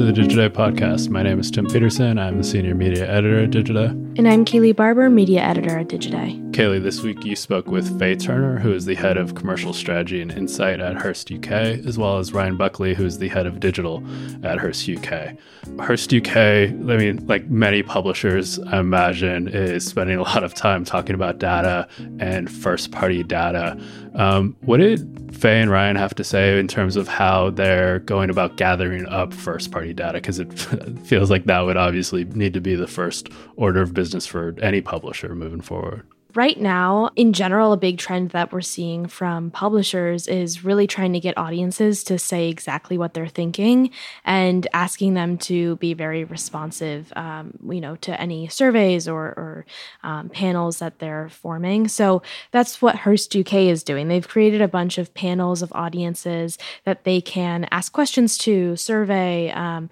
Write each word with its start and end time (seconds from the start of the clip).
to 0.00 0.12
the 0.12 0.18
Digiday 0.18 0.48
podcast. 0.48 1.10
My 1.10 1.22
name 1.22 1.38
is 1.38 1.50
Tim 1.50 1.66
Peterson. 1.66 2.18
I'm 2.18 2.38
the 2.38 2.44
senior 2.44 2.74
media 2.74 3.06
editor 3.06 3.40
at 3.40 3.50
Digiday. 3.50 3.90
And 4.16 4.26
I'm 4.26 4.46
Kayleigh 4.46 4.74
Barber, 4.74 5.10
media 5.10 5.42
editor 5.42 5.78
at 5.78 5.88
Digiday. 5.88 6.49
Kayleigh, 6.60 6.82
this 6.82 7.00
week 7.00 7.24
you 7.24 7.34
spoke 7.36 7.68
with 7.68 7.98
Faye 7.98 8.14
Turner, 8.14 8.58
who 8.58 8.74
is 8.74 8.84
the 8.84 8.94
head 8.94 9.16
of 9.16 9.34
commercial 9.34 9.72
strategy 9.72 10.20
and 10.20 10.30
insight 10.30 10.78
at 10.78 10.94
Hearst 10.94 11.32
UK, 11.32 11.50
as 11.50 11.96
well 11.96 12.18
as 12.18 12.34
Ryan 12.34 12.58
Buckley, 12.58 12.92
who 12.92 13.06
is 13.06 13.16
the 13.16 13.28
head 13.28 13.46
of 13.46 13.60
digital 13.60 14.04
at 14.42 14.58
Hearst 14.58 14.86
UK. 14.86 15.38
Hearst 15.78 16.12
UK, 16.12 16.36
I 16.36 16.98
mean, 16.98 17.26
like 17.26 17.48
many 17.48 17.82
publishers, 17.82 18.58
I 18.58 18.78
imagine, 18.78 19.48
is 19.48 19.86
spending 19.86 20.18
a 20.18 20.22
lot 20.22 20.44
of 20.44 20.52
time 20.52 20.84
talking 20.84 21.14
about 21.14 21.38
data 21.38 21.88
and 22.18 22.52
first 22.52 22.92
party 22.92 23.22
data. 23.22 23.80
Um, 24.14 24.54
what 24.60 24.80
did 24.80 25.34
Faye 25.34 25.62
and 25.62 25.70
Ryan 25.70 25.96
have 25.96 26.14
to 26.16 26.24
say 26.24 26.58
in 26.58 26.68
terms 26.68 26.96
of 26.96 27.08
how 27.08 27.48
they're 27.48 28.00
going 28.00 28.28
about 28.28 28.58
gathering 28.58 29.06
up 29.06 29.32
first 29.32 29.70
party 29.70 29.94
data? 29.94 30.18
Because 30.18 30.38
it 30.38 30.52
feels 31.06 31.30
like 31.30 31.46
that 31.46 31.60
would 31.60 31.78
obviously 31.78 32.24
need 32.24 32.52
to 32.52 32.60
be 32.60 32.74
the 32.74 32.86
first 32.86 33.30
order 33.56 33.80
of 33.80 33.94
business 33.94 34.26
for 34.26 34.54
any 34.60 34.82
publisher 34.82 35.34
moving 35.34 35.62
forward. 35.62 36.06
Right 36.34 36.60
now, 36.60 37.10
in 37.16 37.32
general, 37.32 37.72
a 37.72 37.76
big 37.76 37.98
trend 37.98 38.30
that 38.30 38.52
we're 38.52 38.60
seeing 38.60 39.06
from 39.06 39.50
publishers 39.50 40.28
is 40.28 40.64
really 40.64 40.86
trying 40.86 41.12
to 41.14 41.20
get 41.20 41.36
audiences 41.36 42.04
to 42.04 42.20
say 42.20 42.48
exactly 42.48 42.96
what 42.96 43.14
they're 43.14 43.26
thinking 43.26 43.90
and 44.24 44.66
asking 44.72 45.14
them 45.14 45.38
to 45.38 45.74
be 45.76 45.92
very 45.92 46.22
responsive, 46.22 47.12
um, 47.16 47.58
you 47.68 47.80
know, 47.80 47.96
to 47.96 48.20
any 48.20 48.46
surveys 48.46 49.08
or, 49.08 49.22
or 49.22 49.66
um, 50.04 50.28
panels 50.28 50.78
that 50.78 51.00
they're 51.00 51.28
forming. 51.30 51.88
So 51.88 52.22
that's 52.52 52.80
what 52.80 52.96
Hearst 52.96 53.34
UK 53.34 53.54
is 53.54 53.82
doing. 53.82 54.06
They've 54.06 54.26
created 54.26 54.62
a 54.62 54.68
bunch 54.68 54.98
of 54.98 55.12
panels 55.14 55.62
of 55.62 55.72
audiences 55.72 56.58
that 56.84 57.02
they 57.02 57.20
can 57.20 57.66
ask 57.72 57.92
questions 57.92 58.38
to, 58.38 58.76
survey, 58.76 59.50
um, 59.50 59.90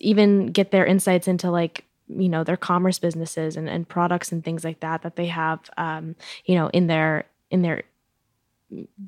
even 0.00 0.48
get 0.48 0.70
their 0.70 0.84
insights 0.84 1.28
into 1.28 1.50
like 1.50 1.87
you 2.08 2.28
know 2.28 2.44
their 2.44 2.56
commerce 2.56 2.98
businesses 2.98 3.56
and, 3.56 3.68
and 3.68 3.88
products 3.88 4.32
and 4.32 4.44
things 4.44 4.64
like 4.64 4.80
that 4.80 5.02
that 5.02 5.16
they 5.16 5.26
have 5.26 5.60
um, 5.76 6.16
you 6.44 6.54
know 6.54 6.68
in 6.68 6.86
their 6.86 7.24
in 7.50 7.62
their 7.62 7.82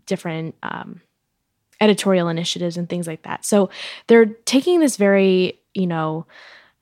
different 0.07 0.55
um, 0.63 1.01
editorial 1.81 2.29
initiatives 2.29 2.77
and 2.77 2.89
things 2.89 3.07
like 3.07 3.23
that. 3.23 3.45
So 3.45 3.71
they're 4.07 4.27
taking 4.27 4.81
this 4.81 4.97
very 4.97 5.59
you 5.75 5.87
know 5.87 6.27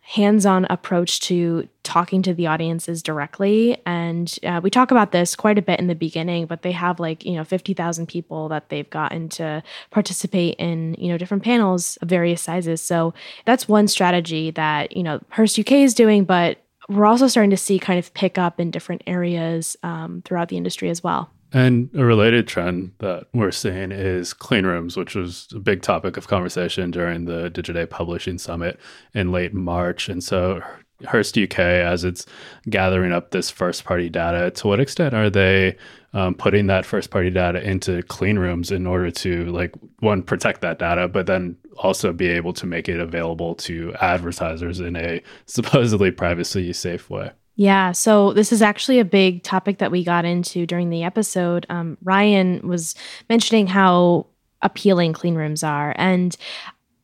hands-on 0.00 0.66
approach 0.70 1.20
to 1.20 1.68
talking 1.88 2.20
to 2.22 2.34
the 2.34 2.46
audiences 2.46 3.02
directly. 3.02 3.80
And 3.86 4.38
uh, 4.44 4.60
we 4.62 4.68
talk 4.68 4.90
about 4.90 5.10
this 5.10 5.34
quite 5.34 5.56
a 5.56 5.62
bit 5.62 5.80
in 5.80 5.86
the 5.86 5.94
beginning 5.94 6.44
but 6.44 6.60
they 6.60 6.72
have 6.72 7.00
like 7.00 7.24
you 7.24 7.32
know 7.32 7.44
50,000 7.44 8.06
people 8.06 8.48
that 8.50 8.68
they've 8.68 8.88
gotten 8.90 9.30
to 9.30 9.62
participate 9.90 10.56
in 10.58 10.94
you 10.98 11.08
know 11.08 11.16
different 11.16 11.42
panels 11.42 11.96
of 12.02 12.08
various 12.08 12.42
sizes. 12.42 12.82
So 12.82 13.14
that's 13.46 13.66
one 13.66 13.88
strategy 13.88 14.50
that 14.50 14.94
you 14.96 15.02
know 15.02 15.20
Hearst 15.30 15.58
UK 15.58 15.72
is 15.72 15.94
doing 15.94 16.24
but 16.24 16.58
we're 16.90 17.06
also 17.06 17.26
starting 17.26 17.50
to 17.50 17.56
see 17.56 17.78
kind 17.78 17.98
of 17.98 18.12
pick 18.14 18.36
up 18.38 18.60
in 18.60 18.70
different 18.70 19.02
areas 19.06 19.76
um, 19.82 20.22
throughout 20.24 20.48
the 20.48 20.56
industry 20.56 20.90
as 20.90 21.02
well. 21.02 21.30
And 21.52 21.88
a 21.94 22.04
related 22.04 22.46
trend 22.46 22.92
that 22.98 23.26
we're 23.32 23.50
seeing 23.50 23.90
is 23.90 24.34
clean 24.34 24.66
rooms, 24.66 24.96
which 24.96 25.14
was 25.14 25.48
a 25.54 25.58
big 25.58 25.80
topic 25.80 26.18
of 26.18 26.28
conversation 26.28 26.90
during 26.90 27.24
the 27.24 27.50
Digiday 27.50 27.88
Publishing 27.88 28.36
Summit 28.38 28.78
in 29.14 29.32
late 29.32 29.54
March. 29.54 30.10
And 30.10 30.22
so 30.22 30.62
Hearst 31.06 31.38
UK, 31.38 31.58
as 31.58 32.04
it's 32.04 32.26
gathering 32.68 33.12
up 33.12 33.30
this 33.30 33.50
first 33.50 33.84
party 33.84 34.08
data, 34.08 34.50
to 34.52 34.66
what 34.66 34.80
extent 34.80 35.14
are 35.14 35.30
they 35.30 35.76
um, 36.12 36.34
putting 36.34 36.66
that 36.66 36.84
first 36.84 37.10
party 37.10 37.30
data 37.30 37.62
into 37.62 38.02
clean 38.04 38.38
rooms 38.38 38.70
in 38.70 38.86
order 38.86 39.10
to, 39.10 39.46
like, 39.46 39.74
one, 40.00 40.22
protect 40.22 40.60
that 40.62 40.78
data, 40.78 41.08
but 41.08 41.26
then 41.26 41.56
also 41.76 42.12
be 42.12 42.28
able 42.28 42.52
to 42.54 42.66
make 42.66 42.88
it 42.88 42.98
available 42.98 43.54
to 43.54 43.94
advertisers 44.00 44.80
in 44.80 44.96
a 44.96 45.22
supposedly 45.46 46.10
privacy 46.10 46.72
safe 46.72 47.08
way? 47.10 47.30
Yeah, 47.54 47.90
so 47.90 48.32
this 48.32 48.52
is 48.52 48.62
actually 48.62 49.00
a 49.00 49.04
big 49.04 49.42
topic 49.42 49.78
that 49.78 49.90
we 49.90 50.04
got 50.04 50.24
into 50.24 50.64
during 50.64 50.90
the 50.90 51.02
episode. 51.02 51.66
Um, 51.68 51.98
Ryan 52.02 52.66
was 52.66 52.94
mentioning 53.28 53.66
how 53.66 54.26
appealing 54.62 55.12
clean 55.12 55.34
rooms 55.34 55.62
are. 55.62 55.92
And 55.96 56.36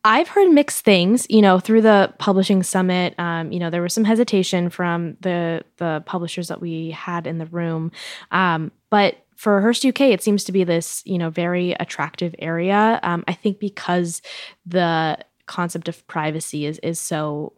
I've 0.05 0.27
heard 0.27 0.51
mixed 0.51 0.85
things, 0.85 1.25
you 1.31 1.41
know, 1.41 1.59
through 1.59 1.81
the 1.81 2.13
publishing 2.19 2.61
summit. 2.61 3.15
Um, 3.17 3.51
you 3.51 3.57
know, 3.57 3.71
there 3.71 3.81
was 3.81 3.91
some 3.91 4.03
hesitation 4.03 4.69
from 4.69 5.17
the 5.21 5.65
the 5.77 6.03
publishers 6.05 6.47
that 6.49 6.61
we 6.61 6.91
had 6.91 7.25
in 7.25 7.39
the 7.39 7.47
room, 7.47 7.91
um, 8.31 8.71
but 8.91 9.25
for 9.35 9.59
Hearst 9.61 9.83
UK, 9.83 10.01
it 10.01 10.21
seems 10.21 10.43
to 10.43 10.51
be 10.51 10.63
this, 10.63 11.01
you 11.05 11.17
know, 11.17 11.31
very 11.31 11.71
attractive 11.73 12.35
area. 12.37 12.99
Um, 13.01 13.23
I 13.27 13.33
think 13.33 13.59
because 13.59 14.21
the 14.63 15.17
concept 15.47 15.89
of 15.89 16.05
privacy 16.05 16.67
is 16.67 16.77
is 16.83 16.99
so 16.99 17.53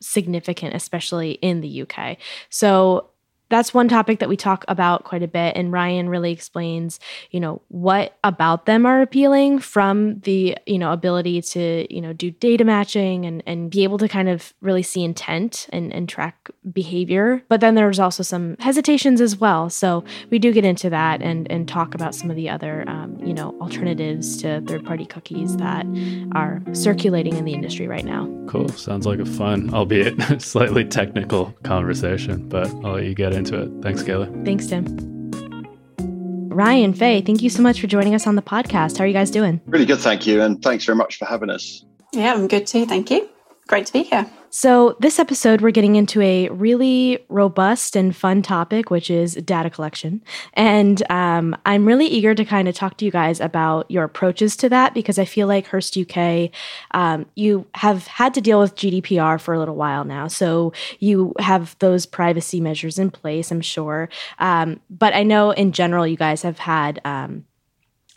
significant, 0.00 0.76
especially 0.76 1.32
in 1.32 1.60
the 1.62 1.82
UK. 1.82 2.16
So 2.48 3.10
that's 3.48 3.72
one 3.72 3.88
topic 3.88 4.18
that 4.18 4.28
we 4.28 4.36
talk 4.36 4.64
about 4.68 5.04
quite 5.04 5.22
a 5.22 5.28
bit 5.28 5.56
and 5.56 5.72
ryan 5.72 6.08
really 6.08 6.32
explains 6.32 7.00
you 7.30 7.40
know 7.40 7.60
what 7.68 8.16
about 8.24 8.66
them 8.66 8.86
are 8.86 9.00
appealing 9.00 9.58
from 9.58 10.18
the 10.20 10.56
you 10.66 10.78
know 10.78 10.92
ability 10.92 11.40
to 11.40 11.86
you 11.94 12.00
know 12.00 12.12
do 12.12 12.30
data 12.30 12.64
matching 12.64 13.24
and 13.24 13.42
and 13.46 13.70
be 13.70 13.84
able 13.84 13.98
to 13.98 14.08
kind 14.08 14.28
of 14.28 14.52
really 14.60 14.82
see 14.82 15.04
intent 15.04 15.68
and, 15.72 15.92
and 15.92 16.08
track 16.08 16.50
behavior. 16.72 17.42
But 17.48 17.60
then 17.60 17.74
there's 17.74 17.98
also 17.98 18.22
some 18.22 18.56
hesitations 18.58 19.20
as 19.20 19.36
well. 19.36 19.70
So 19.70 20.04
we 20.30 20.38
do 20.38 20.52
get 20.52 20.64
into 20.64 20.90
that 20.90 21.22
and 21.22 21.50
and 21.50 21.68
talk 21.68 21.94
about 21.94 22.14
some 22.14 22.30
of 22.30 22.36
the 22.36 22.48
other 22.48 22.84
um, 22.88 23.18
you 23.24 23.34
know 23.34 23.56
alternatives 23.60 24.36
to 24.42 24.60
third 24.62 24.84
party 24.84 25.06
cookies 25.06 25.56
that 25.56 25.86
are 26.34 26.62
circulating 26.72 27.36
in 27.36 27.44
the 27.44 27.54
industry 27.54 27.86
right 27.86 28.04
now. 28.04 28.28
Cool. 28.48 28.68
Sounds 28.68 29.06
like 29.06 29.18
a 29.18 29.26
fun 29.26 29.72
albeit 29.72 30.18
slightly 30.42 30.84
technical 30.84 31.52
conversation 31.62 32.48
but 32.48 32.66
i'll 32.84 32.94
let 32.94 33.04
you 33.04 33.14
get 33.14 33.32
into 33.38 33.60
it. 33.62 33.70
Thanks, 33.82 34.02
Kayla. 34.02 34.44
Thanks, 34.44 34.66
Tim. 34.66 34.84
Ryan, 36.50 36.92
Faye, 36.92 37.20
thank 37.20 37.40
you 37.40 37.50
so 37.50 37.62
much 37.62 37.80
for 37.80 37.86
joining 37.86 38.14
us 38.16 38.26
on 38.26 38.34
the 38.34 38.42
podcast. 38.42 38.98
How 38.98 39.04
are 39.04 39.06
you 39.06 39.12
guys 39.12 39.30
doing? 39.30 39.60
Really 39.66 39.86
good, 39.86 40.00
thank 40.00 40.26
you. 40.26 40.42
And 40.42 40.60
thanks 40.60 40.84
very 40.84 40.96
much 40.96 41.16
for 41.16 41.24
having 41.24 41.50
us. 41.50 41.84
Yeah, 42.12 42.34
I'm 42.34 42.48
good 42.48 42.66
too. 42.66 42.84
Thank 42.84 43.10
you. 43.10 43.28
Great 43.68 43.86
to 43.86 43.92
be 43.92 44.02
here. 44.02 44.28
So, 44.50 44.96
this 44.98 45.18
episode, 45.18 45.60
we're 45.60 45.72
getting 45.72 45.96
into 45.96 46.22
a 46.22 46.48
really 46.48 47.18
robust 47.28 47.94
and 47.96 48.16
fun 48.16 48.40
topic, 48.40 48.90
which 48.90 49.10
is 49.10 49.34
data 49.34 49.68
collection. 49.68 50.22
And 50.54 51.02
um, 51.10 51.54
I'm 51.66 51.86
really 51.86 52.06
eager 52.06 52.34
to 52.34 52.44
kind 52.44 52.66
of 52.66 52.74
talk 52.74 52.96
to 52.98 53.04
you 53.04 53.10
guys 53.10 53.40
about 53.40 53.90
your 53.90 54.04
approaches 54.04 54.56
to 54.58 54.68
that 54.70 54.94
because 54.94 55.18
I 55.18 55.26
feel 55.26 55.48
like 55.48 55.66
Hearst 55.66 55.98
UK, 55.98 56.50
um, 56.92 57.26
you 57.34 57.66
have 57.74 58.06
had 58.06 58.32
to 58.34 58.40
deal 58.40 58.58
with 58.60 58.74
GDPR 58.74 59.38
for 59.38 59.52
a 59.52 59.58
little 59.58 59.76
while 59.76 60.04
now. 60.04 60.28
So, 60.28 60.72
you 60.98 61.34
have 61.38 61.76
those 61.80 62.06
privacy 62.06 62.60
measures 62.60 62.98
in 62.98 63.10
place, 63.10 63.50
I'm 63.50 63.60
sure. 63.60 64.08
Um, 64.38 64.80
but 64.88 65.14
I 65.14 65.24
know 65.24 65.50
in 65.50 65.72
general, 65.72 66.06
you 66.06 66.16
guys 66.16 66.40
have 66.40 66.58
had 66.58 67.00
um, 67.04 67.44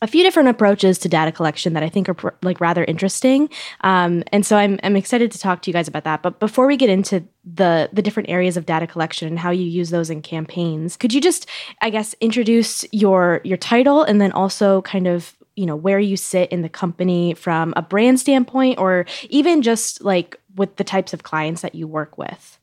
a 0.02 0.08
few 0.08 0.24
different 0.24 0.50
approaches 0.50 0.98
to 1.00 1.10
data 1.10 1.32
collection 1.32 1.74
that 1.74 1.84
I 1.84 1.90
think 1.90 2.10
are 2.10 2.36
like 2.42 2.60
rather 2.60 2.84
interesting. 2.84 3.50
Um, 3.82 4.24
and 4.32 4.46
so 4.46 4.58
I'm, 4.58 4.80
I'm 4.84 4.96
excited 4.96 5.32
to 5.32 5.38
talk 5.38 5.62
to 5.62 5.70
you 5.70 5.74
guys 5.74 5.88
about 5.88 6.06
that. 6.06 6.24
But 6.24 6.40
before 6.40 6.66
we 6.66 6.76
get 6.76 6.90
into 6.90 7.24
the 7.44 7.90
the 7.94 8.02
different 8.02 8.30
areas 8.30 8.58
of 8.58 8.66
data 8.66 8.88
collection 8.88 9.28
and 9.28 9.38
how 9.38 9.52
you 9.52 9.66
use 9.66 9.92
those 9.92 10.10
in 10.10 10.22
campaigns, 10.22 10.98
could 10.98 11.14
you 11.14 11.22
just, 11.22 11.48
I 11.82 11.90
guess, 11.90 12.16
introduce 12.20 12.84
your 12.92 13.42
your 13.44 13.58
title 13.58 14.04
and 14.04 14.20
then 14.20 14.32
also 14.32 14.82
kind 14.82 15.08
of 15.08 15.36
you 15.56 15.66
know 15.66 15.76
where 15.76 16.00
you 16.00 16.18
sit 16.18 16.52
in 16.52 16.62
the 16.62 16.70
company 16.70 17.34
from 17.34 17.74
a 17.76 17.82
brand 17.82 18.20
standpoint, 18.20 18.80
or 18.80 19.06
even 19.30 19.62
just 19.62 20.02
like 20.02 20.40
with 20.56 20.78
the 20.78 20.84
types 20.84 21.14
of 21.14 21.24
clients 21.24 21.62
that 21.62 21.76
you 21.76 21.88
work 21.88 22.18
with? 22.18 22.60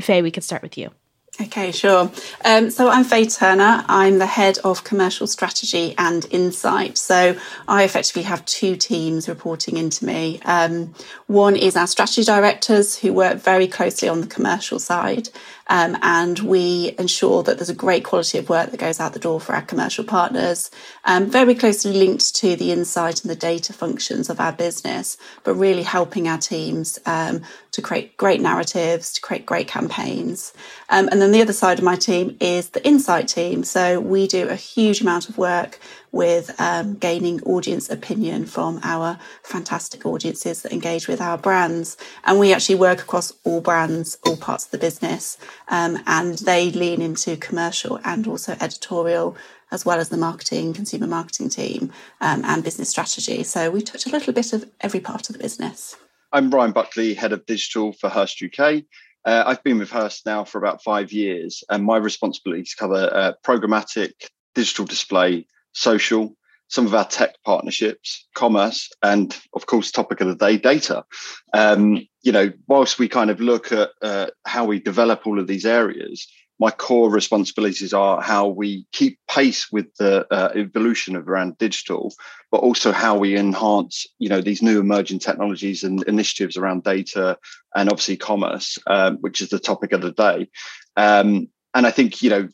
Faye, 0.00 0.22
we 0.22 0.30
could 0.30 0.44
start 0.44 0.62
with 0.62 0.78
you. 0.78 0.90
Okay, 1.40 1.72
sure. 1.72 2.12
Um, 2.44 2.70
so 2.70 2.88
I'm 2.88 3.02
Faye 3.02 3.26
Turner. 3.26 3.84
I'm 3.88 4.18
the 4.18 4.26
head 4.26 4.58
of 4.62 4.84
commercial 4.84 5.26
strategy 5.26 5.92
and 5.98 6.24
insight. 6.30 6.96
So 6.96 7.36
I 7.66 7.82
effectively 7.82 8.22
have 8.22 8.44
two 8.44 8.76
teams 8.76 9.28
reporting 9.28 9.76
into 9.76 10.06
me. 10.06 10.40
Um, 10.44 10.94
one 11.26 11.56
is 11.56 11.74
our 11.74 11.88
strategy 11.88 12.22
directors 12.22 12.96
who 12.96 13.12
work 13.12 13.38
very 13.38 13.66
closely 13.66 14.08
on 14.08 14.20
the 14.20 14.28
commercial 14.28 14.78
side. 14.78 15.28
Um, 15.66 15.96
and 16.02 16.38
we 16.40 16.94
ensure 16.98 17.42
that 17.42 17.58
there's 17.58 17.70
a 17.70 17.74
great 17.74 18.04
quality 18.04 18.38
of 18.38 18.48
work 18.48 18.70
that 18.70 18.78
goes 18.78 19.00
out 19.00 19.14
the 19.14 19.18
door 19.18 19.40
for 19.40 19.54
our 19.54 19.62
commercial 19.62 20.04
partners, 20.04 20.70
um, 21.04 21.26
very 21.26 21.54
closely 21.54 21.92
linked 21.94 22.34
to 22.36 22.54
the 22.54 22.70
insight 22.70 23.22
and 23.22 23.30
the 23.30 23.36
data 23.36 23.72
functions 23.72 24.28
of 24.28 24.40
our 24.40 24.52
business, 24.52 25.16
but 25.42 25.54
really 25.54 25.82
helping 25.82 26.28
our 26.28 26.38
teams 26.38 26.98
um, 27.06 27.42
to 27.74 27.82
create 27.82 28.16
great 28.16 28.40
narratives, 28.40 29.12
to 29.12 29.20
create 29.20 29.44
great 29.44 29.66
campaigns. 29.66 30.52
Um, 30.90 31.08
and 31.10 31.20
then 31.20 31.32
the 31.32 31.42
other 31.42 31.52
side 31.52 31.78
of 31.78 31.84
my 31.84 31.96
team 31.96 32.36
is 32.38 32.68
the 32.68 32.86
insight 32.86 33.26
team. 33.26 33.64
So 33.64 33.98
we 33.98 34.28
do 34.28 34.48
a 34.48 34.54
huge 34.54 35.00
amount 35.00 35.28
of 35.28 35.36
work 35.36 35.80
with 36.12 36.54
um, 36.60 36.94
gaining 36.94 37.42
audience 37.42 37.90
opinion 37.90 38.46
from 38.46 38.78
our 38.84 39.18
fantastic 39.42 40.06
audiences 40.06 40.62
that 40.62 40.72
engage 40.72 41.08
with 41.08 41.20
our 41.20 41.36
brands. 41.36 41.96
And 42.24 42.38
we 42.38 42.54
actually 42.54 42.76
work 42.76 43.00
across 43.00 43.32
all 43.42 43.60
brands, 43.60 44.18
all 44.24 44.36
parts 44.36 44.66
of 44.66 44.70
the 44.70 44.78
business, 44.78 45.36
um, 45.66 45.98
and 46.06 46.38
they 46.38 46.70
lean 46.70 47.02
into 47.02 47.36
commercial 47.36 47.98
and 48.04 48.26
also 48.28 48.56
editorial. 48.60 49.36
As 49.72 49.84
well 49.84 49.98
as 49.98 50.08
the 50.08 50.16
marketing, 50.16 50.72
consumer 50.72 51.08
marketing 51.08 51.48
team, 51.48 51.90
um, 52.20 52.44
and 52.44 52.62
business 52.62 52.90
strategy. 52.90 53.42
So 53.42 53.72
we 53.72 53.82
touch 53.82 54.06
a 54.06 54.10
little 54.10 54.32
bit 54.32 54.52
of 54.52 54.70
every 54.80 55.00
part 55.00 55.28
of 55.28 55.32
the 55.32 55.42
business. 55.42 55.96
I'm 56.34 56.50
Ryan 56.50 56.72
Buckley, 56.72 57.14
head 57.14 57.32
of 57.32 57.46
digital 57.46 57.92
for 57.92 58.10
Hearst 58.10 58.42
UK. 58.42 58.82
Uh, 59.24 59.44
I've 59.46 59.62
been 59.62 59.78
with 59.78 59.92
Hearst 59.92 60.26
now 60.26 60.42
for 60.42 60.58
about 60.58 60.82
five 60.82 61.12
years, 61.12 61.62
and 61.70 61.84
my 61.84 61.96
responsibilities 61.96 62.74
cover 62.76 63.08
uh, 63.14 63.32
programmatic, 63.46 64.10
digital 64.52 64.84
display, 64.84 65.46
social, 65.74 66.34
some 66.66 66.86
of 66.86 66.94
our 66.96 67.04
tech 67.04 67.36
partnerships, 67.44 68.26
commerce, 68.34 68.90
and 69.00 69.36
of 69.54 69.66
course, 69.66 69.92
topic 69.92 70.20
of 70.20 70.26
the 70.26 70.34
day, 70.34 70.56
data. 70.56 71.04
Um, 71.52 72.04
you 72.24 72.32
know, 72.32 72.50
whilst 72.66 72.98
we 72.98 73.06
kind 73.06 73.30
of 73.30 73.40
look 73.40 73.70
at 73.70 73.90
uh, 74.02 74.26
how 74.44 74.64
we 74.64 74.80
develop 74.80 75.28
all 75.28 75.38
of 75.38 75.46
these 75.46 75.64
areas, 75.64 76.26
my 76.64 76.70
core 76.70 77.10
responsibilities 77.10 77.92
are 77.92 78.22
how 78.22 78.48
we 78.48 78.86
keep 78.90 79.18
pace 79.28 79.70
with 79.70 79.94
the 79.96 80.26
uh, 80.32 80.48
evolution 80.54 81.14
of 81.14 81.28
around 81.28 81.58
digital, 81.58 82.10
but 82.50 82.62
also 82.62 82.90
how 82.90 83.18
we 83.18 83.36
enhance, 83.36 84.06
you 84.18 84.30
know, 84.30 84.40
these 84.40 84.62
new 84.62 84.80
emerging 84.80 85.18
technologies 85.18 85.84
and 85.84 86.02
initiatives 86.04 86.56
around 86.56 86.82
data 86.82 87.36
and 87.76 87.90
obviously 87.90 88.16
commerce, 88.16 88.78
um, 88.86 89.18
which 89.18 89.42
is 89.42 89.50
the 89.50 89.58
topic 89.58 89.92
of 89.92 90.00
the 90.00 90.12
day. 90.12 90.48
Um, 90.96 91.48
and 91.74 91.86
I 91.86 91.90
think, 91.90 92.22
you 92.22 92.30
know, 92.30 92.48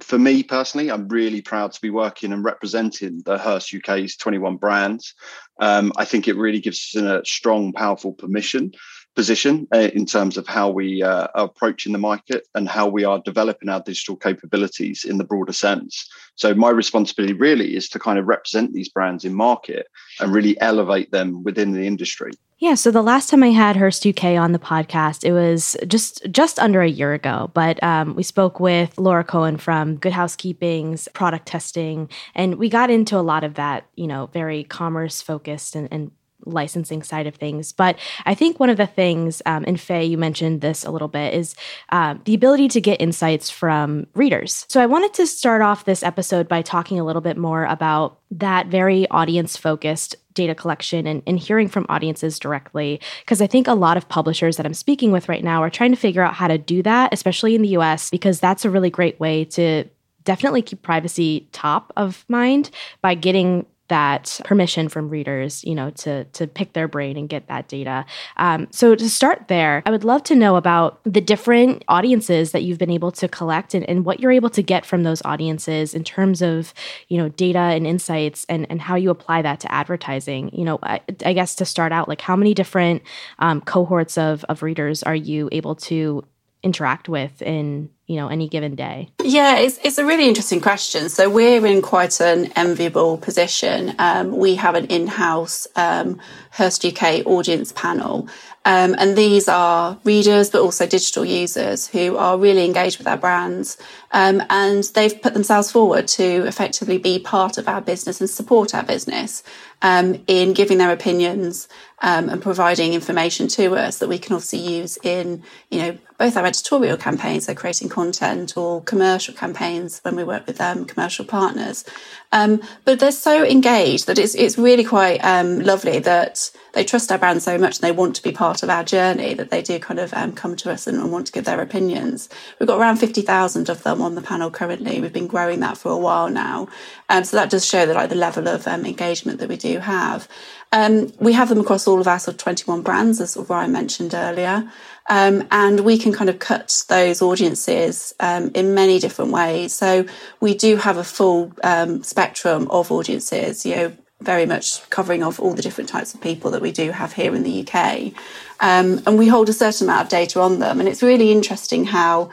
for 0.00 0.18
me 0.18 0.42
personally, 0.42 0.90
I'm 0.90 1.08
really 1.08 1.40
proud 1.40 1.72
to 1.72 1.80
be 1.80 1.88
working 1.88 2.34
and 2.34 2.44
representing 2.44 3.22
the 3.24 3.38
Hearst 3.38 3.74
UK's 3.74 4.18
21 4.18 4.58
brands. 4.58 5.14
Um, 5.58 5.92
I 5.96 6.04
think 6.04 6.28
it 6.28 6.36
really 6.36 6.60
gives 6.60 6.94
us 6.94 7.02
a 7.02 7.24
strong, 7.24 7.72
powerful 7.72 8.12
permission 8.12 8.72
position 9.16 9.66
uh, 9.74 9.88
in 9.94 10.06
terms 10.06 10.36
of 10.36 10.46
how 10.46 10.70
we 10.70 11.02
uh, 11.02 11.26
are 11.34 11.44
approaching 11.44 11.92
the 11.92 11.98
market 11.98 12.46
and 12.54 12.68
how 12.68 12.88
we 12.88 13.04
are 13.04 13.20
developing 13.24 13.68
our 13.68 13.80
digital 13.80 14.16
capabilities 14.16 15.04
in 15.04 15.18
the 15.18 15.24
broader 15.24 15.52
sense. 15.52 16.08
So 16.36 16.54
my 16.54 16.70
responsibility 16.70 17.34
really 17.34 17.76
is 17.76 17.88
to 17.90 17.98
kind 17.98 18.18
of 18.18 18.26
represent 18.26 18.72
these 18.72 18.88
brands 18.88 19.24
in 19.24 19.34
market 19.34 19.86
and 20.20 20.32
really 20.32 20.60
elevate 20.60 21.10
them 21.10 21.42
within 21.42 21.72
the 21.72 21.86
industry. 21.86 22.32
Yeah, 22.60 22.74
so 22.74 22.90
the 22.90 23.02
last 23.02 23.30
time 23.30 23.42
I 23.42 23.48
had 23.48 23.76
Hearst 23.76 24.06
UK 24.06 24.36
on 24.36 24.52
the 24.52 24.58
podcast, 24.58 25.24
it 25.24 25.32
was 25.32 25.78
just 25.86 26.30
just 26.30 26.58
under 26.58 26.82
a 26.82 26.88
year 26.88 27.14
ago. 27.14 27.50
But 27.54 27.82
um, 27.82 28.14
we 28.14 28.22
spoke 28.22 28.60
with 28.60 28.98
Laura 28.98 29.24
Cohen 29.24 29.56
from 29.56 29.96
Good 29.96 30.12
Housekeeping's 30.12 31.08
product 31.14 31.46
testing, 31.46 32.10
and 32.34 32.56
we 32.56 32.68
got 32.68 32.90
into 32.90 33.16
a 33.16 33.24
lot 33.24 33.44
of 33.44 33.54
that, 33.54 33.86
you 33.96 34.06
know, 34.06 34.26
very 34.34 34.64
commerce 34.64 35.22
focused 35.22 35.74
and, 35.74 35.88
and 35.90 36.10
licensing 36.44 37.02
side 37.02 37.26
of 37.26 37.34
things. 37.34 37.72
But 37.72 37.98
I 38.26 38.34
think 38.34 38.60
one 38.60 38.70
of 38.70 38.76
the 38.76 38.86
things, 38.86 39.42
um, 39.46 39.64
and 39.66 39.80
Faye, 39.80 40.04
you 40.04 40.18
mentioned 40.18 40.60
this 40.60 40.84
a 40.84 40.90
little 40.90 41.08
bit, 41.08 41.34
is 41.34 41.54
uh, 41.90 42.16
the 42.24 42.34
ability 42.34 42.68
to 42.68 42.80
get 42.80 43.00
insights 43.00 43.50
from 43.50 44.06
readers. 44.14 44.66
So 44.68 44.80
I 44.80 44.86
wanted 44.86 45.14
to 45.14 45.26
start 45.26 45.62
off 45.62 45.84
this 45.84 46.02
episode 46.02 46.48
by 46.48 46.62
talking 46.62 46.98
a 46.98 47.04
little 47.04 47.22
bit 47.22 47.36
more 47.36 47.64
about 47.64 48.18
that 48.30 48.66
very 48.68 49.08
audience 49.08 49.56
focused 49.56 50.16
data 50.34 50.54
collection 50.54 51.06
and, 51.06 51.22
and 51.26 51.38
hearing 51.38 51.68
from 51.68 51.86
audiences 51.88 52.38
directly. 52.38 53.00
Because 53.20 53.42
I 53.42 53.46
think 53.46 53.66
a 53.66 53.74
lot 53.74 53.96
of 53.96 54.08
publishers 54.08 54.56
that 54.56 54.66
I'm 54.66 54.74
speaking 54.74 55.10
with 55.12 55.28
right 55.28 55.42
now 55.42 55.62
are 55.62 55.70
trying 55.70 55.90
to 55.90 55.96
figure 55.96 56.22
out 56.22 56.34
how 56.34 56.48
to 56.48 56.58
do 56.58 56.82
that, 56.82 57.12
especially 57.12 57.54
in 57.54 57.62
the 57.62 57.76
US, 57.76 58.10
because 58.10 58.40
that's 58.40 58.64
a 58.64 58.70
really 58.70 58.90
great 58.90 59.18
way 59.18 59.44
to 59.46 59.84
definitely 60.24 60.62
keep 60.62 60.82
privacy 60.82 61.48
top 61.52 61.92
of 61.96 62.24
mind 62.28 62.70
by 63.02 63.14
getting 63.14 63.66
that 63.90 64.40
permission 64.44 64.88
from 64.88 65.10
readers, 65.10 65.62
you 65.64 65.74
know, 65.74 65.90
to 65.90 66.24
to 66.24 66.46
pick 66.46 66.72
their 66.72 66.88
brain 66.88 67.16
and 67.16 67.28
get 67.28 67.46
that 67.48 67.68
data. 67.68 68.06
Um, 68.38 68.66
so 68.70 68.94
to 68.94 69.10
start 69.10 69.48
there, 69.48 69.82
I 69.84 69.90
would 69.90 70.04
love 70.04 70.22
to 70.24 70.34
know 70.34 70.56
about 70.56 71.00
the 71.04 71.20
different 71.20 71.84
audiences 71.88 72.52
that 72.52 72.62
you've 72.62 72.78
been 72.78 72.90
able 72.90 73.12
to 73.12 73.28
collect 73.28 73.74
and, 73.74 73.86
and 73.88 74.04
what 74.04 74.20
you're 74.20 74.32
able 74.32 74.50
to 74.50 74.62
get 74.62 74.86
from 74.86 75.02
those 75.02 75.20
audiences 75.24 75.92
in 75.94 76.04
terms 76.04 76.40
of, 76.40 76.72
you 77.08 77.18
know, 77.18 77.28
data 77.28 77.58
and 77.58 77.86
insights 77.86 78.46
and, 78.48 78.66
and 78.70 78.80
how 78.80 78.96
you 78.96 79.10
apply 79.10 79.42
that 79.42 79.60
to 79.60 79.72
advertising. 79.72 80.50
You 80.54 80.64
know, 80.64 80.78
I, 80.82 81.00
I 81.26 81.32
guess 81.32 81.54
to 81.56 81.64
start 81.64 81.92
out, 81.92 82.08
like 82.08 82.20
how 82.20 82.36
many 82.36 82.54
different 82.54 83.02
um, 83.40 83.60
cohorts 83.60 84.16
of, 84.16 84.44
of 84.48 84.62
readers 84.62 85.02
are 85.02 85.14
you 85.14 85.48
able 85.52 85.74
to 85.74 86.24
interact 86.62 87.08
with 87.08 87.42
in 87.42 87.90
you 88.06 88.16
know 88.16 88.28
any 88.28 88.48
given 88.48 88.74
day? 88.74 89.08
Yeah 89.22 89.58
it's, 89.58 89.78
it's 89.84 89.98
a 89.98 90.04
really 90.04 90.28
interesting 90.28 90.60
question. 90.60 91.08
So 91.08 91.30
we're 91.30 91.64
in 91.64 91.82
quite 91.82 92.20
an 92.20 92.52
enviable 92.56 93.18
position. 93.18 93.94
Um, 93.98 94.36
we 94.36 94.56
have 94.56 94.74
an 94.74 94.86
in-house 94.86 95.66
um, 95.76 96.20
hearst 96.50 96.84
uk 96.84 97.02
audience 97.26 97.72
panel. 97.72 98.28
Um, 98.66 98.94
and 98.98 99.16
these 99.16 99.48
are 99.48 99.98
readers, 100.04 100.50
but 100.50 100.60
also 100.60 100.86
digital 100.86 101.24
users 101.24 101.88
who 101.88 102.16
are 102.18 102.36
really 102.36 102.66
engaged 102.66 102.98
with 102.98 103.06
our 103.06 103.16
brands. 103.16 103.78
Um, 104.12 104.42
and 104.50 104.84
they've 104.94 105.20
put 105.22 105.34
themselves 105.34 105.70
forward 105.70 106.08
to 106.08 106.46
effectively 106.46 106.98
be 106.98 107.18
part 107.18 107.58
of 107.58 107.68
our 107.68 107.80
business 107.80 108.20
and 108.20 108.28
support 108.28 108.74
our 108.74 108.82
business 108.82 109.42
um, 109.82 110.22
in 110.26 110.52
giving 110.52 110.78
their 110.78 110.92
opinions 110.92 111.68
um, 112.02 112.28
and 112.28 112.42
providing 112.42 112.94
information 112.94 113.46
to 113.48 113.76
us 113.76 113.98
that 113.98 114.08
we 114.08 114.18
can 114.18 114.34
obviously 114.34 114.58
use 114.58 114.98
in, 115.02 115.42
you 115.70 115.78
know, 115.78 115.98
both 116.18 116.36
our 116.36 116.44
editorial 116.44 116.98
campaigns, 116.98 117.46
so 117.46 117.54
creating 117.54 117.88
content, 117.88 118.54
or 118.54 118.82
commercial 118.82 119.32
campaigns 119.32 120.00
when 120.00 120.16
we 120.16 120.24
work 120.24 120.46
with 120.46 120.60
um, 120.60 120.84
commercial 120.84 121.24
partners. 121.24 121.82
Um, 122.30 122.62
but 122.84 123.00
they're 123.00 123.10
so 123.10 123.42
engaged 123.42 124.06
that 124.06 124.18
it's 124.18 124.34
it's 124.34 124.58
really 124.58 124.84
quite 124.84 125.18
um, 125.24 125.60
lovely 125.60 125.98
that 126.00 126.50
they 126.74 126.84
trust 126.84 127.10
our 127.10 127.16
brand 127.16 127.42
so 127.42 127.56
much 127.56 127.78
and 127.78 127.82
they 127.82 127.92
want 127.92 128.16
to 128.16 128.22
be 128.22 128.32
part 128.32 128.62
of 128.62 128.68
our 128.68 128.84
journey 128.84 129.32
that 129.32 129.50
they 129.50 129.62
do 129.62 129.78
kind 129.78 129.98
of 129.98 130.12
come 130.34 130.56
to 130.56 130.70
us 130.70 130.86
and, 130.86 130.98
and, 130.98 131.10
want 131.10 131.26
to 131.26 131.32
give 131.32 131.46
their 131.46 131.60
opinions. 131.60 132.28
We've 132.58 132.66
got 132.66 132.78
around 132.78 132.98
fifty 132.98 133.22
thousand 133.22 133.70
of 133.70 133.82
them 133.82 133.99
on 134.02 134.14
the 134.14 134.22
panel 134.22 134.50
currently. 134.50 135.00
We've 135.00 135.12
been 135.12 135.26
growing 135.26 135.60
that 135.60 135.76
for 135.76 135.90
a 135.90 135.96
while 135.96 136.30
now, 136.30 136.68
um, 137.08 137.24
so 137.24 137.36
that 137.36 137.50
does 137.50 137.66
show 137.66 137.86
that 137.86 137.94
like 137.94 138.10
the 138.10 138.16
level 138.16 138.48
of 138.48 138.66
um, 138.66 138.84
engagement 138.86 139.40
that 139.40 139.48
we 139.48 139.56
do 139.56 139.78
have. 139.78 140.28
Um, 140.72 141.12
we 141.18 141.32
have 141.32 141.48
them 141.48 141.60
across 141.60 141.88
all 141.88 142.00
of 142.00 142.06
our 142.06 142.18
sort 142.18 142.34
of 142.34 142.38
21 142.38 142.82
brands, 142.82 143.20
as 143.20 143.32
sort 143.32 143.46
of 143.46 143.50
Ryan 143.50 143.72
mentioned 143.72 144.14
earlier. 144.14 144.70
Um, 145.08 145.48
and 145.50 145.80
we 145.80 145.98
can 145.98 146.12
kind 146.12 146.30
of 146.30 146.38
cut 146.38 146.84
those 146.88 147.20
audiences 147.20 148.14
um, 148.20 148.52
in 148.54 148.74
many 148.74 149.00
different 149.00 149.32
ways. 149.32 149.74
So 149.74 150.06
we 150.38 150.54
do 150.54 150.76
have 150.76 150.96
a 150.96 151.04
full 151.04 151.52
um, 151.64 152.04
spectrum 152.04 152.70
of 152.70 152.92
audiences, 152.92 153.66
you 153.66 153.74
know, 153.74 153.92
very 154.20 154.46
much 154.46 154.88
covering 154.90 155.22
off 155.22 155.40
all 155.40 155.54
the 155.54 155.62
different 155.62 155.88
types 155.88 156.14
of 156.14 156.20
people 156.20 156.50
that 156.52 156.62
we 156.62 156.70
do 156.70 156.90
have 156.90 157.14
here 157.14 157.34
in 157.34 157.42
the 157.42 157.66
UK. 157.66 158.12
Um, 158.60 159.02
and 159.06 159.18
we 159.18 159.28
hold 159.28 159.48
a 159.48 159.52
certain 159.52 159.88
amount 159.88 160.02
of 160.02 160.08
data 160.08 160.40
on 160.40 160.58
them. 160.58 160.78
And 160.78 160.88
it's 160.88 161.02
really 161.02 161.32
interesting 161.32 161.86
how, 161.86 162.30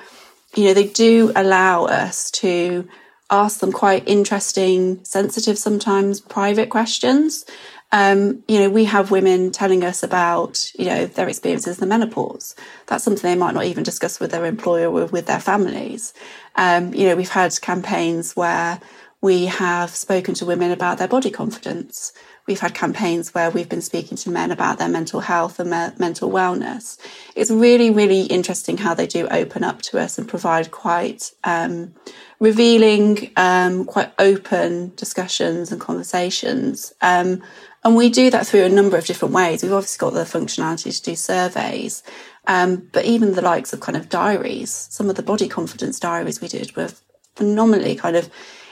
you 0.56 0.66
know, 0.66 0.74
they 0.74 0.88
do 0.88 1.32
allow 1.36 1.86
us 1.86 2.32
to 2.32 2.88
ask 3.30 3.60
them 3.60 3.72
quite 3.72 4.08
interesting, 4.08 5.04
sensitive, 5.04 5.58
sometimes 5.58 6.22
private 6.22 6.70
questions. 6.70 7.46
Um, 7.92 8.44
you 8.48 8.60
know, 8.60 8.70
we 8.70 8.86
have 8.86 9.12
women 9.12 9.52
telling 9.52 9.84
us 9.84 10.04
about, 10.04 10.72
you 10.78 10.86
know, 10.86 11.06
their 11.06 11.30
experiences 11.30 11.78
in 11.78 11.82
the 11.82 11.88
menopause. 11.88 12.56
That's 12.88 13.04
something 13.04 13.24
they 13.24 13.38
might 13.38 13.54
not 13.54 13.66
even 13.66 13.84
discuss 13.84 14.20
with 14.20 14.32
their 14.32 14.46
employer 14.46 14.88
or 14.88 15.06
with 15.06 15.26
their 15.26 15.40
families. 15.40 16.14
Um, 16.56 16.94
you 16.94 17.08
know, 17.08 17.16
we've 17.16 17.30
had 17.30 17.60
campaigns 17.62 18.36
where 18.36 18.80
we 19.22 19.46
have 19.46 19.90
spoken 19.92 20.34
to 20.36 20.46
women 20.46 20.72
about 20.72 20.98
their 20.98 21.08
body 21.08 21.32
confidence. 21.32 22.14
We've 22.48 22.60
had 22.60 22.74
campaigns 22.74 23.34
where 23.34 23.52
we've 23.52 23.68
been 23.68 23.82
speaking 23.82 24.18
to 24.20 24.30
men 24.30 24.52
about 24.52 24.78
their 24.78 24.88
mental 24.88 25.20
health 25.20 25.60
and 25.60 25.70
me- 25.70 25.90
mental 26.00 26.32
wellness. 26.32 26.98
It's 27.36 27.52
really, 27.52 27.92
really 27.92 28.22
interesting 28.22 28.78
how 28.78 28.94
they 28.94 29.06
do 29.06 29.28
open 29.28 29.66
up 29.66 29.82
to 29.84 30.00
us 30.00 30.18
and 30.18 30.28
provide 30.28 30.72
quite 30.72 31.34
um, 31.44 31.94
revealing, 32.40 33.32
um, 33.36 33.84
quite 33.84 34.14
open 34.18 34.94
discussions 34.96 35.74
and 35.74 35.82
conversations. 35.82 36.94
Um, 37.02 37.44
and 37.84 37.96
we 37.98 38.10
do 38.10 38.30
that 38.30 38.48
through 38.48 38.64
a 38.64 38.70
number 38.70 38.98
of 38.98 39.06
different 39.06 39.34
ways. 39.34 39.62
We've 39.62 39.74
obviously 39.74 40.00
got 40.00 40.14
the 40.14 40.24
functionality 40.24 40.96
to 40.96 41.04
do 41.04 41.16
surveys, 41.16 42.02
um, 42.48 42.90
but 42.94 43.04
even 43.04 43.34
the 43.34 43.42
likes 43.42 43.74
of 43.74 43.82
kind 43.82 43.98
of 43.98 44.08
diaries, 44.08 44.72
some 44.90 45.10
of 45.10 45.16
the 45.18 45.24
body 45.24 45.50
confidence 45.50 46.00
diaries 46.00 46.40
we 46.40 46.48
did 46.48 46.76
were 46.78 46.92
phenomenally 47.36 47.96
kind 47.96 48.16
of 48.16 48.30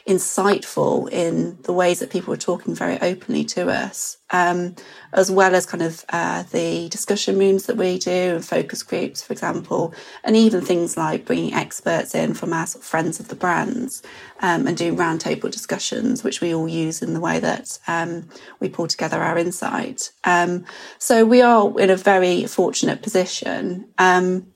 insightful 0.08 1.10
in 1.12 1.58
the 1.64 1.74
ways 1.74 2.00
that 2.00 2.12
people 2.12 2.32
were 2.32 2.38
talking 2.38 2.76
very 2.76 3.00
openly 3.02 3.44
to 3.44 3.70
us, 3.70 4.18
um, 4.30 4.76
as 5.14 5.32
well 5.32 5.56
as 5.56 5.66
kind 5.66 5.82
of 5.82 6.06
uh, 6.10 6.44
the 6.52 6.88
discussion 6.90 7.40
rooms 7.40 7.66
that 7.66 7.76
we 7.76 7.98
do 7.98 8.36
and 8.36 8.46
focus 8.46 8.84
groups, 8.84 9.24
for 9.24 9.34
example, 9.34 9.96
and 10.24 10.36
even 10.36 10.62
things 10.62 10.96
like 10.96 11.26
bringing 11.26 11.56
experts 11.56 12.14
in 12.14 12.36
from 12.36 12.54
our 12.54 12.68
sort 12.68 12.84
of 12.84 12.88
friends 12.88 13.20
of 13.20 13.30
the 13.30 13.36
brands 13.36 14.04
um, 14.42 14.68
and 14.68 14.78
doing 14.78 14.96
roundtable 14.96 15.50
discussions, 15.50 16.24
which 16.24 16.40
we 16.40 16.54
all 16.54 16.68
use 16.68 17.02
in 17.02 17.14
the 17.14 17.20
way 17.20 17.40
that 17.40 17.80
um, 17.88 18.30
we 18.60 18.70
pull 18.70 18.88
together 18.88 19.24
our 19.24 19.40
insight. 19.40 20.12
Um, 20.24 20.66
so 21.00 21.26
we 21.26 21.42
are 21.42 21.80
in 21.80 21.90
a 21.90 21.96
very 21.96 22.46
fortunate 22.46 23.02
position. 23.02 23.90
Um, 23.98 24.54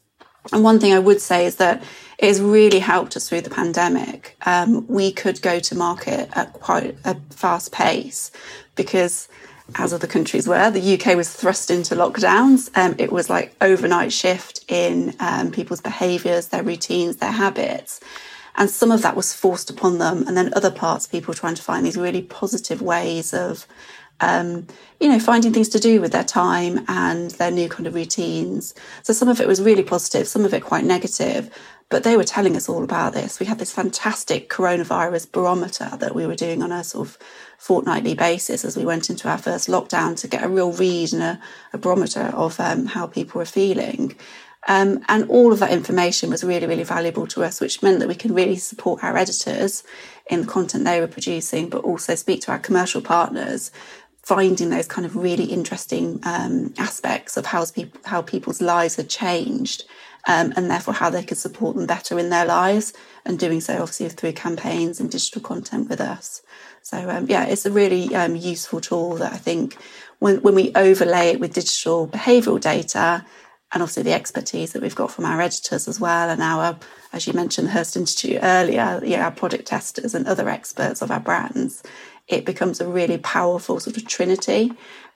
and 0.54 0.64
one 0.64 0.80
thing 0.80 0.94
I 0.94 1.00
would 1.00 1.22
say 1.22 1.46
is 1.46 1.56
that 1.56 1.84
it 2.20 2.28
has 2.28 2.42
really 2.42 2.80
helped 2.80 3.16
us 3.16 3.30
through 3.30 3.42
the 3.42 3.50
pandemic. 3.50 4.36
Um, 4.46 4.86
we 4.88 5.12
could 5.12 5.42
go 5.42 5.60
to 5.60 5.76
market 5.76 6.30
at 6.34 6.52
quite 6.52 6.98
a 7.06 7.16
fast 7.30 7.72
pace 7.72 8.30
because, 8.76 9.30
as 9.76 9.94
other 9.94 10.06
countries 10.06 10.46
were, 10.46 10.70
the 10.70 10.96
UK 10.96 11.16
was 11.16 11.34
thrust 11.34 11.72
into 11.72 11.96
lockdowns. 11.96 12.70
Um, 12.78 12.94
it 12.98 13.14
was 13.14 13.30
like 13.30 13.56
overnight 13.62 14.12
shift 14.12 14.66
in 14.68 15.16
um, 15.22 15.52
people's 15.52 15.80
behaviours, 15.80 16.50
their 16.50 16.62
routines, 16.62 17.18
their 17.18 17.32
habits. 17.32 18.02
And 18.56 18.70
some 18.70 18.92
of 18.92 19.02
that 19.04 19.16
was 19.16 19.34
forced 19.34 19.70
upon 19.70 20.00
them. 20.00 20.28
And 20.28 20.36
then 20.36 20.54
other 20.54 20.72
parts, 20.72 21.08
people 21.08 21.34
trying 21.34 21.56
to 21.56 21.64
find 21.64 21.86
these 21.86 21.96
really 21.96 22.22
positive 22.22 22.82
ways 22.82 23.34
of 23.34 23.66
um, 24.22 24.68
you 25.00 25.10
know, 25.10 25.20
finding 25.20 25.54
things 25.54 25.70
to 25.70 25.80
do 25.80 26.02
with 26.02 26.12
their 26.12 26.24
time 26.24 26.84
and 26.88 27.32
their 27.32 27.52
new 27.52 27.70
kind 27.70 27.88
of 27.88 27.96
routines. 27.96 28.74
So 29.04 29.14
some 29.14 29.30
of 29.30 29.40
it 29.40 29.48
was 29.48 29.62
really 29.62 29.84
positive, 29.84 30.28
some 30.28 30.46
of 30.46 30.54
it 30.54 30.64
quite 30.64 30.84
negative, 30.84 31.50
but 31.90 32.04
they 32.04 32.16
were 32.16 32.24
telling 32.24 32.56
us 32.56 32.70
all 32.70 32.84
about 32.84 33.14
this. 33.14 33.40
We 33.40 33.48
had 33.48 33.60
this 33.60 33.72
fantastic 33.72 34.50
coronavirus 34.50 35.32
barometer 35.32 35.90
that 36.00 36.14
we 36.14 36.28
were 36.28 36.36
doing 36.36 36.62
on 36.62 36.72
a 36.72 36.84
sort 36.84 37.08
of 37.08 37.18
fortnightly 37.58 38.14
basis 38.14 38.64
as 38.64 38.78
we 38.78 38.86
went 38.86 39.10
into 39.10 39.28
our 39.28 39.38
first 39.38 39.68
lockdown 39.68 40.20
to 40.22 40.28
get 40.28 40.44
a 40.44 40.50
real 40.50 40.72
read 40.72 41.14
and 41.14 41.24
a, 41.24 41.40
a 41.74 41.78
barometer 41.78 42.32
of 42.36 42.60
um, 42.60 42.86
how 42.86 43.08
people 43.08 43.40
were 43.40 43.46
feeling. 43.46 44.16
Um, 44.68 45.04
and 45.08 45.28
all 45.30 45.54
of 45.54 45.60
that 45.60 45.72
information 45.72 46.30
was 46.30 46.44
really, 46.44 46.68
really 46.68 46.84
valuable 46.84 47.26
to 47.28 47.44
us, 47.44 47.62
which 47.62 47.82
meant 47.82 48.00
that 48.00 48.08
we 48.08 48.16
can 48.16 48.36
really 48.36 48.58
support 48.58 49.04
our 49.04 49.18
editors 49.18 49.84
in 50.30 50.42
the 50.42 50.48
content 50.48 50.84
they 50.84 51.00
were 51.00 51.08
producing, 51.08 51.70
but 51.70 51.84
also 51.84 52.14
speak 52.14 52.42
to 52.42 52.52
our 52.52 52.60
commercial 52.60 53.02
partners, 53.02 53.72
finding 54.24 54.70
those 54.70 54.88
kind 54.88 55.06
of 55.06 55.16
really 55.16 55.46
interesting 55.46 56.20
um, 56.24 56.74
aspects 56.78 57.38
of 57.38 57.46
how, 57.48 57.66
people, 57.66 58.00
how 58.06 58.22
people's 58.22 58.62
lives 58.62 58.96
had 58.96 59.10
changed. 59.10 59.86
Um, 60.28 60.52
and 60.58 60.70
therefore 60.70 60.94
how 60.94 61.10
they 61.10 61.24
could 61.24 61.38
support 61.38 61.78
them 61.78 61.88
better 61.88 62.20
in 62.20 62.30
their 62.30 62.46
lives 62.46 62.92
and 63.26 63.40
doing 63.40 63.62
so 63.62 63.76
obviously 63.76 64.10
through 64.10 64.34
campaigns 64.34 65.00
and 65.00 65.10
digital 65.10 65.42
content 65.42 65.90
with 65.90 66.02
us. 66.02 66.42
So 66.82 67.10
um, 67.10 67.28
yeah, 67.28 67.46
it's 67.46 67.66
a 67.66 67.72
really 67.72 68.14
um, 68.14 68.36
useful 68.36 68.82
tool 68.82 69.16
that 69.16 69.32
I 69.32 69.38
think 69.38 69.78
when, 70.20 70.42
when 70.42 70.56
we 70.56 70.74
overlay 70.76 71.30
it 71.30 71.40
with 71.40 71.54
digital 71.54 72.06
behavioural 72.06 72.60
data 72.60 73.26
and 73.72 73.82
obviously 73.82 74.04
the 74.04 74.14
expertise 74.14 74.74
that 74.74 74.82
we've 74.82 74.96
got 74.96 75.12
from 75.12 75.26
our 75.26 75.40
editors 75.40 75.88
as 75.88 76.00
well, 76.00 76.30
and 76.30 76.42
our, 76.42 76.78
as 77.14 77.28
you 77.28 77.34
mentioned, 77.34 77.68
the 77.68 77.72
Hearst 77.72 77.96
Institute 77.96 78.40
earlier, 78.42 79.00
yeah, 79.04 79.24
our 79.24 79.32
product 79.32 79.68
testers 79.68 80.16
and 80.16 80.28
other 80.28 80.50
experts 80.50 81.02
of 81.02 81.12
our 81.12 81.20
brands, 81.20 81.84
it 82.30 82.46
becomes 82.46 82.80
a 82.80 82.88
really 82.88 83.18
powerful 83.18 83.80
sort 83.80 83.98
of 83.98 84.08
trinity 84.08 84.72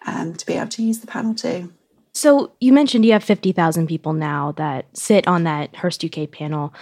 um, 0.05 0.33
to 0.33 0.45
be 0.45 0.53
able 0.53 0.67
to 0.67 0.83
use 0.83 0.99
the 0.99 1.07
panel 1.07 1.33
too. 1.33 1.71
So 2.13 2.51
you 2.59 2.73
mentioned 2.73 3.05
you 3.05 3.13
have 3.13 3.23
50,000 3.23 3.87
people 3.87 4.13
now 4.13 4.51
that 4.53 4.85
sit 4.97 5.27
on 5.27 5.43
that 5.43 5.75
Hearst 5.75 6.03
UK 6.03 6.29
panel. 6.29 6.73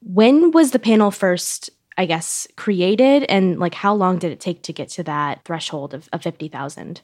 When 0.00 0.50
was 0.50 0.72
the 0.72 0.78
panel 0.78 1.10
first, 1.10 1.70
I 1.96 2.06
guess, 2.06 2.46
created? 2.56 3.24
And 3.24 3.58
like 3.58 3.74
how 3.74 3.94
long 3.94 4.18
did 4.18 4.32
it 4.32 4.40
take 4.40 4.62
to 4.62 4.72
get 4.72 4.88
to 4.90 5.02
that 5.04 5.44
threshold 5.44 5.94
of, 5.94 6.08
of 6.12 6.22
50,000? 6.22 7.00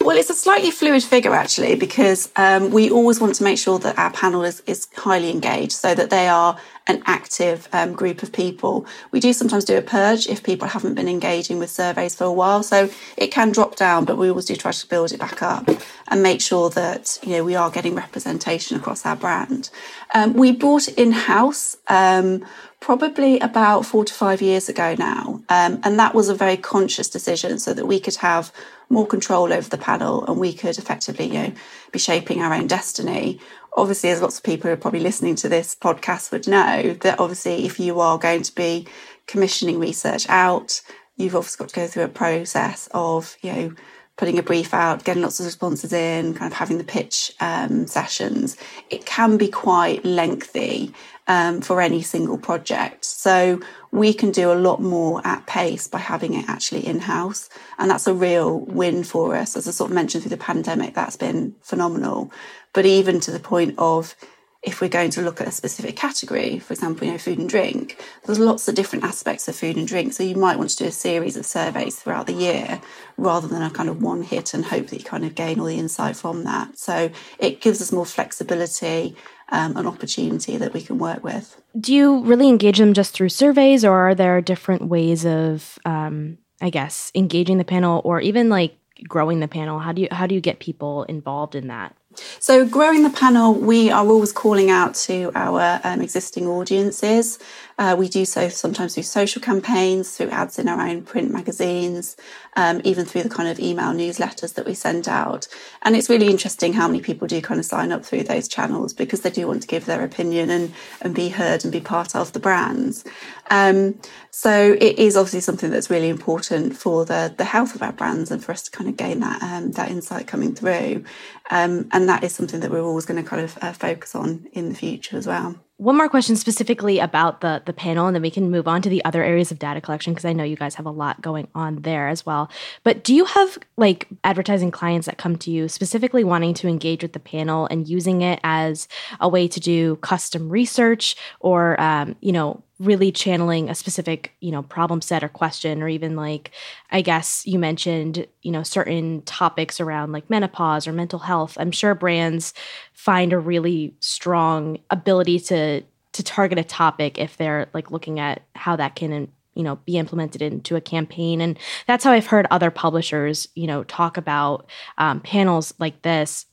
Well, 0.00 0.16
it's 0.16 0.30
a 0.30 0.34
slightly 0.34 0.70
fluid 0.70 1.02
figure 1.02 1.34
actually, 1.34 1.74
because 1.74 2.30
um, 2.36 2.70
we 2.70 2.90
always 2.90 3.20
want 3.20 3.34
to 3.36 3.44
make 3.44 3.58
sure 3.58 3.78
that 3.80 3.98
our 3.98 4.10
panel 4.12 4.44
is, 4.44 4.62
is 4.66 4.88
highly 4.96 5.30
engaged 5.30 5.72
so 5.72 5.94
that 5.94 6.10
they 6.10 6.28
are 6.28 6.58
an 6.86 7.02
active 7.06 7.68
um, 7.72 7.92
group 7.92 8.22
of 8.22 8.32
people. 8.32 8.86
We 9.12 9.20
do 9.20 9.32
sometimes 9.32 9.64
do 9.64 9.76
a 9.76 9.82
purge 9.82 10.26
if 10.26 10.42
people 10.42 10.66
haven't 10.66 10.94
been 10.94 11.08
engaging 11.08 11.58
with 11.58 11.70
surveys 11.70 12.14
for 12.16 12.24
a 12.24 12.32
while. 12.32 12.62
So 12.62 12.90
it 13.16 13.28
can 13.28 13.52
drop 13.52 13.76
down, 13.76 14.04
but 14.04 14.16
we 14.16 14.28
always 14.28 14.46
do 14.46 14.56
try 14.56 14.72
to 14.72 14.88
build 14.88 15.12
it 15.12 15.20
back 15.20 15.42
up 15.42 15.68
and 16.08 16.22
make 16.22 16.40
sure 16.40 16.70
that, 16.70 17.18
you 17.22 17.36
know, 17.36 17.44
we 17.44 17.54
are 17.54 17.70
getting 17.70 17.94
representation 17.94 18.76
across 18.76 19.06
our 19.06 19.16
brand. 19.16 19.70
Um, 20.14 20.32
we 20.32 20.50
brought 20.52 20.88
in 20.88 21.12
house 21.12 21.76
um, 21.86 22.44
probably 22.80 23.38
about 23.40 23.84
four 23.84 24.04
to 24.04 24.12
five 24.12 24.40
years 24.40 24.68
ago 24.68 24.96
now. 24.98 25.42
Um, 25.48 25.80
and 25.84 25.98
that 25.98 26.14
was 26.14 26.28
a 26.28 26.34
very 26.34 26.56
conscious 26.56 27.08
decision 27.08 27.58
so 27.58 27.74
that 27.74 27.86
we 27.86 28.00
could 28.00 28.16
have 28.16 28.52
more 28.88 29.06
control 29.06 29.52
over 29.52 29.68
the 29.68 29.78
panel 29.78 30.24
and 30.26 30.38
we 30.40 30.52
could 30.52 30.78
effectively, 30.78 31.26
you 31.26 31.34
know, 31.34 31.52
be 31.92 31.98
shaping 31.98 32.42
our 32.42 32.52
own 32.54 32.66
destiny. 32.66 33.38
Obviously, 33.76 34.10
as 34.10 34.22
lots 34.22 34.38
of 34.38 34.42
people 34.42 34.68
who 34.68 34.74
are 34.74 34.78
probably 34.78 35.00
listening 35.00 35.36
to 35.36 35.48
this 35.48 35.76
podcast 35.76 36.32
would 36.32 36.48
know, 36.48 36.94
that 37.02 37.20
obviously 37.20 37.66
if 37.66 37.78
you 37.78 38.00
are 38.00 38.18
going 38.18 38.42
to 38.42 38.54
be 38.54 38.86
commissioning 39.26 39.78
research 39.78 40.28
out, 40.28 40.80
you've 41.16 41.36
obviously 41.36 41.62
got 41.62 41.68
to 41.68 41.76
go 41.76 41.86
through 41.86 42.04
a 42.04 42.08
process 42.08 42.88
of, 42.92 43.36
you 43.42 43.52
know, 43.52 43.74
putting 44.16 44.38
a 44.38 44.42
brief 44.42 44.74
out, 44.74 45.04
getting 45.04 45.22
lots 45.22 45.40
of 45.40 45.46
responses 45.46 45.92
in, 45.94 46.34
kind 46.34 46.52
of 46.52 46.58
having 46.58 46.76
the 46.76 46.84
pitch 46.84 47.32
um, 47.40 47.86
sessions. 47.86 48.56
It 48.90 49.06
can 49.06 49.38
be 49.38 49.48
quite 49.48 50.04
lengthy 50.04 50.92
um, 51.30 51.60
for 51.60 51.80
any 51.80 52.02
single 52.02 52.36
project. 52.36 53.04
So 53.04 53.60
we 53.92 54.12
can 54.12 54.32
do 54.32 54.50
a 54.50 54.54
lot 54.54 54.82
more 54.82 55.24
at 55.24 55.46
pace 55.46 55.86
by 55.86 55.98
having 55.98 56.34
it 56.34 56.48
actually 56.48 56.84
in 56.84 56.98
house. 56.98 57.48
And 57.78 57.88
that's 57.88 58.08
a 58.08 58.12
real 58.12 58.58
win 58.58 59.04
for 59.04 59.36
us. 59.36 59.56
As 59.56 59.68
I 59.68 59.70
sort 59.70 59.92
of 59.92 59.94
mentioned 59.94 60.24
through 60.24 60.30
the 60.30 60.36
pandemic, 60.36 60.94
that's 60.94 61.16
been 61.16 61.54
phenomenal. 61.62 62.32
But 62.72 62.84
even 62.84 63.20
to 63.20 63.30
the 63.30 63.38
point 63.38 63.76
of 63.78 64.16
if 64.62 64.80
we're 64.80 64.88
going 64.88 65.10
to 65.10 65.22
look 65.22 65.40
at 65.40 65.46
a 65.46 65.52
specific 65.52 65.96
category, 65.96 66.58
for 66.58 66.74
example, 66.74 67.06
you 67.06 67.12
know, 67.12 67.18
food 67.18 67.38
and 67.38 67.48
drink, 67.48 68.02
there's 68.24 68.40
lots 68.40 68.66
of 68.66 68.74
different 68.74 69.04
aspects 69.04 69.46
of 69.46 69.54
food 69.54 69.76
and 69.76 69.86
drink. 69.86 70.12
So 70.12 70.22
you 70.24 70.34
might 70.34 70.58
want 70.58 70.70
to 70.70 70.76
do 70.76 70.86
a 70.86 70.92
series 70.92 71.36
of 71.36 71.46
surveys 71.46 71.96
throughout 71.96 72.26
the 72.26 72.34
year 72.34 72.80
rather 73.16 73.48
than 73.48 73.62
a 73.62 73.70
kind 73.70 73.88
of 73.88 74.02
one 74.02 74.22
hit 74.22 74.52
and 74.52 74.64
hope 74.64 74.88
that 74.88 74.98
you 74.98 75.04
kind 75.04 75.24
of 75.24 75.34
gain 75.36 75.60
all 75.60 75.66
the 75.66 75.78
insight 75.78 76.16
from 76.16 76.42
that. 76.44 76.76
So 76.76 77.10
it 77.38 77.60
gives 77.60 77.80
us 77.80 77.92
more 77.92 78.04
flexibility 78.04 79.16
um, 79.50 79.76
an 79.76 79.86
opportunity 79.86 80.56
that 80.56 80.72
we 80.72 80.82
can 80.82 80.98
work 80.98 81.22
with. 81.24 81.60
Do 81.78 81.94
you 81.94 82.20
really 82.20 82.48
engage 82.48 82.78
them 82.78 82.94
just 82.94 83.14
through 83.14 83.30
surveys, 83.30 83.84
or 83.84 84.10
are 84.10 84.14
there 84.14 84.40
different 84.40 84.88
ways 84.88 85.24
of, 85.24 85.78
um, 85.84 86.38
I 86.60 86.70
guess, 86.70 87.10
engaging 87.14 87.58
the 87.58 87.64
panel, 87.64 88.00
or 88.04 88.20
even 88.20 88.48
like 88.48 88.76
growing 89.08 89.40
the 89.40 89.48
panel? 89.48 89.78
How 89.78 89.92
do 89.92 90.02
you 90.02 90.08
how 90.10 90.26
do 90.26 90.34
you 90.34 90.40
get 90.40 90.60
people 90.60 91.04
involved 91.04 91.54
in 91.54 91.68
that? 91.68 91.96
So, 92.40 92.66
growing 92.66 93.04
the 93.04 93.10
panel, 93.10 93.54
we 93.54 93.88
are 93.88 94.04
always 94.04 94.32
calling 94.32 94.68
out 94.68 94.96
to 95.06 95.30
our 95.36 95.80
um, 95.84 96.00
existing 96.00 96.48
audiences. 96.48 97.38
Uh, 97.78 97.94
we 97.96 98.08
do 98.08 98.24
so 98.24 98.48
sometimes 98.48 98.94
through 98.94 99.04
social 99.04 99.40
campaigns, 99.40 100.16
through 100.16 100.28
ads 100.30 100.58
in 100.58 100.68
our 100.68 100.80
own 100.80 101.02
print 101.02 101.30
magazines, 101.32 102.16
um, 102.56 102.80
even 102.82 103.06
through 103.06 103.22
the 103.22 103.28
kind 103.28 103.48
of 103.48 103.60
email 103.60 103.92
newsletters 103.92 104.54
that 104.54 104.66
we 104.66 104.74
send 104.74 105.08
out. 105.08 105.46
And 105.82 105.94
it's 105.94 106.10
really 106.10 106.28
interesting 106.28 106.72
how 106.72 106.88
many 106.88 107.00
people 107.00 107.28
do 107.28 107.40
kind 107.40 107.60
of 107.60 107.64
sign 107.64 107.92
up 107.92 108.04
through 108.04 108.24
those 108.24 108.48
channels 108.48 108.92
because 108.92 109.20
they 109.20 109.30
do 109.30 109.46
want 109.46 109.62
to 109.62 109.68
give 109.68 109.86
their 109.86 110.04
opinion 110.04 110.50
and, 110.50 110.74
and 111.00 111.14
be 111.14 111.28
heard 111.28 111.62
and 111.62 111.72
be 111.72 111.80
part 111.80 112.16
of 112.16 112.32
the 112.32 112.40
brands. 112.40 113.04
Um, 113.50 114.00
so 114.30 114.76
it 114.80 114.98
is 114.98 115.16
obviously 115.16 115.40
something 115.40 115.70
that's 115.70 115.90
really 115.90 116.08
important 116.08 116.76
for 116.76 117.04
the, 117.04 117.34
the 117.36 117.44
health 117.44 117.74
of 117.74 117.82
our 117.82 117.92
brands 117.92 118.30
and 118.30 118.42
for 118.42 118.52
us 118.52 118.62
to 118.62 118.70
kind 118.70 118.88
of 118.88 118.96
gain 118.96 119.20
that, 119.20 119.42
um, 119.42 119.72
that 119.72 119.90
insight 119.90 120.26
coming 120.26 120.54
through. 120.54 121.04
Um, 121.50 121.88
and 121.92 122.08
that 122.08 122.24
is 122.24 122.32
something 122.32 122.60
that 122.60 122.70
we're 122.70 122.80
always 122.82 123.06
going 123.06 123.22
to 123.22 123.28
kind 123.28 123.42
of 123.42 123.58
uh, 123.60 123.72
focus 123.72 124.14
on 124.14 124.46
in 124.52 124.68
the 124.68 124.74
future 124.74 125.16
as 125.16 125.26
well 125.26 125.56
one 125.80 125.96
more 125.96 126.10
question 126.10 126.36
specifically 126.36 126.98
about 126.98 127.40
the 127.40 127.62
the 127.64 127.72
panel 127.72 128.06
and 128.06 128.14
then 128.14 128.20
we 128.20 128.30
can 128.30 128.50
move 128.50 128.68
on 128.68 128.82
to 128.82 128.90
the 128.90 129.02
other 129.06 129.24
areas 129.24 129.50
of 129.50 129.58
data 129.58 129.80
collection 129.80 130.12
because 130.12 130.26
i 130.26 130.32
know 130.32 130.44
you 130.44 130.54
guys 130.54 130.74
have 130.74 130.84
a 130.84 130.90
lot 130.90 131.22
going 131.22 131.48
on 131.54 131.76
there 131.76 132.06
as 132.08 132.26
well 132.26 132.50
but 132.84 133.02
do 133.02 133.14
you 133.14 133.24
have 133.24 133.56
like 133.78 134.06
advertising 134.22 134.70
clients 134.70 135.06
that 135.06 135.16
come 135.16 135.36
to 135.36 135.50
you 135.50 135.68
specifically 135.68 136.22
wanting 136.22 136.52
to 136.52 136.68
engage 136.68 137.02
with 137.02 137.14
the 137.14 137.18
panel 137.18 137.66
and 137.70 137.88
using 137.88 138.20
it 138.20 138.38
as 138.44 138.88
a 139.20 139.28
way 139.28 139.48
to 139.48 139.58
do 139.58 139.96
custom 139.96 140.50
research 140.50 141.16
or 141.40 141.80
um, 141.80 142.14
you 142.20 142.30
know 142.30 142.62
really 142.80 143.12
channeling 143.12 143.68
a 143.68 143.74
specific 143.74 144.32
you 144.40 144.50
know 144.50 144.62
problem 144.62 145.00
set 145.00 145.22
or 145.22 145.28
question 145.28 145.82
or 145.82 145.88
even 145.88 146.16
like 146.16 146.50
i 146.90 147.02
guess 147.02 147.46
you 147.46 147.58
mentioned 147.58 148.26
you 148.42 148.50
know 148.50 148.62
certain 148.62 149.22
topics 149.22 149.80
around 149.80 150.12
like 150.12 150.28
menopause 150.30 150.86
or 150.86 150.92
mental 150.92 151.18
health. 151.18 151.56
I'm 151.60 151.70
sure 151.70 151.94
brands 151.94 152.54
find 152.92 153.32
a 153.32 153.38
really 153.38 153.94
strong 154.00 154.78
ability 154.90 155.40
to 155.40 155.82
to 156.12 156.22
target 156.22 156.58
a 156.58 156.64
topic 156.64 157.18
if 157.18 157.36
they're 157.36 157.68
like 157.72 157.90
looking 157.90 158.18
at 158.18 158.42
how 158.54 158.76
that 158.76 158.96
can 158.96 159.28
you 159.54 159.62
know 159.62 159.76
be 159.76 159.98
implemented 159.98 160.42
into 160.42 160.76
a 160.76 160.80
campaign. 160.80 161.40
And 161.40 161.58
that's 161.86 162.04
how 162.04 162.12
i've 162.12 162.26
heard 162.26 162.46
other 162.50 162.70
publishers 162.70 163.48
you 163.54 163.66
know 163.66 163.84
talk 163.84 164.16
about 164.16 164.68
um, 164.98 165.20
panels 165.20 165.74
like 165.78 166.02
this. 166.02 166.46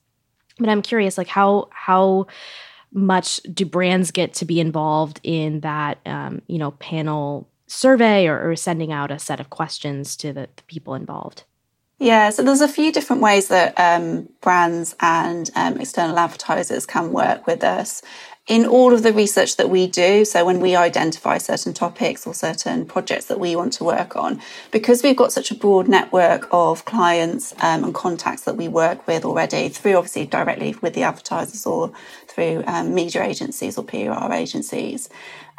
But 0.60 0.70
i'm 0.70 0.82
curious 0.82 1.18
like 1.18 1.28
how 1.28 1.70
how 1.72 2.28
much 2.94 3.38
do 3.54 3.66
brands 3.66 4.12
get 4.12 4.34
to 4.36 4.46
be 4.46 4.60
involved 4.60 5.20
in 5.24 5.62
that 5.62 6.00
um, 6.06 6.42
you 6.48 6.58
know 6.58 6.72
panel 6.72 7.48
survey 7.68 8.28
or, 8.28 8.50
or, 8.50 8.56
sending 8.56 8.94
out 8.94 9.12
a 9.12 9.20
set 9.20 9.42
of 9.42 9.50
questions 9.50 10.16
to 10.16 10.32
the, 10.32 10.48
the, 10.56 10.64
people 10.64 10.96
involved? 10.96 11.44
Yeah 12.00 12.30
so 12.30 12.44
there's 12.44 12.62
a 12.62 12.68
few 12.68 12.92
different 12.92 13.22
ways 13.22 13.50
that 13.50 13.78
um, 13.80 14.30
brands 14.42 14.96
and 15.02 15.50
um, 15.56 15.80
external 15.80 16.18
advertisers 16.18 16.86
can 16.86 17.12
work 17.12 17.46
with 17.46 17.64
us. 17.64 18.02
In 18.48 18.66
all 18.66 18.94
of 18.94 19.04
the 19.04 19.12
research 19.12 19.58
that 19.58 19.70
we 19.70 19.88
do, 19.88 20.24
so 20.24 20.46
when 20.46 20.62
we 20.62 20.74
identify 20.74 21.38
certain 21.38 21.74
topics 21.74 22.26
or 22.26 22.34
certain 22.34 22.86
projects 22.86 23.26
that 23.26 23.42
we 23.42 23.58
want 23.58 23.74
to 23.74 23.84
work 23.84 24.16
on, 24.16 24.42
because 24.72 25.04
we've 25.04 25.18
got 25.18 25.34
such 25.34 25.52
a 25.52 25.56
broad 25.56 25.90
network 25.90 26.48
of 26.52 26.86
clients 26.86 27.54
um, 27.62 27.84
and 27.84 27.94
contacts 27.94 28.44
that 28.44 28.56
we 28.56 28.70
work 28.70 29.06
with 29.06 29.26
already 29.26 29.68
through 29.68 29.98
obviously 29.98 30.26
directly 30.26 30.74
with 30.82 30.94
the 30.94 31.04
advertisers 31.04 31.66
or 31.66 31.92
through 32.38 32.64
um, 32.68 32.94
media 32.94 33.24
agencies 33.24 33.80
or 33.80 33.84
PR 33.84 34.32
agencies, 34.32 35.10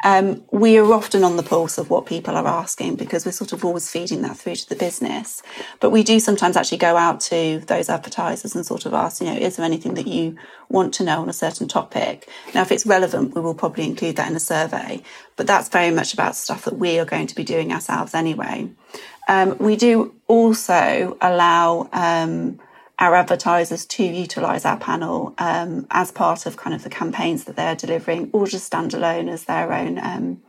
um, 0.05 0.45
we 0.49 0.77
are 0.77 0.93
often 0.93 1.25
on 1.25 1.35
the 1.35 1.43
pulse 1.43 1.77
of 1.77 1.89
what 1.89 2.05
people 2.05 2.37
are 2.37 2.47
asking 2.47 2.95
because 2.95 3.25
we're 3.25 3.33
sort 3.33 3.51
of 3.51 3.65
always 3.65 3.91
feeding 3.91 4.21
that 4.21 4.37
through 4.37 4.55
to 4.55 4.69
the 4.69 4.77
business. 4.77 5.43
But 5.81 5.89
we 5.89 6.03
do 6.03 6.21
sometimes 6.21 6.55
actually 6.55 6.77
go 6.77 6.95
out 6.95 7.19
to 7.21 7.59
those 7.67 7.89
advertisers 7.89 8.55
and 8.55 8.65
sort 8.65 8.85
of 8.85 8.93
ask, 8.93 9.19
you 9.19 9.27
know, 9.27 9.35
is 9.35 9.57
there 9.57 9.65
anything 9.65 9.95
that 9.95 10.07
you 10.07 10.37
want 10.69 10.93
to 10.95 11.03
know 11.03 11.19
on 11.19 11.27
a 11.27 11.33
certain 11.33 11.67
topic? 11.67 12.29
Now, 12.55 12.61
if 12.61 12.71
it's 12.71 12.85
relevant, 12.85 13.35
we 13.35 13.41
will 13.41 13.55
probably 13.55 13.83
include 13.83 14.15
that 14.15 14.29
in 14.29 14.37
a 14.37 14.39
survey, 14.39 15.03
but 15.35 15.47
that's 15.47 15.67
very 15.67 15.91
much 15.91 16.13
about 16.13 16.37
stuff 16.37 16.63
that 16.63 16.77
we 16.77 16.97
are 16.97 17.05
going 17.05 17.27
to 17.27 17.35
be 17.35 17.43
doing 17.43 17.73
ourselves 17.73 18.13
anyway. 18.13 18.69
Um, 19.27 19.57
we 19.57 19.75
do 19.75 20.15
also 20.27 21.17
allow 21.19 21.89
um, 21.91 22.57
our 22.99 23.15
advertisers 23.15 23.85
to 23.85 24.03
utilize 24.03 24.65
our 24.65 24.77
panel 24.77 25.33
um, 25.37 25.87
as 25.89 26.11
part 26.11 26.45
of 26.45 26.57
kind 26.57 26.75
of 26.75 26.83
the 26.83 26.89
campaigns 26.89 27.45
that 27.45 27.55
they're 27.55 27.75
delivering 27.75 28.29
or 28.33 28.45
just 28.45 28.71
standalone 28.71 29.29
as 29.29 29.45
their 29.45 29.71
own 29.71 29.97
um, 29.99 30.41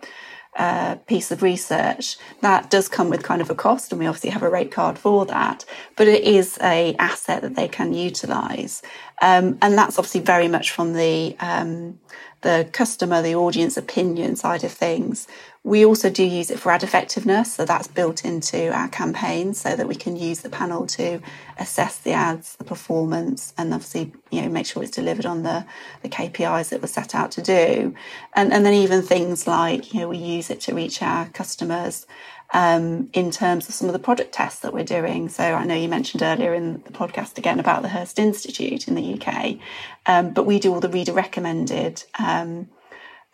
uh, 0.57 0.97
piece 1.07 1.31
of 1.31 1.43
research. 1.43 2.17
That 2.41 2.71
does 2.71 2.89
come 2.89 3.09
with 3.09 3.23
kind 3.23 3.41
of 3.41 3.51
a 3.51 3.55
cost 3.55 3.93
and 3.93 4.01
we 4.01 4.07
obviously 4.07 4.31
have 4.31 4.43
a 4.43 4.51
rate 4.51 4.73
card 4.73 4.99
for 4.99 5.25
that 5.27 5.65
but 5.95 6.09
it 6.09 6.25
is 6.25 6.59
a 6.61 6.97
asset 6.99 7.43
that 7.43 7.55
they 7.55 7.69
can 7.69 7.95
utilize. 7.95 8.83
Um, 9.23 9.59
and 9.63 9.79
that's 9.79 9.99
obviously 9.99 10.23
very 10.23 10.49
much 10.49 10.73
from 10.73 10.95
the 10.95 11.37
um, 11.39 12.01
the 12.41 12.69
customer 12.73 13.23
the 13.23 13.35
audience 13.35 13.77
opinion 13.77 14.35
side 14.35 14.65
of 14.65 14.73
things 14.73 15.29
we 15.63 15.85
also 15.85 16.09
do 16.09 16.25
use 16.25 16.51
it 16.51 16.59
for 16.59 16.73
ad 16.73 16.83
effectiveness, 16.83 17.53
so 17.53 17.67
that's 17.67 17.87
built 17.87 18.25
into 18.25 18.73
our 18.73 18.89
campaigns 18.89 19.61
so 19.61 19.77
that 19.77 19.87
we 19.87 19.95
can 19.95 20.17
use 20.17 20.41
the 20.41 20.49
panel 20.49 20.87
to 20.87 21.21
assess 21.59 21.99
the 21.99 22.13
ads, 22.13 22.57
the 22.57 22.65
performance, 22.65 23.53
and 23.59 23.75
obviously, 23.75 24.11
you 24.31 24.41
know, 24.41 24.49
make 24.49 24.65
sure 24.65 24.83
it's 24.83 24.91
delivered 24.91 25.27
on 25.27 25.43
the, 25.43 25.67
the 26.03 26.09
KPIs 26.09 26.71
that 26.71 26.81
we're 26.81 26.89
set 26.89 27.15
out 27.15 27.31
to 27.33 27.43
do. 27.43 27.95
And, 28.35 28.55
and 28.55 28.65
then 28.65 28.73
even 28.73 29.03
things 29.03 29.47
like, 29.47 29.93
you 29.93 30.01
know, 30.01 30.09
we 30.09 30.17
use 30.17 30.49
it 30.49 30.63
to 30.63 30.75
reach 30.75 31.03
our 31.03 31.29
customers 31.29 32.07
um, 32.55 33.11
in 33.13 33.31
terms 33.31 33.69
of 33.69 33.75
some 33.75 33.87
of 33.87 33.93
the 33.93 33.99
product 33.99 34.33
tests 34.33 34.61
that 34.61 34.73
we're 34.73 34.83
doing. 34.83 35.29
So 35.29 35.45
I 35.45 35.65
know 35.67 35.75
you 35.75 35.91
mentioned 35.91 36.23
earlier 36.23 36.55
in 36.55 36.83
the 36.85 36.93
podcast 36.93 37.37
again 37.37 37.61
about 37.61 37.83
the 37.83 37.89
Hearst 37.91 38.19
Institute 38.19 38.89
in 38.89 38.95
the 38.95 39.21
UK, 39.21 39.59
um, 40.07 40.33
but 40.33 40.47
we 40.47 40.59
do 40.59 40.73
all 40.73 40.81
the 40.81 40.89
reader 40.89 41.13
recommended. 41.13 42.03
Um, 42.19 42.71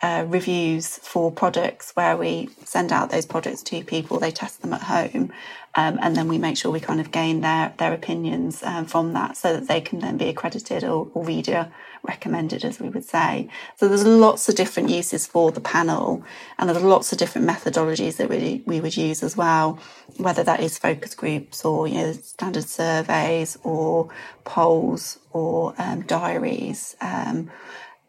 uh, 0.03 0.25
reviews 0.29 0.99
for 0.99 1.33
products 1.33 1.93
where 1.95 2.17
we 2.17 2.50
send 2.65 2.93
out 2.93 3.11
those 3.11 3.25
products 3.25 3.62
to 3.62 3.83
people, 3.83 4.19
they 4.19 4.31
test 4.31 4.61
them 4.61 4.75
at 4.75 4.83
home, 4.83 5.33
um, 5.75 5.99
and 6.03 6.17
then 6.17 6.29
we 6.29 6.38
make 6.38 6.57
sure 6.57 6.71
we 6.71 6.81
kind 6.81 7.00
of 7.00 7.11
gain 7.11 7.41
their 7.41 7.73
their 7.79 7.95
opinions 7.95 8.62
um, 8.62 8.85
from 8.87 9.15
that, 9.15 9.37
so 9.37 9.55
that 9.55 9.69
they 9.69 9.81
can 9.81 10.00
then 10.00 10.17
be 10.17 10.29
accredited 10.29 10.85
or, 10.85 11.09
or 11.15 11.25
reader 11.25 11.73
recommended, 12.03 12.65
as 12.65 12.79
we 12.79 12.88
would 12.88 13.05
say. 13.05 13.49
So 13.76 13.88
there's 13.88 14.07
lots 14.07 14.49
of 14.49 14.55
different 14.55 14.91
uses 14.91 15.26
for 15.26 15.50
the 15.50 15.61
panel, 15.61 16.23
and 16.59 16.69
there's 16.69 16.83
lots 16.83 17.12
of 17.12 17.19
different 17.19 17.49
methodologies 17.49 18.17
that 18.17 18.29
we 18.29 18.62
we 18.67 18.81
would 18.81 18.97
use 18.97 19.23
as 19.23 19.37
well, 19.37 19.79
whether 20.19 20.45
that 20.45 20.61
is 20.61 20.79
focus 20.79 21.15
groups 21.15 21.65
or 21.65 21.88
you 21.88 21.95
know 21.95 22.12
standard 22.12 22.65
surveys 22.65 23.57
or 23.62 24.11
polls 24.45 25.19
or 25.33 25.75
um, 25.79 26.03
diaries. 26.03 26.97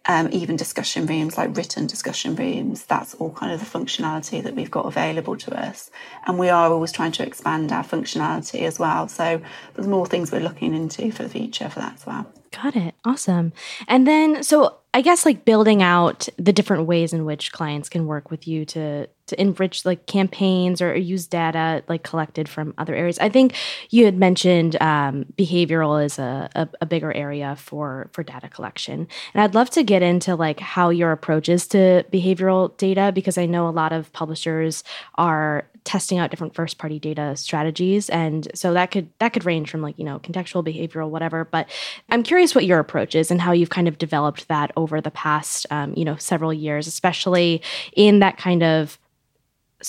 Um, 0.10 0.30
even 0.32 0.56
discussion 0.56 1.06
rooms 1.06 1.38
like 1.38 1.58
written 1.58 1.86
discussion 1.86 2.36
rooms 2.36 2.86
that's 2.86 3.14
all 3.16 3.32
kind 3.32 3.52
of 3.52 3.60
the 3.60 3.66
functionality 3.66 4.42
that 4.42 4.56
we've 4.56 4.72
got 4.72 4.86
available 4.86 5.36
to 5.36 5.60
us. 5.60 5.92
And 6.26 6.40
we 6.40 6.50
are 6.50 6.72
always 6.72 6.94
trying 6.94 7.12
to 7.14 7.26
expand 7.26 7.72
our 7.74 7.84
functionality 7.84 8.62
as 8.62 8.80
well. 8.80 9.10
So 9.10 9.42
there's 9.74 9.88
more 9.88 10.06
things 10.06 10.32
we're 10.32 10.40
looking 10.40 10.74
into 10.74 11.12
for 11.12 11.24
the 11.24 11.30
future 11.30 11.70
for 11.70 11.80
that 11.82 11.96
as 11.96 12.06
well 12.06 12.26
got 12.52 12.76
it. 12.76 12.96
Awesome. 13.06 13.54
And 13.88 14.08
then 14.08 14.44
so 14.44 14.78
I 14.94 15.02
guess 15.02 15.26
like 15.26 15.46
building 15.46 15.84
out 15.84 16.28
the 16.38 16.52
different 16.52 16.88
ways 16.88 17.14
in 17.14 17.24
which 17.24 17.52
clients 17.52 17.88
can 17.88 18.08
work 18.08 18.32
with 18.32 18.48
you 18.48 18.66
to 18.66 19.08
to 19.28 19.42
enrich 19.42 19.86
like 19.86 20.06
campaigns 20.06 20.82
or 20.82 20.96
use 20.96 21.28
data 21.28 21.84
like 21.88 22.02
collected 22.02 22.50
from 22.50 22.74
other 22.78 22.96
areas. 22.96 23.20
I 23.20 23.30
think 23.30 23.54
you 23.90 24.06
had 24.06 24.18
mentioned 24.18 24.82
um, 24.82 25.26
behavioral 25.38 26.04
is 26.04 26.18
a, 26.18 26.50
a, 26.56 26.68
a, 26.82 26.86
bigger 26.86 27.12
area 27.12 27.56
for 27.58 28.10
for 28.14 28.24
data 28.24 28.50
collection, 28.50 29.08
and 29.34 29.44
I'd 29.44 29.54
love 29.54 29.70
to 29.72 29.84
get 29.84 30.02
into 30.02 30.36
like 30.36 30.60
how 30.60 30.90
your 30.90 31.12
approach 31.12 31.50
is 31.50 31.68
to 31.68 32.04
behavioral 32.12 32.76
data 32.78 33.12
because 33.14 33.38
I 33.38 33.46
know 33.46 33.68
a 33.68 33.70
lot 33.70 33.92
of 33.94 34.12
publishers 34.14 34.84
are 35.16 35.68
testing 35.88 36.20
out 36.20 36.30
different 36.30 36.54
first 36.54 36.78
party 36.78 37.00
data 37.00 37.36
strategies. 37.38 38.10
And 38.10 38.48
so 38.54 38.74
that 38.74 38.92
could 38.92 39.10
that 39.20 39.34
could 39.34 39.46
range 39.46 39.72
from 39.72 39.82
like 39.82 39.98
you 39.98 40.06
know 40.06 40.20
contextual 40.20 40.64
behavioral 40.64 41.10
whatever. 41.10 41.46
But 41.46 41.70
i'm 42.10 42.24
curious 42.24 42.54
what 42.54 42.66
your 42.66 42.80
approach 42.80 43.16
is 43.16 43.32
and 43.32 43.40
how 43.40 43.52
you've 43.52 43.70
kind 43.70 43.88
of 43.88 43.98
developed 43.98 44.48
that 44.48 44.72
over 44.76 45.00
the 45.02 45.12
past 45.12 45.66
um, 45.72 45.94
you 45.96 46.04
know 46.04 46.16
several 46.18 46.54
years 46.54 46.88
especially 46.88 47.62
in 47.96 48.20
that 48.20 48.38
kind 48.38 48.64
of 48.64 49.00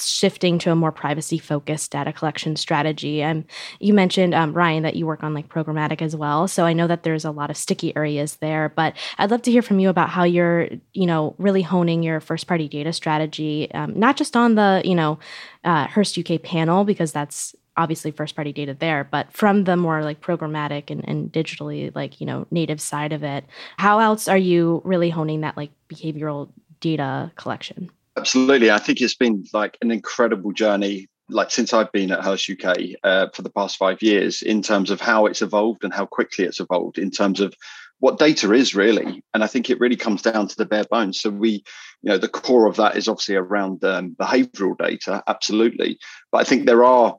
shifting 0.07 0.59
to 0.59 0.71
a 0.71 0.77
more 0.77 0.93
privacy 0.93 1.39
focused 1.39 1.91
data 1.91 2.13
collection 2.13 2.57
strategy. 2.57 3.23
And 3.23 3.45
you 3.81 3.95
mentioned 3.95 4.35
um, 4.35 4.53
ryan 4.53 4.83
that 4.83 4.97
you 4.97 5.07
work 5.07 5.23
on 5.23 5.35
like 5.35 5.49
programmatic 5.49 6.03
as 6.03 6.15
well. 6.15 6.47
So 6.49 6.65
i 6.65 6.73
know 6.73 6.87
that 6.87 7.03
there's 7.03 7.25
a 7.25 7.31
lot 7.31 7.51
of 7.51 7.57
sticky 7.57 7.97
areas 7.97 8.37
there 8.37 8.69
but 8.69 8.95
i'd 9.19 9.31
love 9.31 9.43
to 9.43 9.51
hear 9.51 9.63
from 9.63 9.79
you 9.79 9.89
about 9.89 10.11
how 10.11 10.25
you're 10.25 10.69
you 10.93 11.07
know 11.07 11.35
really 11.39 11.63
honing 11.63 12.03
your 12.03 12.21
first 12.21 12.47
party 12.47 12.69
data 12.69 12.93
strategy 12.93 13.71
um, 13.73 13.99
not 13.99 14.17
just 14.17 14.37
on 14.37 14.55
the 14.55 14.83
you 14.85 14.95
know 14.95 15.19
uh, 15.65 15.87
hearst 15.87 16.19
uk 16.19 16.43
panel 16.43 16.85
because 16.85 17.13
that's 17.13 17.55
obviously 17.77 18.11
first 18.11 18.35
party 18.35 18.53
data 18.53 18.75
there 18.75 19.05
but 19.05 19.33
from 19.33 19.65
the 19.65 19.77
more 19.77 20.03
like 20.03 20.21
programmatic 20.21 20.91
and, 20.91 21.09
and 21.09 21.33
digitally 21.33 21.95
like 21.95 22.21
you 22.21 22.27
know 22.27 22.47
native 22.51 22.81
side 22.81 23.13
of 23.13 23.23
it. 23.23 23.45
How 23.77 23.99
else 23.99 24.29
are 24.29 24.39
you 24.39 24.83
really 24.85 25.11
honing 25.11 25.43
that 25.43 25.57
like 25.57 25.71
behavioral 25.89 26.51
data 26.81 27.31
collection 27.37 27.91
Absolutely. 28.19 28.71
I 28.71 28.79
think 28.79 29.01
it's 29.01 29.15
been 29.15 29.45
like 29.53 29.79
an 29.81 29.93
incredible 29.93 30.53
journey, 30.53 31.09
like 31.29 31.53
since 31.53 31.73
I've 31.73 31.93
been 31.93 32.11
at 32.11 32.25
Hearst 32.25 32.51
UK 32.51 32.77
uh, 33.05 33.29
for 33.33 33.43
the 33.43 33.51
past 33.51 33.77
five 33.77 34.03
years, 34.03 34.43
in 34.43 34.61
terms 34.61 34.91
of 34.91 35.01
how 35.01 35.27
it's 35.27 35.41
evolved 35.41 35.85
and 35.85 35.95
how 35.95 36.05
quickly 36.05 36.45
it's 36.45 36.59
evolved, 36.59 36.99
in 36.99 37.13
terms 37.13 37.39
of 37.39 37.55
what 38.01 38.19
data 38.19 38.53
is 38.53 38.75
really. 38.75 39.23
And 39.35 39.45
I 39.45 39.47
think 39.47 39.71
it 39.71 39.79
really 39.79 39.97
comes 39.97 40.23
down 40.23 40.49
to 40.49 40.57
the 40.57 40.67
bare 40.67 40.85
bones. 40.91 41.21
So 41.21 41.31
we, 41.31 41.63
you 42.03 42.11
know, 42.11 42.19
the 42.19 42.29
core 42.29 42.67
of 42.67 42.77
that 42.77 42.97
is 42.97 43.07
obviously 43.07 43.37
around 43.37 43.85
um, 43.85 44.17
behavioral 44.21 44.77
data, 44.77 45.23
absolutely. 45.29 45.99
But 46.33 46.39
I 46.39 46.45
think 46.45 46.67
there 46.67 46.85
are 46.85 47.17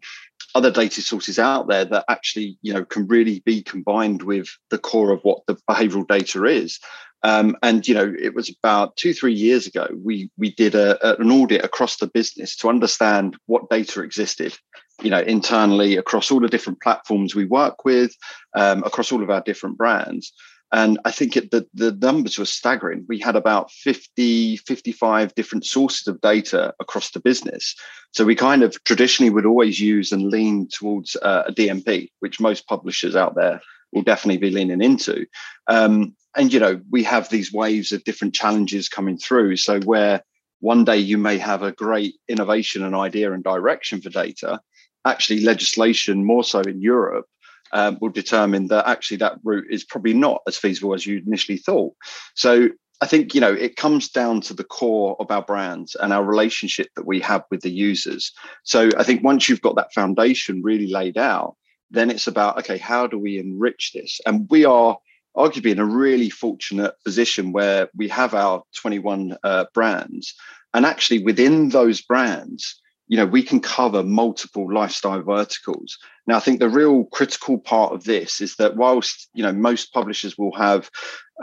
other 0.55 0.71
data 0.71 1.01
sources 1.01 1.39
out 1.39 1.67
there 1.69 1.85
that 1.85 2.05
actually 2.09 2.57
you 2.61 2.73
know 2.73 2.83
can 2.83 3.07
really 3.07 3.41
be 3.45 3.61
combined 3.61 4.23
with 4.23 4.49
the 4.69 4.79
core 4.79 5.11
of 5.11 5.21
what 5.21 5.45
the 5.45 5.55
behavioral 5.69 6.07
data 6.07 6.43
is 6.45 6.79
um, 7.23 7.57
and 7.61 7.87
you 7.87 7.93
know, 7.93 8.13
it 8.19 8.33
was 8.33 8.49
about 8.49 8.95
two, 8.95 9.13
three 9.13 9.33
years 9.33 9.67
ago. 9.67 9.87
We 10.03 10.29
we 10.37 10.53
did 10.53 10.75
a, 10.75 11.19
an 11.19 11.31
audit 11.31 11.63
across 11.63 11.97
the 11.97 12.07
business 12.07 12.55
to 12.57 12.69
understand 12.69 13.37
what 13.47 13.69
data 13.69 14.01
existed, 14.01 14.57
you 15.01 15.09
know, 15.09 15.19
internally 15.19 15.97
across 15.97 16.31
all 16.31 16.39
the 16.39 16.47
different 16.47 16.81
platforms 16.81 17.35
we 17.35 17.45
work 17.45 17.83
with, 17.83 18.15
um, 18.55 18.83
across 18.83 19.11
all 19.11 19.23
of 19.23 19.29
our 19.29 19.41
different 19.41 19.77
brands. 19.77 20.33
And 20.71 20.99
I 21.03 21.11
think 21.11 21.35
it, 21.35 21.49
the, 21.49 21.67
the 21.73 21.91
numbers 21.93 22.37
were 22.37 22.45
staggering. 22.45 23.05
We 23.09 23.19
had 23.19 23.35
about 23.35 23.71
50, 23.71 24.57
55 24.57 25.33
different 25.33 25.65
sources 25.65 26.07
of 26.07 26.21
data 26.21 26.75
across 26.79 27.09
the 27.09 27.19
business. 27.19 27.75
So 28.11 28.23
we 28.23 28.35
kind 28.35 28.61
of 28.61 28.81
traditionally 28.83 29.31
would 29.31 29.47
always 29.47 29.79
use 29.79 30.11
and 30.11 30.29
lean 30.29 30.67
towards 30.67 31.15
uh, 31.23 31.43
a 31.47 31.51
DMP, 31.51 32.09
which 32.19 32.39
most 32.39 32.67
publishers 32.67 33.15
out 33.15 33.35
there 33.35 33.61
will 33.93 34.03
definitely 34.03 34.37
be 34.37 34.51
leaning 34.51 34.81
into. 34.81 35.25
Um, 35.67 36.15
and 36.35 36.53
you 36.53 36.59
know 36.59 36.79
we 36.91 37.03
have 37.03 37.29
these 37.29 37.51
waves 37.51 37.91
of 37.91 38.03
different 38.03 38.33
challenges 38.33 38.89
coming 38.89 39.17
through. 39.17 39.57
So 39.57 39.79
where 39.81 40.23
one 40.59 40.83
day 40.83 40.97
you 40.97 41.17
may 41.17 41.37
have 41.37 41.63
a 41.63 41.71
great 41.71 42.15
innovation 42.27 42.83
and 42.83 42.95
idea 42.95 43.31
and 43.31 43.43
direction 43.43 44.01
for 44.01 44.09
data 44.09 44.59
actually 45.05 45.39
legislation 45.41 46.25
more 46.25 46.43
so 46.43 46.59
in 46.59 46.81
europe 46.81 47.25
um, 47.71 47.97
will 48.01 48.09
determine 48.09 48.67
that 48.67 48.87
actually 48.87 49.17
that 49.17 49.37
route 49.43 49.67
is 49.69 49.83
probably 49.83 50.13
not 50.13 50.41
as 50.47 50.57
feasible 50.57 50.93
as 50.93 51.05
you 51.05 51.21
initially 51.25 51.57
thought. 51.57 51.93
So 52.35 52.69
i 53.01 53.05
think 53.05 53.33
you 53.33 53.39
know 53.39 53.53
it 53.53 53.77
comes 53.77 54.09
down 54.09 54.41
to 54.41 54.53
the 54.53 54.63
core 54.63 55.15
of 55.19 55.31
our 55.31 55.43
brands 55.43 55.95
and 55.95 56.11
our 56.11 56.23
relationship 56.23 56.89
that 56.95 57.07
we 57.07 57.19
have 57.21 57.43
with 57.51 57.61
the 57.61 57.71
users. 57.71 58.31
So 58.63 58.89
i 58.97 59.03
think 59.03 59.23
once 59.23 59.47
you've 59.47 59.61
got 59.61 59.75
that 59.75 59.93
foundation 59.93 60.61
really 60.63 60.91
laid 60.91 61.17
out 61.17 61.55
then 61.91 62.09
it's 62.09 62.27
about 62.27 62.57
okay 62.57 62.77
how 62.77 63.07
do 63.07 63.17
we 63.17 63.39
enrich 63.39 63.91
this? 63.93 64.19
And 64.25 64.47
we 64.49 64.65
are 64.65 64.97
arguably 65.35 65.71
in 65.71 65.79
a 65.79 65.85
really 65.85 66.29
fortunate 66.29 66.93
position 67.05 67.51
where 67.51 67.89
we 67.95 68.07
have 68.07 68.33
our 68.33 68.63
21 68.81 69.37
uh, 69.43 69.65
brands. 69.73 70.33
And 70.73 70.85
actually 70.85 71.23
within 71.23 71.69
those 71.69 72.01
brands 72.01 72.79
you 73.09 73.17
know 73.17 73.25
we 73.25 73.43
can 73.43 73.59
cover 73.59 74.03
multiple 74.03 74.71
lifestyle 74.73 75.21
verticals. 75.21 75.97
Now 76.27 76.37
i 76.37 76.39
think 76.39 76.59
the 76.59 76.69
real 76.69 77.05
critical 77.05 77.57
part 77.57 77.91
of 77.91 78.05
this 78.05 78.39
is 78.39 78.55
that 78.55 78.77
whilst 78.77 79.27
you 79.33 79.43
know 79.43 79.51
most 79.51 79.91
publishers 79.91 80.37
will 80.37 80.55
have 80.55 80.89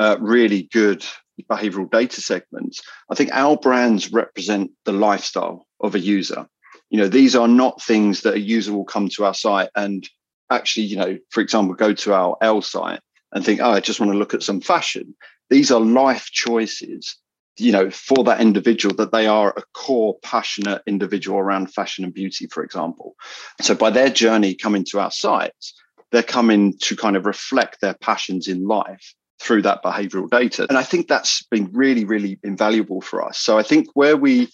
uh, 0.00 0.16
really 0.20 0.68
good 0.72 1.04
behavioral 1.50 1.90
data 1.90 2.18
segments 2.22 2.80
i 3.10 3.14
think 3.14 3.30
our 3.32 3.58
brands 3.58 4.10
represent 4.10 4.70
the 4.86 4.92
lifestyle 4.92 5.66
of 5.80 5.94
a 5.94 5.98
user. 5.98 6.46
You 6.88 6.98
know 6.98 7.08
these 7.08 7.36
are 7.36 7.48
not 7.48 7.82
things 7.82 8.22
that 8.22 8.34
a 8.34 8.40
user 8.40 8.72
will 8.72 8.84
come 8.84 9.08
to 9.10 9.24
our 9.24 9.34
site 9.34 9.68
and 9.74 10.08
actually 10.50 10.86
you 10.86 10.96
know 10.96 11.18
for 11.30 11.40
example 11.40 11.74
go 11.74 11.92
to 11.92 12.14
our 12.14 12.36
Elle 12.40 12.62
site 12.62 13.00
and 13.32 13.44
think, 13.44 13.60
oh, 13.60 13.70
I 13.70 13.80
just 13.80 14.00
want 14.00 14.12
to 14.12 14.18
look 14.18 14.34
at 14.34 14.42
some 14.42 14.60
fashion. 14.60 15.14
These 15.50 15.70
are 15.70 15.80
life 15.80 16.30
choices, 16.32 17.16
you 17.58 17.72
know, 17.72 17.90
for 17.90 18.24
that 18.24 18.40
individual 18.40 18.94
that 18.96 19.12
they 19.12 19.26
are 19.26 19.54
a 19.56 19.62
core 19.74 20.16
passionate 20.22 20.82
individual 20.86 21.38
around 21.38 21.72
fashion 21.72 22.04
and 22.04 22.14
beauty, 22.14 22.46
for 22.46 22.62
example. 22.62 23.14
So 23.60 23.74
by 23.74 23.90
their 23.90 24.10
journey 24.10 24.54
coming 24.54 24.84
to 24.90 25.00
our 25.00 25.10
sites, 25.10 25.74
they're 26.12 26.22
coming 26.22 26.74
to 26.82 26.96
kind 26.96 27.16
of 27.16 27.26
reflect 27.26 27.80
their 27.80 27.94
passions 27.94 28.48
in 28.48 28.66
life 28.66 29.14
through 29.40 29.62
that 29.62 29.82
behavioral 29.82 30.30
data. 30.30 30.66
And 30.68 30.78
I 30.78 30.82
think 30.82 31.08
that's 31.08 31.42
been 31.44 31.70
really, 31.72 32.04
really 32.04 32.38
invaluable 32.42 33.00
for 33.00 33.22
us. 33.22 33.38
So 33.38 33.58
I 33.58 33.62
think 33.62 33.88
where 33.94 34.16
we 34.16 34.48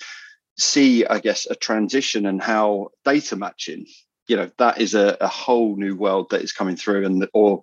see, 0.59 1.07
I 1.07 1.21
guess, 1.21 1.47
a 1.49 1.55
transition 1.55 2.27
and 2.27 2.43
how 2.43 2.89
data 3.05 3.37
matching 3.37 3.87
you 4.29 4.37
know 4.37 4.51
that 4.59 4.81
is 4.81 4.95
a, 4.95 5.17
a 5.21 5.29
whole 5.29 5.77
new 5.77 5.97
world 5.97 6.31
that 6.31 6.43
is 6.43 6.53
coming 6.53 6.77
through, 6.77 7.05
and 7.05 7.29
or 7.33 7.63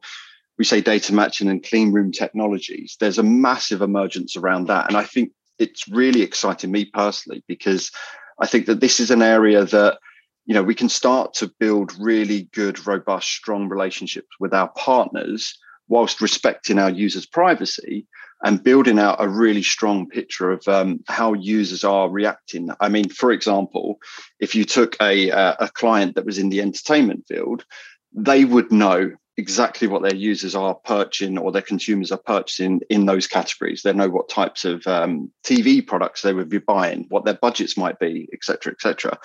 we 0.59 0.65
say 0.65 0.81
data 0.81 1.13
matching 1.15 1.49
and 1.49 1.63
clean 1.63 1.93
room 1.93 2.11
technologies. 2.11 2.97
There's 2.99 3.17
a 3.17 3.23
massive 3.23 3.81
emergence 3.81 4.35
around 4.35 4.67
that, 4.67 4.87
and 4.87 4.97
I 4.97 5.05
think 5.05 5.31
it's 5.57 5.87
really 5.87 6.21
exciting 6.21 6.69
me 6.71 6.85
personally 6.85 7.43
because 7.47 7.91
I 8.39 8.45
think 8.45 8.65
that 8.67 8.81
this 8.81 8.99
is 8.99 9.09
an 9.09 9.21
area 9.21 9.63
that 9.63 9.97
you 10.45 10.53
know 10.53 10.61
we 10.61 10.75
can 10.75 10.89
start 10.89 11.33
to 11.35 11.51
build 11.59 11.93
really 11.97 12.49
good, 12.53 12.85
robust, 12.85 13.29
strong 13.29 13.69
relationships 13.69 14.27
with 14.39 14.53
our 14.53 14.69
partners 14.77 15.57
whilst 15.87 16.21
respecting 16.21 16.77
our 16.77 16.91
users' 16.91 17.25
privacy 17.25 18.05
and 18.43 18.63
building 18.63 18.99
out 18.99 19.17
a 19.19 19.27
really 19.27 19.63
strong 19.63 20.07
picture 20.07 20.51
of 20.51 20.65
um, 20.67 20.99
how 21.07 21.33
users 21.33 21.83
are 21.83 22.09
reacting. 22.09 22.69
I 22.79 22.87
mean, 22.87 23.09
for 23.09 23.31
example, 23.31 23.97
if 24.39 24.55
you 24.55 24.65
took 24.65 24.95
a, 25.01 25.29
a 25.29 25.69
client 25.73 26.15
that 26.15 26.25
was 26.25 26.37
in 26.37 26.49
the 26.49 26.61
entertainment 26.61 27.25
field, 27.27 27.65
they 28.13 28.45
would 28.45 28.71
know 28.71 29.11
exactly 29.39 29.87
what 29.87 30.01
their 30.01 30.15
users 30.15 30.53
are 30.53 30.75
purchasing 30.75 31.37
or 31.37 31.51
their 31.51 31.61
consumers 31.61 32.11
are 32.11 32.19
purchasing 32.19 32.81
in 32.89 33.05
those 33.05 33.25
categories. 33.25 33.81
They 33.81 33.93
know 33.93 34.09
what 34.09 34.29
types 34.29 34.65
of 34.65 34.85
um, 34.85 35.31
TV 35.45 35.85
products 35.85 36.21
they 36.21 36.33
would 36.33 36.49
be 36.49 36.59
buying, 36.59 37.05
what 37.07 37.23
their 37.23 37.35
budgets 37.35 37.77
might 37.77 37.97
be, 37.99 38.27
etc., 38.33 38.73
etc. 38.73 39.17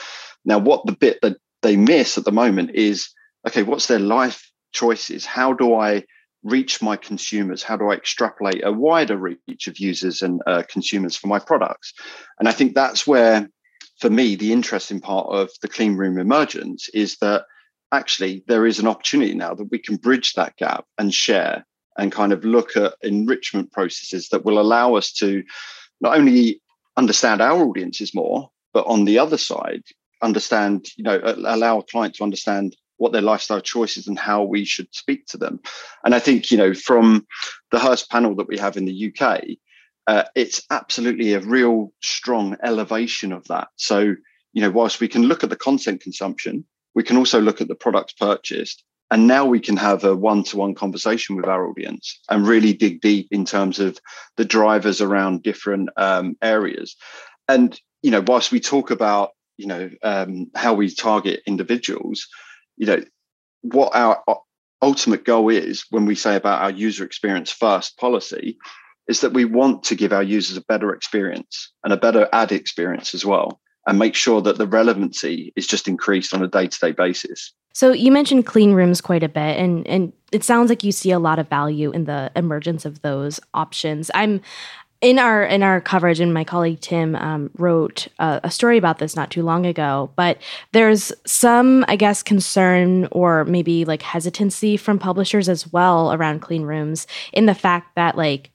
Now, 0.45 0.59
what 0.59 0.87
the 0.87 0.93
bit 0.93 1.19
that 1.23 1.39
they 1.63 1.77
miss 1.77 2.17
at 2.17 2.25
the 2.25 2.33
moment 2.33 2.71
is 2.71 3.09
okay, 3.47 3.65
what's 3.65 3.89
their 3.89 3.99
life 3.99 4.51
choices? 4.73 5.27
How 5.27 5.53
do 5.53 5.75
I 5.75 6.05
reach 6.45 6.81
my 6.81 6.97
consumers? 6.97 7.63
How 7.63 7.77
do 7.77 7.91
I 7.91 7.95
extrapolate 7.95 8.65
a 8.65 8.73
wider 8.73 9.17
reach 9.17 9.67
of 9.67 9.79
users 9.79 10.23
and 10.23 10.41
uh, 10.47 10.63
consumers 10.69 11.17
for 11.17 11.27
my 11.27 11.41
products? 11.41 11.93
And 12.39 12.49
I 12.49 12.53
think 12.53 12.75
that's 12.75 13.07
where, 13.07 13.51
for 13.99 14.11
me, 14.11 14.37
the 14.37 14.53
interesting 14.53 15.01
part 15.01 15.27
of 15.29 15.51
the 15.61 15.69
clean 15.69 15.97
room 15.97 16.19
emergence 16.19 16.89
is 16.95 17.17
that 17.19 17.45
actually 17.95 18.45
there 18.47 18.67
is 18.67 18.79
an 18.79 18.87
opportunity 18.87 19.35
now 19.35 19.55
that 19.55 19.71
we 19.71 19.79
can 19.79 19.97
bridge 19.97 20.35
that 20.35 20.57
gap 20.57 20.85
and 20.99 21.15
share 21.15 21.65
and 21.97 22.13
kind 22.13 22.33
of 22.33 22.45
look 22.45 22.77
at 22.77 22.95
enrichment 23.03 23.73
processes 23.73 24.29
that 24.29 24.45
will 24.45 24.61
allow 24.61 24.95
us 24.95 25.13
to 25.13 25.43
not 26.01 26.17
only 26.17 26.61
understand 26.97 27.41
our 27.41 27.63
audiences 27.63 28.15
more, 28.15 28.51
but 28.73 28.87
on 28.87 29.05
the 29.05 29.19
other 29.19 29.39
side, 29.39 29.83
understand, 30.23 30.89
you 30.97 31.05
know, 31.05 31.21
allow 31.25 31.79
a 31.79 31.85
client 31.85 32.15
to 32.17 32.25
understand 32.25 32.77
what 32.97 33.13
their 33.13 33.23
lifestyle 33.23 33.61
choices 33.61 34.07
and 34.07 34.19
how 34.19 34.43
we 34.43 34.65
should 34.65 34.93
speak 34.93 35.27
to 35.27 35.37
them. 35.37 35.61
And 36.05 36.15
I 36.15 36.19
think, 36.19 36.51
you 36.51 36.57
know, 36.57 36.75
from 36.75 37.27
the 37.71 37.79
Hearst 37.79 38.11
panel 38.11 38.35
that 38.37 38.49
we 38.49 38.59
have 38.59 38.77
in 38.77 38.85
the 38.85 39.13
UK, 39.13 39.45
uh, 40.07 40.25
it's 40.35 40.63
absolutely 40.71 41.33
a 41.33 41.41
real 41.41 41.93
strong 42.03 42.57
elevation 42.63 43.33
of 43.33 43.45
that. 43.49 43.69
So, 43.77 44.15
you 44.53 44.63
know, 44.63 44.71
whilst 44.71 45.01
we 45.01 45.09
can 45.09 45.25
look 45.25 45.43
at 45.43 45.51
the 45.51 45.57
content 45.57 46.01
consumption, 46.01 46.65
we 46.95 47.03
can 47.03 47.17
also 47.17 47.41
look 47.41 47.61
at 47.61 47.69
the 47.69 47.75
products 47.75 48.13
purchased. 48.13 48.85
And 49.11 49.27
now 49.27 49.45
we 49.45 49.61
can 49.61 49.77
have 49.77 50.03
a 50.05 50.17
one 50.17 50.45
to 50.45 50.57
one 50.57 50.75
conversation 50.75 51.37
with 51.37 51.45
our 51.45 51.69
audience 51.69 52.19
and 52.31 52.47
really 52.47 52.73
dig 52.73 53.01
deep 53.01 53.29
in 53.31 53.45
terms 53.45 53.79
of 53.79 53.99
the 54.37 54.45
drivers 54.45 55.01
around 55.01 55.43
different 55.43 55.91
um, 55.97 56.37
areas. 56.43 56.97
And, 57.47 57.79
you 58.03 58.11
know, 58.11 58.25
whilst 58.27 58.51
we 58.51 58.61
talk 58.61 58.91
about, 58.91 59.31
you 59.57 59.67
know, 59.67 59.91
um, 60.03 60.51
how 60.55 60.75
we 60.75 60.93
target 60.93 61.43
individuals, 61.47 62.27
you 62.77 62.87
know, 62.87 63.05
what 63.63 63.95
our 63.95 64.23
ultimate 64.83 65.25
goal 65.25 65.49
is 65.49 65.85
when 65.91 66.07
we 66.07 66.15
say 66.15 66.37
about 66.37 66.63
our 66.63 66.71
user 66.71 67.05
experience 67.05 67.51
first 67.51 67.97
policy 67.99 68.59
is 69.07 69.21
that 69.21 69.33
we 69.33 69.45
want 69.45 69.85
to 69.85 69.95
give 69.95 70.13
our 70.13 70.23
users 70.23 70.57
a 70.57 70.65
better 70.65 70.95
experience 70.95 71.73
and 71.85 71.93
a 71.93 71.97
better 71.97 72.29
ad 72.33 72.53
experience 72.53 73.15
as 73.15 73.25
well 73.25 73.61
and 73.87 73.99
make 73.99 74.15
sure 74.15 74.41
that 74.41 74.59
the 74.59 74.67
relevancy 74.67 75.53
is 75.57 75.67
just 75.67 75.89
increased 75.89 76.35
on 76.35 76.43
a 76.43 76.49
day-to-day 76.49 76.93
basis 76.93 77.53
so 77.73 77.93
you 77.93 78.13
mentioned 78.13 78.47
clean 78.47 78.73
rooms 78.73 79.01
quite 79.01 79.23
a 79.23 79.29
bit 79.29 79.59
and 79.59 79.87
and 79.87 80.13
it 80.33 80.43
sounds 80.43 80.69
like 80.69 80.83
you 80.83 80.93
see 80.93 81.11
a 81.11 81.19
lot 81.19 81.39
of 81.39 81.49
value 81.49 81.91
in 81.93 82.05
the 82.05 82.31
emergence 82.37 82.85
of 82.85 83.03
those 83.03 83.41
options 83.55 84.11
i'm 84.15 84.41
in 85.05 85.19
our 85.19 85.45
in 85.45 85.63
our 85.63 85.83
coverage, 85.83 86.19
and 86.19 86.33
my 86.33 86.45
colleague 86.45 86.81
Tim 86.81 87.15
um, 87.17 87.51
wrote 87.59 88.09
a, 88.19 88.41
a, 88.45 88.51
story 88.51 88.79
about 88.79 88.99
this 88.99 89.15
not 89.15 89.31
too 89.31 89.43
long 89.43 89.67
ago. 89.67 90.11
But 90.17 90.39
there's 90.73 91.13
some, 91.27 91.85
I 91.89 91.97
guess, 91.97 92.23
concern 92.23 93.07
or 93.13 93.45
maybe 93.45 93.85
like 93.85 94.01
hesitancy 94.01 94.79
from 94.79 94.99
publishers 94.99 95.47
as 95.49 95.71
well 95.71 96.15
around 96.15 96.41
clean 96.41 96.63
rooms 96.63 97.07
in 97.35 97.45
the 97.45 97.55
fact 97.55 97.95
that 97.97 98.17
like 98.17 98.51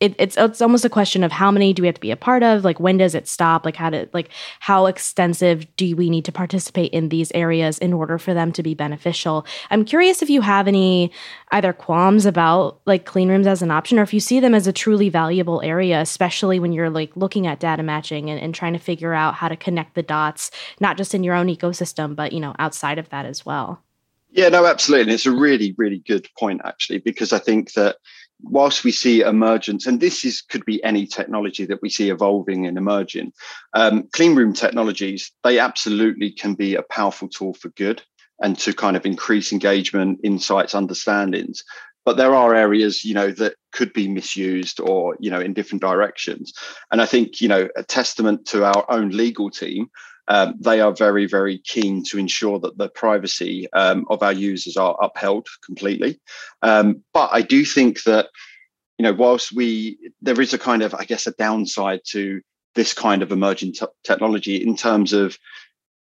it, 0.00 0.14
it's 0.18 0.36
it's 0.38 0.62
almost 0.62 0.86
a 0.86 0.88
question 0.88 1.22
of 1.22 1.30
how 1.30 1.50
many 1.50 1.74
do 1.74 1.82
we 1.82 1.86
have 1.86 1.94
to 1.94 2.00
be 2.00 2.10
a 2.10 2.16
part 2.16 2.42
of? 2.42 2.64
Like 2.64 2.80
when 2.80 2.96
does 2.96 3.14
it 3.14 3.28
stop? 3.28 3.66
Like 3.66 3.76
how 3.76 3.90
to 3.90 4.08
like 4.14 4.30
how 4.58 4.86
extensive 4.86 5.66
do 5.76 5.94
we 5.94 6.08
need 6.08 6.24
to 6.24 6.32
participate 6.32 6.90
in 6.92 7.10
these 7.10 7.30
areas 7.32 7.76
in 7.78 7.92
order 7.92 8.16
for 8.16 8.32
them 8.32 8.50
to 8.52 8.62
be 8.62 8.72
beneficial? 8.72 9.44
I'm 9.70 9.84
curious 9.84 10.22
if 10.22 10.30
you 10.30 10.40
have 10.40 10.66
any 10.66 11.12
either 11.52 11.74
qualms 11.74 12.24
about 12.24 12.80
like 12.86 13.04
clean 13.04 13.28
rooms 13.28 13.46
as 13.46 13.60
an 13.60 13.70
option 13.70 13.98
or 13.98 14.02
if 14.02 14.14
you 14.14 14.20
see 14.20 14.40
them 14.40 14.54
as 14.54 14.66
a 14.66 14.72
truly 14.72 15.10
valuable 15.10 15.60
area 15.62 16.00
especially 16.00 16.58
when 16.58 16.72
you're 16.72 16.90
like 16.90 17.14
looking 17.14 17.46
at 17.46 17.60
data 17.60 17.82
matching 17.82 18.30
and, 18.30 18.40
and 18.40 18.54
trying 18.54 18.72
to 18.72 18.78
figure 18.78 19.12
out 19.12 19.34
how 19.34 19.48
to 19.48 19.56
connect 19.56 19.94
the 19.94 20.02
dots 20.02 20.50
not 20.80 20.96
just 20.96 21.14
in 21.14 21.22
your 21.22 21.34
own 21.34 21.48
ecosystem 21.48 22.16
but 22.16 22.32
you 22.32 22.40
know 22.40 22.54
outside 22.58 22.98
of 22.98 23.08
that 23.10 23.26
as 23.26 23.44
well. 23.44 23.82
Yeah 24.30 24.48
no 24.48 24.64
absolutely. 24.64 25.12
It's 25.12 25.26
a 25.26 25.30
really 25.30 25.74
really 25.76 25.98
good 25.98 26.26
point 26.38 26.62
actually 26.64 26.98
because 26.98 27.34
i 27.34 27.38
think 27.38 27.74
that 27.74 27.96
whilst 28.42 28.84
we 28.84 28.92
see 28.92 29.20
emergence, 29.20 29.86
and 29.86 30.00
this 30.00 30.24
is 30.24 30.40
could 30.40 30.64
be 30.64 30.82
any 30.84 31.06
technology 31.06 31.64
that 31.66 31.82
we 31.82 31.90
see 31.90 32.10
evolving 32.10 32.66
and 32.66 32.78
emerging, 32.78 33.32
um, 33.74 34.08
clean 34.12 34.34
room 34.34 34.52
technologies 34.52 35.32
they 35.44 35.58
absolutely 35.58 36.30
can 36.30 36.54
be 36.54 36.74
a 36.74 36.82
powerful 36.82 37.28
tool 37.28 37.54
for 37.54 37.68
good 37.70 38.02
and 38.40 38.58
to 38.58 38.72
kind 38.72 38.96
of 38.96 39.04
increase 39.04 39.52
engagement, 39.52 40.18
insights, 40.24 40.74
understandings. 40.74 41.62
But 42.04 42.16
there 42.16 42.34
are 42.34 42.54
areas, 42.54 43.04
you 43.04 43.12
know, 43.12 43.30
that 43.32 43.56
could 43.72 43.92
be 43.92 44.08
misused 44.08 44.80
or, 44.80 45.16
you 45.20 45.30
know, 45.30 45.40
in 45.40 45.52
different 45.52 45.82
directions. 45.82 46.54
And 46.90 47.02
I 47.02 47.06
think, 47.06 47.42
you 47.42 47.48
know, 47.48 47.68
a 47.76 47.82
testament 47.82 48.46
to 48.46 48.64
our 48.64 48.90
own 48.90 49.10
legal 49.10 49.50
team 49.50 49.90
um, 50.30 50.54
they 50.60 50.80
are 50.80 50.92
very, 50.92 51.26
very 51.26 51.58
keen 51.58 52.04
to 52.04 52.16
ensure 52.16 52.60
that 52.60 52.78
the 52.78 52.88
privacy 52.88 53.70
um, 53.72 54.06
of 54.08 54.22
our 54.22 54.32
users 54.32 54.76
are 54.76 54.96
upheld 55.02 55.48
completely. 55.66 56.20
Um, 56.62 57.02
but 57.12 57.30
I 57.32 57.42
do 57.42 57.64
think 57.64 58.04
that, 58.04 58.28
you 58.96 59.02
know, 59.02 59.12
whilst 59.12 59.52
we, 59.52 59.98
there 60.22 60.40
is 60.40 60.54
a 60.54 60.58
kind 60.58 60.82
of, 60.82 60.94
I 60.94 61.04
guess, 61.04 61.26
a 61.26 61.32
downside 61.32 62.02
to 62.10 62.40
this 62.76 62.94
kind 62.94 63.22
of 63.24 63.32
emerging 63.32 63.72
t- 63.72 63.86
technology 64.04 64.56
in 64.62 64.76
terms 64.76 65.12
of, 65.12 65.36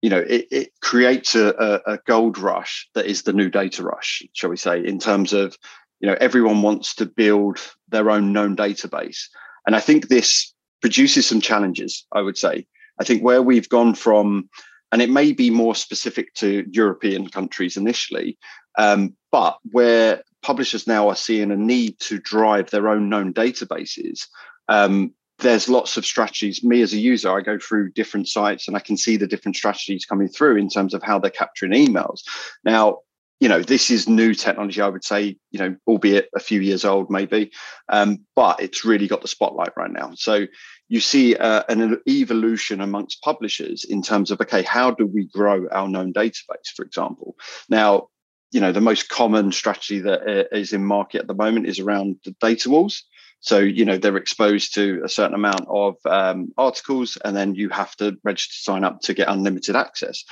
you 0.02 0.10
know, 0.10 0.18
it, 0.18 0.46
it 0.50 0.72
creates 0.82 1.34
a, 1.34 1.80
a 1.86 1.98
gold 2.06 2.36
rush 2.36 2.86
that 2.94 3.06
is 3.06 3.22
the 3.22 3.32
new 3.32 3.48
data 3.48 3.82
rush, 3.82 4.22
shall 4.34 4.50
we 4.50 4.58
say, 4.58 4.84
in 4.84 4.98
terms 4.98 5.32
of, 5.32 5.56
you 6.00 6.08
know, 6.08 6.18
everyone 6.20 6.60
wants 6.60 6.94
to 6.96 7.06
build 7.06 7.58
their 7.88 8.10
own 8.10 8.34
known 8.34 8.54
database. 8.56 9.22
And 9.66 9.74
I 9.74 9.80
think 9.80 10.08
this 10.08 10.52
produces 10.82 11.26
some 11.26 11.40
challenges, 11.40 12.06
I 12.12 12.20
would 12.20 12.36
say. 12.36 12.66
I 13.00 13.04
think 13.04 13.22
where 13.22 13.42
we've 13.42 13.68
gone 13.68 13.94
from, 13.94 14.48
and 14.92 15.02
it 15.02 15.10
may 15.10 15.32
be 15.32 15.50
more 15.50 15.74
specific 15.74 16.34
to 16.34 16.64
European 16.70 17.28
countries 17.28 17.76
initially, 17.76 18.38
um, 18.78 19.14
but 19.30 19.58
where 19.70 20.22
publishers 20.42 20.86
now 20.86 21.08
are 21.08 21.16
seeing 21.16 21.50
a 21.50 21.56
need 21.56 21.98
to 22.00 22.18
drive 22.18 22.70
their 22.70 22.88
own 22.88 23.08
known 23.08 23.34
databases. 23.34 24.26
Um, 24.68 25.12
there's 25.40 25.68
lots 25.68 25.96
of 25.96 26.04
strategies. 26.04 26.64
Me 26.64 26.82
as 26.82 26.92
a 26.92 26.98
user, 26.98 27.30
I 27.30 27.42
go 27.42 27.58
through 27.58 27.92
different 27.92 28.28
sites 28.28 28.66
and 28.66 28.76
I 28.76 28.80
can 28.80 28.96
see 28.96 29.16
the 29.16 29.26
different 29.26 29.56
strategies 29.56 30.04
coming 30.04 30.28
through 30.28 30.56
in 30.56 30.68
terms 30.68 30.94
of 30.94 31.02
how 31.02 31.18
they're 31.18 31.30
capturing 31.30 31.72
emails. 31.72 32.22
Now, 32.64 32.98
you 33.40 33.48
know, 33.48 33.62
this 33.62 33.88
is 33.90 34.08
new 34.08 34.34
technology, 34.34 34.80
I 34.80 34.88
would 34.88 35.04
say, 35.04 35.36
you 35.52 35.60
know, 35.60 35.76
albeit 35.86 36.28
a 36.34 36.40
few 36.40 36.60
years 36.60 36.84
old, 36.84 37.08
maybe, 37.08 37.52
um, 37.88 38.24
but 38.34 38.60
it's 38.60 38.84
really 38.84 39.06
got 39.06 39.22
the 39.22 39.28
spotlight 39.28 39.76
right 39.76 39.92
now. 39.92 40.10
So 40.16 40.46
you 40.88 41.00
see 41.00 41.36
uh, 41.36 41.62
an 41.68 42.00
evolution 42.08 42.80
amongst 42.80 43.22
publishers 43.22 43.84
in 43.84 44.02
terms 44.02 44.30
of, 44.30 44.40
okay, 44.40 44.62
how 44.62 44.90
do 44.90 45.06
we 45.06 45.26
grow 45.26 45.68
our 45.68 45.88
known 45.88 46.12
database, 46.12 46.68
for 46.74 46.84
example? 46.84 47.36
Now, 47.68 48.08
you 48.50 48.60
know, 48.60 48.72
the 48.72 48.80
most 48.80 49.10
common 49.10 49.52
strategy 49.52 49.98
that 50.00 50.48
uh, 50.50 50.76
in 50.76 50.84
market 50.84 51.20
at 51.20 51.26
the 51.26 51.34
moment 51.34 51.66
is 51.66 51.78
around 51.78 52.16
the 52.24 52.34
data 52.40 52.70
walls. 52.70 53.04
So, 53.40 53.58
you 53.58 53.84
know, 53.84 53.98
they're 53.98 54.16
exposed 54.16 54.74
to 54.74 55.02
a 55.04 55.08
certain 55.08 55.34
amount 55.34 55.66
of 55.68 55.96
um, 56.06 56.52
articles, 56.56 57.18
and 57.24 57.36
then 57.36 57.54
you 57.54 57.68
have 57.68 57.94
to 57.96 58.16
register 58.24 58.54
sign 58.54 58.82
up 58.82 59.00
to 59.02 59.14
get 59.14 59.28
unlimited 59.28 59.76
access. 59.76 60.24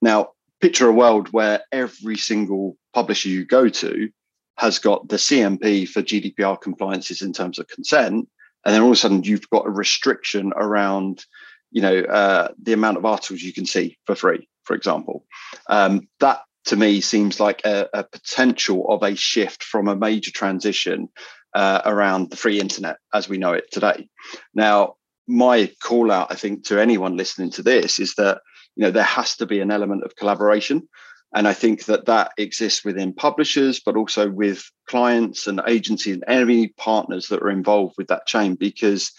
Now, 0.00 0.30
picture 0.60 0.88
a 0.88 0.92
world 0.92 1.28
where 1.32 1.60
every 1.70 2.16
single 2.16 2.76
publisher 2.94 3.28
you 3.28 3.44
go 3.44 3.68
to 3.68 4.08
has 4.56 4.78
got 4.78 5.08
the 5.08 5.16
CMP 5.16 5.88
for 5.88 6.02
GDPR 6.02 6.60
compliances 6.60 7.22
in 7.22 7.32
terms 7.32 7.58
of 7.58 7.68
consent, 7.68 8.28
and 8.64 8.74
then 8.74 8.82
all 8.82 8.88
of 8.88 8.92
a 8.92 8.96
sudden 8.96 9.22
you've 9.22 9.48
got 9.50 9.66
a 9.66 9.70
restriction 9.70 10.52
around, 10.56 11.24
you 11.70 11.82
know, 11.82 12.00
uh, 12.00 12.48
the 12.62 12.72
amount 12.72 12.96
of 12.96 13.04
articles 13.04 13.42
you 13.42 13.52
can 13.52 13.66
see 13.66 13.98
for 14.06 14.14
free, 14.14 14.48
for 14.64 14.74
example. 14.74 15.24
Um, 15.68 16.08
that 16.20 16.40
to 16.66 16.76
me 16.76 17.00
seems 17.00 17.40
like 17.40 17.62
a, 17.64 17.88
a, 17.92 18.04
potential 18.04 18.86
of 18.88 19.02
a 19.02 19.16
shift 19.16 19.64
from 19.64 19.88
a 19.88 19.96
major 19.96 20.30
transition 20.30 21.08
uh, 21.54 21.82
around 21.84 22.30
the 22.30 22.36
free 22.36 22.60
internet 22.60 22.98
as 23.12 23.28
we 23.28 23.38
know 23.38 23.52
it 23.52 23.70
today. 23.72 24.08
Now, 24.54 24.94
my 25.26 25.72
call 25.82 26.10
out, 26.12 26.30
I 26.30 26.36
think, 26.36 26.64
to 26.66 26.80
anyone 26.80 27.16
listening 27.16 27.50
to 27.52 27.62
this 27.62 27.98
is 27.98 28.14
that 28.14 28.40
you 28.76 28.82
know 28.82 28.90
there 28.90 29.02
has 29.02 29.36
to 29.36 29.46
be 29.46 29.60
an 29.60 29.70
element 29.70 30.04
of 30.04 30.16
collaboration 30.16 30.88
and 31.34 31.48
i 31.48 31.52
think 31.52 31.84
that 31.84 32.06
that 32.06 32.32
exists 32.38 32.84
within 32.84 33.12
publishers 33.12 33.80
but 33.80 33.96
also 33.96 34.30
with 34.30 34.70
clients 34.88 35.46
and 35.46 35.60
agencies 35.66 36.14
and 36.14 36.24
any 36.26 36.68
partners 36.68 37.28
that 37.28 37.42
are 37.42 37.50
involved 37.50 37.94
with 37.98 38.08
that 38.08 38.26
chain 38.26 38.54
because 38.54 39.12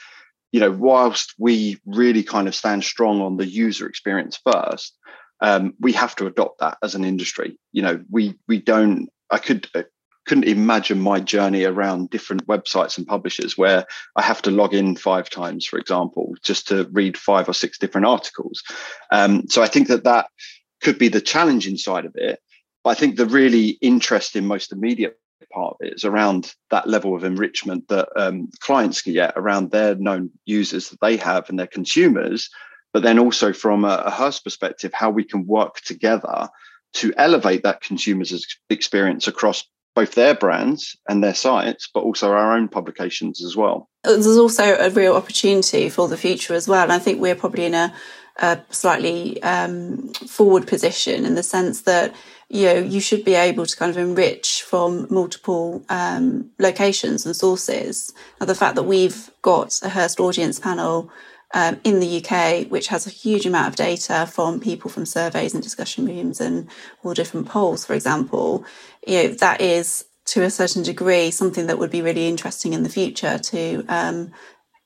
you 0.51 0.59
know 0.59 0.71
whilst 0.71 1.33
we 1.37 1.77
really 1.85 2.23
kind 2.23 2.47
of 2.47 2.55
stand 2.55 2.83
strong 2.83 3.21
on 3.21 3.37
the 3.37 3.47
user 3.47 3.87
experience 3.87 4.39
first 4.51 4.97
um, 5.41 5.73
we 5.79 5.91
have 5.91 6.15
to 6.15 6.25
adopt 6.25 6.59
that 6.59 6.77
as 6.83 6.95
an 6.95 7.03
industry 7.03 7.57
you 7.71 7.81
know 7.81 8.01
we 8.09 8.35
we 8.47 8.59
don't 8.59 9.09
i 9.31 9.37
could 9.37 9.67
uh, 9.75 9.83
couldn't 10.25 10.45
imagine 10.45 10.99
my 10.99 11.19
journey 11.19 11.65
around 11.65 12.09
different 12.09 12.47
websites 12.47 12.97
and 12.97 13.05
publishers 13.07 13.57
where 13.57 13.85
I 14.15 14.21
have 14.21 14.41
to 14.43 14.51
log 14.51 14.73
in 14.73 14.95
five 14.95 15.29
times, 15.29 15.65
for 15.65 15.77
example, 15.77 16.33
just 16.43 16.67
to 16.69 16.87
read 16.91 17.17
five 17.17 17.49
or 17.49 17.53
six 17.53 17.77
different 17.77 18.07
articles. 18.07 18.63
Um, 19.11 19.47
so 19.49 19.61
I 19.61 19.67
think 19.67 19.89
that 19.89 20.05
that 20.05 20.27
could 20.83 20.99
be 20.99 21.07
the 21.07 21.21
challenging 21.21 21.77
side 21.77 22.05
of 22.05 22.13
it. 22.15 22.39
But 22.83 22.91
I 22.91 22.93
think 22.95 23.15
the 23.15 23.25
really 23.25 23.77
interesting, 23.81 24.45
most 24.45 24.71
immediate 24.71 25.17
part 25.51 25.75
of 25.79 25.87
it 25.87 25.93
is 25.93 26.03
around 26.03 26.53
that 26.69 26.87
level 26.87 27.15
of 27.15 27.23
enrichment 27.23 27.87
that 27.87 28.09
um, 28.15 28.49
clients 28.59 29.01
can 29.01 29.13
get 29.13 29.33
around 29.35 29.71
their 29.71 29.95
known 29.95 30.31
users 30.45 30.89
that 30.89 30.99
they 31.01 31.17
have 31.17 31.49
and 31.49 31.57
their 31.57 31.67
consumers. 31.67 32.49
But 32.91 33.03
then 33.03 33.19
also 33.19 33.53
from 33.53 33.85
a, 33.85 34.03
a 34.05 34.11
Hearst 34.11 34.43
perspective, 34.43 34.93
how 34.93 35.09
we 35.09 35.23
can 35.23 35.47
work 35.47 35.81
together 35.81 36.49
to 36.93 37.13
elevate 37.17 37.63
that 37.63 37.81
consumer's 37.81 38.45
experience 38.69 39.27
across 39.27 39.63
both 39.95 40.15
their 40.15 40.33
brands 40.33 40.95
and 41.07 41.23
their 41.23 41.33
sites, 41.33 41.89
but 41.93 42.01
also 42.01 42.31
our 42.31 42.55
own 42.55 42.67
publications 42.67 43.43
as 43.43 43.55
well. 43.55 43.89
There's 44.03 44.25
also 44.25 44.75
a 44.75 44.89
real 44.89 45.15
opportunity 45.15 45.89
for 45.89 46.07
the 46.07 46.17
future 46.17 46.53
as 46.53 46.67
well. 46.67 46.83
And 46.83 46.91
I 46.91 46.99
think 46.99 47.21
we're 47.21 47.35
probably 47.35 47.65
in 47.65 47.73
a, 47.73 47.93
a 48.37 48.59
slightly 48.69 49.41
um, 49.43 50.11
forward 50.27 50.67
position 50.67 51.25
in 51.25 51.35
the 51.35 51.43
sense 51.43 51.83
that 51.83 52.13
you 52.49 52.65
know 52.65 52.75
you 52.75 52.99
should 52.99 53.23
be 53.23 53.35
able 53.35 53.65
to 53.65 53.77
kind 53.77 53.91
of 53.91 53.97
enrich 53.97 54.63
from 54.63 55.07
multiple 55.09 55.83
um, 55.89 56.49
locations 56.59 57.25
and 57.25 57.35
sources. 57.35 58.11
Now, 58.39 58.47
the 58.47 58.55
fact 58.55 58.75
that 58.75 58.83
we've 58.83 59.29
got 59.41 59.79
a 59.83 59.89
Hearst 59.89 60.19
audience 60.19 60.59
panel 60.59 61.11
um, 61.53 61.79
in 61.83 61.99
the 61.99 62.23
UK, 62.23 62.67
which 62.71 62.87
has 62.87 63.05
a 63.05 63.11
huge 63.11 63.45
amount 63.45 63.67
of 63.67 63.75
data 63.75 64.27
from 64.31 64.59
people 64.59 64.89
from 64.89 65.05
surveys 65.05 65.53
and 65.53 65.61
discussion 65.61 66.07
rooms 66.07 66.41
and 66.41 66.67
all 67.03 67.13
different 67.13 67.47
polls, 67.47 67.85
for 67.85 67.93
example, 67.93 68.65
you 69.05 69.23
know, 69.23 69.27
that 69.35 69.61
is 69.61 70.05
to 70.25 70.41
a 70.41 70.49
certain 70.49 70.83
degree 70.83 71.29
something 71.29 71.67
that 71.67 71.77
would 71.77 71.91
be 71.91 72.01
really 72.01 72.27
interesting 72.27 72.73
in 72.73 72.83
the 72.83 72.89
future 72.89 73.37
to 73.37 73.85
um, 73.87 74.31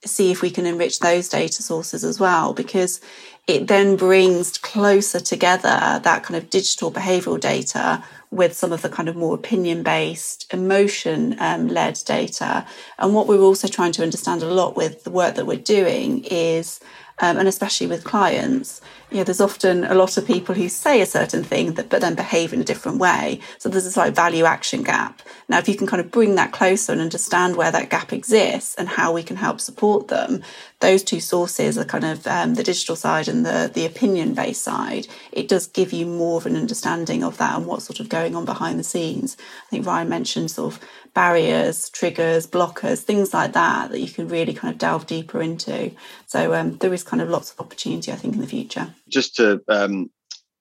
see 0.04 0.32
if 0.32 0.42
we 0.42 0.50
can 0.50 0.66
enrich 0.66 1.00
those 1.00 1.30
data 1.30 1.64
sources 1.64 2.04
as 2.04 2.20
well, 2.20 2.54
because 2.54 3.00
it 3.48 3.68
then 3.68 3.96
brings 3.96 4.58
closer 4.58 5.20
together 5.20 6.02
that 6.04 6.24
kind 6.24 6.36
of 6.36 6.50
digital 6.50 6.92
behavioral 6.92 7.40
data 7.40 8.04
with 8.30 8.54
some 8.54 8.74
of 8.74 8.82
the 8.82 8.90
kind 8.90 9.08
of 9.08 9.16
more 9.16 9.34
opinion 9.34 9.84
based, 9.84 10.54
emotion 10.54 11.36
um, 11.40 11.70
led 11.70 11.98
data. 12.06 12.66
And 13.00 13.14
what 13.14 13.26
we're 13.26 13.40
also 13.40 13.70
trying 13.70 13.94
to 13.94 14.04
understand 14.04 14.44
a 14.44 14.54
lot 14.54 14.76
with 14.76 15.06
the 15.06 15.12
work 15.12 15.36
that 15.36 15.48
we're 15.48 15.58
doing 15.58 16.26
is 16.26 16.82
um, 17.20 17.38
and 17.38 17.48
especially 17.48 17.88
with 17.88 18.04
clients, 18.04 18.82
you 19.10 19.18
know, 19.18 19.24
there's 19.24 19.42
often 19.42 19.84
a 19.86 19.96
lot 19.96 20.18
of 20.18 20.28
people 20.28 20.54
who 20.54 20.70
say 20.70 21.02
a 21.02 21.06
certain 21.06 21.44
thing 21.44 21.74
that, 21.74 21.90
but 21.90 22.02
then 22.02 22.14
behave 22.14 22.54
in 22.54 22.62
a 22.62 22.64
different 22.64 23.00
way. 23.00 23.40
So 23.58 23.70
there's 23.70 23.86
this 23.86 23.98
like 23.98 24.14
value 24.14 24.46
action 24.46 24.84
gap. 24.84 25.22
Now, 25.50 25.60
if 25.60 25.70
you 25.70 25.76
can 25.76 25.88
kind 25.88 26.02
of 26.02 26.12
bring 26.12 26.36
that 26.36 26.52
closer 26.52 26.92
and 26.92 27.00
understand 27.00 27.56
where 27.56 27.72
that 27.72 27.90
gap 27.90 28.12
exists 28.12 28.76
and 28.76 28.90
how 28.90 29.14
we 29.14 29.24
can 29.24 29.38
help 29.38 29.62
support 29.62 30.10
them, 30.10 30.44
those 30.82 31.04
two 31.04 31.22
sources 31.22 31.78
are 31.78 31.86
kind 31.86 32.04
of 32.04 32.28
um, 32.28 32.56
the 32.56 32.64
digital 32.64 32.96
side 32.98 33.28
and 33.28 33.46
the 33.46 33.72
the 33.74 33.86
opinion 33.86 34.34
based 34.34 34.62
side. 34.62 35.08
It 35.32 35.48
does 35.48 35.68
give 35.68 35.94
you 35.94 36.06
more 36.06 36.38
of 36.38 36.46
an 36.46 36.58
understanding 36.58 37.24
of 37.24 37.38
that 37.38 37.56
and 37.58 37.66
what's 37.66 37.86
sort 37.86 38.00
of 38.00 38.10
going 38.10 38.36
on 38.36 38.46
behind 38.46 38.78
the 38.78 38.84
scenes. 38.84 39.38
I 39.40 39.70
think 39.70 39.86
Ryan 39.86 40.10
mentioned 40.10 40.52
sort 40.52 40.74
of 40.74 40.80
barriers, 41.14 41.90
triggers, 41.90 42.46
blockers, 42.46 43.02
things 43.02 43.34
like 43.34 43.54
that 43.54 43.90
that 43.92 44.00
you 44.00 44.10
can 44.10 44.28
really 44.28 44.54
kind 44.54 44.72
of 44.72 44.78
delve 44.78 45.08
deeper 45.08 45.42
into. 45.42 45.92
So 46.28 46.54
um, 46.54 46.78
there 46.78 46.94
is 46.94 47.04
kind 47.04 47.22
of 47.22 47.30
lots 47.30 47.52
of 47.52 47.60
opportunity, 47.60 48.12
I 48.12 48.16
think, 48.16 48.36
in 48.36 48.42
the 48.42 48.48
future. 48.48 48.94
Just 49.08 49.38
to, 49.38 49.62
um, 49.68 50.12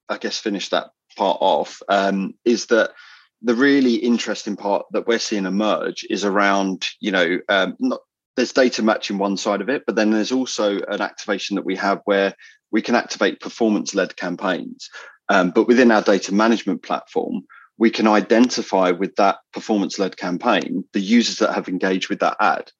I 0.09 0.17
guess, 0.17 0.39
finish 0.39 0.69
that 0.69 0.91
part 1.15 1.37
off, 1.41 1.83
um, 1.89 2.33
is 2.45 2.67
that 2.67 2.91
the 3.41 3.55
really 3.55 3.95
interesting 3.95 4.55
part 4.55 4.85
that 4.91 5.07
we're 5.07 5.19
seeing 5.19 5.45
emerge 5.45 6.05
is 6.09 6.25
around, 6.25 6.87
you 6.99 7.11
know, 7.11 7.39
um, 7.49 7.75
not, 7.79 8.01
there's 8.35 8.53
data 8.53 8.83
matching 8.83 9.17
one 9.17 9.37
side 9.37 9.61
of 9.61 9.69
it, 9.69 9.83
but 9.85 9.95
then 9.95 10.11
there's 10.11 10.31
also 10.31 10.79
an 10.87 11.01
activation 11.01 11.55
that 11.55 11.65
we 11.65 11.75
have 11.75 12.01
where 12.05 12.33
we 12.71 12.81
can 12.81 12.95
activate 12.95 13.39
performance 13.39 13.95
led 13.95 14.15
campaigns. 14.15 14.89
Um, 15.29 15.51
but 15.51 15.67
within 15.67 15.91
our 15.91 16.01
data 16.01 16.33
management 16.33 16.83
platform, 16.83 17.43
we 17.77 17.89
can 17.89 18.07
identify 18.07 18.91
with 18.91 19.15
that 19.15 19.37
performance 19.53 19.99
led 19.99 20.17
campaign 20.17 20.83
the 20.93 20.99
users 20.99 21.37
that 21.37 21.53
have 21.53 21.67
engaged 21.67 22.09
with 22.09 22.19
that 22.19 22.37
ad. 22.39 22.71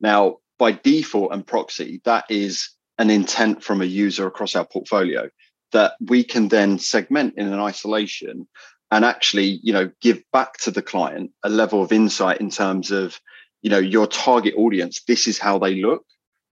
Now, 0.00 0.38
by 0.58 0.72
default 0.72 1.32
and 1.32 1.46
proxy, 1.46 2.00
that 2.04 2.24
is 2.28 2.70
an 2.98 3.10
intent 3.10 3.64
from 3.64 3.82
a 3.82 3.86
user 3.86 4.26
across 4.26 4.54
our 4.54 4.66
portfolio 4.66 5.28
that 5.72 5.94
we 6.00 6.22
can 6.22 6.48
then 6.48 6.78
segment 6.78 7.34
in 7.36 7.52
an 7.52 7.58
isolation 7.58 8.46
and 8.90 9.04
actually, 9.04 9.60
you 9.62 9.72
know, 9.72 9.90
give 10.00 10.22
back 10.32 10.58
to 10.58 10.70
the 10.70 10.82
client 10.82 11.30
a 11.42 11.48
level 11.48 11.82
of 11.82 11.92
insight 11.92 12.40
in 12.40 12.50
terms 12.50 12.90
of, 12.90 13.18
you 13.62 13.70
know, 13.70 13.78
your 13.78 14.06
target 14.06 14.54
audience. 14.56 15.02
This 15.06 15.26
is 15.26 15.38
how 15.38 15.58
they 15.58 15.76
look, 15.76 16.04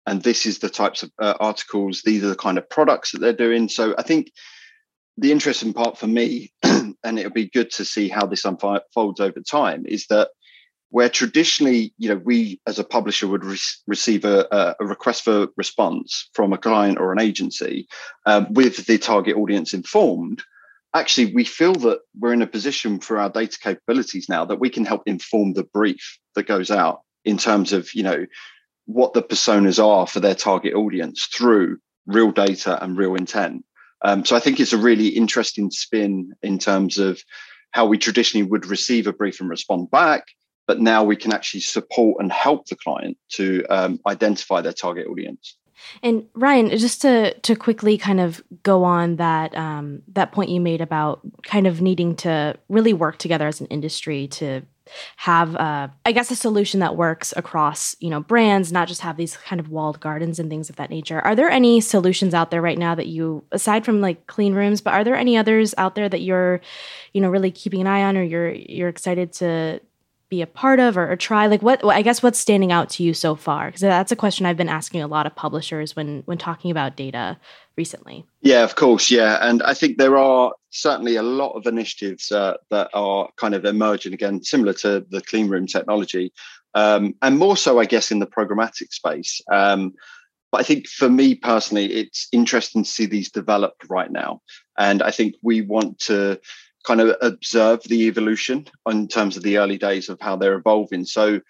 and 0.06 0.22
this 0.22 0.46
is 0.46 0.58
the 0.58 0.68
types 0.68 1.02
of 1.02 1.10
uh, 1.18 1.34
articles. 1.40 2.02
These 2.04 2.24
are 2.24 2.28
the 2.28 2.36
kind 2.36 2.58
of 2.58 2.68
products 2.68 3.12
that 3.12 3.20
they're 3.20 3.32
doing. 3.32 3.68
So 3.68 3.94
I 3.98 4.02
think 4.02 4.30
the 5.16 5.32
interesting 5.32 5.72
part 5.72 5.98
for 5.98 6.06
me, 6.06 6.52
and 6.62 7.18
it'll 7.18 7.32
be 7.32 7.48
good 7.48 7.70
to 7.72 7.84
see 7.84 8.08
how 8.08 8.26
this 8.26 8.44
unfolds 8.44 9.20
over 9.20 9.40
time, 9.40 9.84
is 9.86 10.06
that 10.06 10.28
where 10.90 11.08
traditionally, 11.08 11.92
you 11.98 12.08
know, 12.08 12.20
we 12.24 12.60
as 12.66 12.78
a 12.78 12.84
publisher 12.84 13.28
would 13.28 13.44
re- 13.44 13.58
receive 13.86 14.24
a, 14.24 14.74
a, 14.80 14.86
request 14.86 15.22
for 15.22 15.48
response 15.56 16.30
from 16.32 16.52
a 16.52 16.58
client 16.58 16.98
or 16.98 17.12
an 17.12 17.20
agency 17.20 17.86
um, 18.26 18.46
with 18.52 18.86
the 18.86 18.96
target 18.96 19.36
audience 19.36 19.74
informed, 19.74 20.42
actually, 20.94 21.34
we 21.34 21.44
feel 21.44 21.74
that 21.74 22.00
we're 22.18 22.32
in 22.32 22.42
a 22.42 22.46
position 22.46 23.00
for 23.00 23.18
our 23.18 23.30
data 23.30 23.58
capabilities 23.58 24.28
now 24.28 24.44
that 24.44 24.60
we 24.60 24.70
can 24.70 24.84
help 24.84 25.02
inform 25.06 25.52
the 25.52 25.64
brief 25.64 26.18
that 26.34 26.46
goes 26.46 26.70
out 26.70 27.02
in 27.24 27.36
terms 27.36 27.72
of, 27.72 27.92
you 27.94 28.02
know, 28.02 28.26
what 28.86 29.12
the 29.12 29.22
personas 29.22 29.82
are 29.84 30.06
for 30.06 30.20
their 30.20 30.34
target 30.34 30.74
audience 30.74 31.26
through 31.26 31.78
real 32.06 32.32
data 32.32 32.82
and 32.82 32.96
real 32.96 33.14
intent. 33.14 33.64
Um, 34.02 34.24
so 34.24 34.34
I 34.34 34.40
think 34.40 34.60
it's 34.60 34.72
a 34.72 34.78
really 34.78 35.08
interesting 35.08 35.70
spin 35.70 36.32
in 36.42 36.58
terms 36.58 36.98
of 36.98 37.20
how 37.72 37.84
we 37.84 37.98
traditionally 37.98 38.48
would 38.48 38.64
receive 38.64 39.06
a 39.06 39.12
brief 39.12 39.40
and 39.40 39.50
respond 39.50 39.90
back, 39.90 40.24
but 40.66 40.80
now 40.80 41.04
we 41.04 41.16
can 41.16 41.34
actually 41.34 41.60
support 41.60 42.22
and 42.22 42.32
help 42.32 42.66
the 42.66 42.76
client 42.76 43.18
to 43.32 43.62
um, 43.68 44.00
identify 44.06 44.62
their 44.62 44.72
target 44.72 45.06
audience. 45.06 45.57
And 46.02 46.26
Ryan, 46.34 46.70
just 46.70 47.02
to 47.02 47.34
to 47.40 47.56
quickly 47.56 47.98
kind 47.98 48.20
of 48.20 48.42
go 48.62 48.84
on 48.84 49.16
that 49.16 49.56
um, 49.56 50.02
that 50.12 50.32
point 50.32 50.50
you 50.50 50.60
made 50.60 50.80
about 50.80 51.20
kind 51.42 51.66
of 51.66 51.80
needing 51.80 52.16
to 52.16 52.56
really 52.68 52.92
work 52.92 53.18
together 53.18 53.46
as 53.46 53.60
an 53.60 53.66
industry 53.66 54.28
to 54.28 54.62
have 55.16 55.54
uh, 55.56 55.88
i 56.06 56.12
guess 56.12 56.30
a 56.30 56.36
solution 56.36 56.80
that 56.80 56.96
works 56.96 57.34
across 57.36 57.94
you 58.00 58.08
know 58.08 58.20
brands 58.20 58.72
not 58.72 58.88
just 58.88 59.02
have 59.02 59.16
these 59.16 59.36
kind 59.36 59.60
of 59.60 59.68
walled 59.68 60.00
gardens 60.00 60.38
and 60.38 60.48
things 60.48 60.70
of 60.70 60.76
that 60.76 60.90
nature. 60.90 61.20
Are 61.20 61.34
there 61.34 61.50
any 61.50 61.80
solutions 61.80 62.34
out 62.34 62.50
there 62.50 62.62
right 62.62 62.78
now 62.78 62.94
that 62.94 63.06
you 63.06 63.44
aside 63.52 63.84
from 63.84 64.00
like 64.00 64.26
clean 64.26 64.54
rooms 64.54 64.80
but 64.80 64.94
are 64.94 65.04
there 65.04 65.16
any 65.16 65.36
others 65.36 65.74
out 65.78 65.94
there 65.94 66.08
that 66.08 66.22
you're 66.22 66.60
you 67.12 67.20
know 67.20 67.28
really 67.28 67.50
keeping 67.50 67.80
an 67.80 67.86
eye 67.86 68.02
on 68.02 68.16
or 68.16 68.22
you're 68.22 68.50
you're 68.50 68.88
excited 68.88 69.32
to 69.34 69.80
be 70.28 70.42
a 70.42 70.46
part 70.46 70.80
of 70.80 70.96
or, 70.96 71.10
or 71.10 71.16
try? 71.16 71.46
Like 71.46 71.62
what 71.62 71.84
i 71.84 72.02
guess 72.02 72.22
what's 72.22 72.38
standing 72.38 72.72
out 72.72 72.90
to 72.90 73.02
you 73.02 73.14
so 73.14 73.34
far? 73.34 73.66
Because 73.66 73.80
that's 73.80 74.12
a 74.12 74.16
question 74.16 74.46
i've 74.46 74.56
been 74.56 74.68
asking 74.68 75.02
a 75.02 75.06
lot 75.06 75.26
of 75.26 75.34
publishers 75.34 75.96
when 75.96 76.22
when 76.26 76.38
talking 76.38 76.70
about 76.70 76.96
data 76.96 77.38
recently. 77.76 78.24
Yeah 78.40 78.64
of 78.64 78.76
course 78.76 79.10
yeah. 79.10 79.38
And 79.40 79.62
i 79.62 79.74
think 79.74 79.98
there 79.98 80.16
are 80.16 80.52
certainly 80.70 81.16
a 81.16 81.22
lot 81.22 81.52
of 81.52 81.66
initiatives 81.66 82.30
uh, 82.30 82.56
that 82.70 82.90
are 82.94 83.30
kind 83.36 83.54
of 83.54 83.64
emerging 83.64 84.14
again 84.14 84.42
similar 84.42 84.74
to 84.74 85.06
the 85.10 85.22
clean 85.22 85.48
room 85.48 85.66
technology 85.66 86.32
um, 86.74 87.14
and 87.22 87.38
more 87.38 87.56
so 87.56 87.78
i 87.78 87.84
guess 87.84 88.10
in 88.10 88.18
the 88.18 88.26
programmatic 88.26 88.92
space. 88.92 89.40
Um, 89.50 89.94
but 90.50 90.60
I 90.60 90.64
think 90.64 90.86
for 90.86 91.08
me 91.08 91.34
personally, 91.34 91.92
it's 91.92 92.28
interesting 92.32 92.84
to 92.84 92.90
see 92.90 93.06
these 93.06 93.30
developed 93.30 93.84
right 93.90 94.10
now. 94.10 94.40
And 94.78 95.02
I 95.02 95.10
think 95.10 95.34
we 95.42 95.60
want 95.60 95.98
to 96.00 96.40
kind 96.88 97.02
of 97.02 97.14
observe 97.20 97.82
the 97.82 98.06
evolution 98.06 98.66
in 98.88 99.06
terms 99.08 99.36
of 99.36 99.42
the 99.42 99.58
early 99.58 99.76
days 99.76 100.08
of 100.08 100.18
how 100.20 100.36
they're 100.36 100.56
evolving. 100.56 101.04
So 101.04 101.40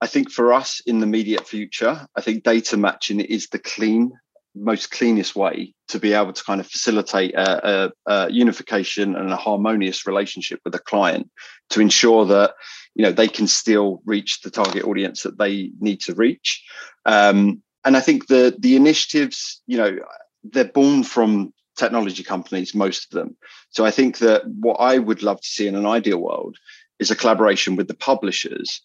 I 0.00 0.08
think 0.08 0.30
for 0.30 0.52
us 0.52 0.80
in 0.86 0.98
the 0.98 1.06
immediate 1.06 1.46
future, 1.46 2.06
I 2.16 2.20
think 2.20 2.42
data 2.42 2.76
matching 2.76 3.20
is 3.20 3.46
the 3.46 3.60
clean, 3.60 4.10
most 4.56 4.90
cleanest 4.90 5.36
way 5.36 5.72
to 5.88 6.00
be 6.00 6.14
able 6.14 6.32
to 6.32 6.42
kind 6.42 6.60
of 6.60 6.66
facilitate 6.66 7.32
a, 7.34 7.48
a, 7.70 7.92
a 8.06 8.30
unification 8.32 9.14
and 9.14 9.30
a 9.30 9.36
harmonious 9.36 10.04
relationship 10.04 10.60
with 10.64 10.74
a 10.74 10.80
client 10.80 11.30
to 11.70 11.80
ensure 11.80 12.24
that 12.26 12.54
you 12.96 13.04
know 13.04 13.12
they 13.12 13.28
can 13.28 13.46
still 13.46 14.02
reach 14.04 14.40
the 14.40 14.50
target 14.50 14.84
audience 14.84 15.22
that 15.22 15.38
they 15.38 15.70
need 15.78 16.00
to 16.00 16.14
reach. 16.14 16.64
Um, 17.06 17.62
and 17.84 17.96
I 17.96 18.00
think 18.00 18.26
the 18.26 18.56
the 18.58 18.74
initiatives, 18.74 19.62
you 19.68 19.78
know, 19.78 19.96
they're 20.42 20.64
born 20.64 21.04
from 21.04 21.52
technology 21.78 22.22
companies, 22.22 22.74
most 22.74 23.06
of 23.06 23.18
them. 23.18 23.36
So 23.70 23.86
I 23.86 23.90
think 23.90 24.18
that 24.18 24.42
what 24.46 24.74
I 24.74 24.98
would 24.98 25.22
love 25.22 25.40
to 25.40 25.48
see 25.48 25.66
in 25.66 25.74
an 25.74 25.86
ideal 25.86 26.18
world 26.18 26.56
is 26.98 27.10
a 27.10 27.16
collaboration 27.16 27.76
with 27.76 27.88
the 27.88 27.94
publishers 27.94 28.82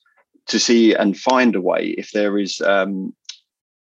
to 0.47 0.59
see 0.59 0.93
and 0.93 1.17
find 1.17 1.55
a 1.55 1.61
way 1.61 1.95
if 1.97 2.11
there 2.11 2.37
is 2.37 2.61
um, 2.61 3.13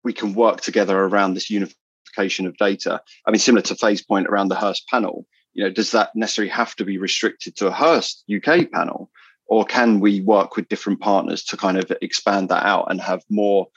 we 0.04 0.14
can 0.14 0.34
work 0.34 0.62
together 0.62 0.98
around 0.98 1.34
this 1.34 1.50
unification 1.50 2.48
of 2.48 2.58
data. 2.58 3.02
I 3.26 3.32
mean, 3.32 3.40
similar 3.40 3.62
to 3.64 3.76
Faye's 3.76 4.04
point 4.04 4.28
around 4.28 4.50
the 4.50 4.56
Hearst 4.56 4.88
panel, 4.88 5.26
you 5.54 5.64
know, 5.64 5.70
does 5.70 5.92
that 5.92 6.12
necessarily 6.16 6.52
have 6.52 6.76
to 6.76 6.86
be 6.86 6.98
restricted 6.98 7.56
to 7.58 7.68
a 7.68 7.72
Hearst 7.72 8.24
UK 8.34 8.72
panel? 8.72 9.10
Or 9.48 9.66
can 9.66 10.00
we 10.00 10.22
work 10.22 10.56
with 10.56 10.68
different 10.68 11.00
partners 11.00 11.44
to 11.46 11.58
kind 11.58 11.78
of 11.78 11.92
expand 12.02 12.50
that 12.50 12.66
out 12.66 12.92
and 12.92 13.00
have 13.02 13.24
more, 13.30 13.68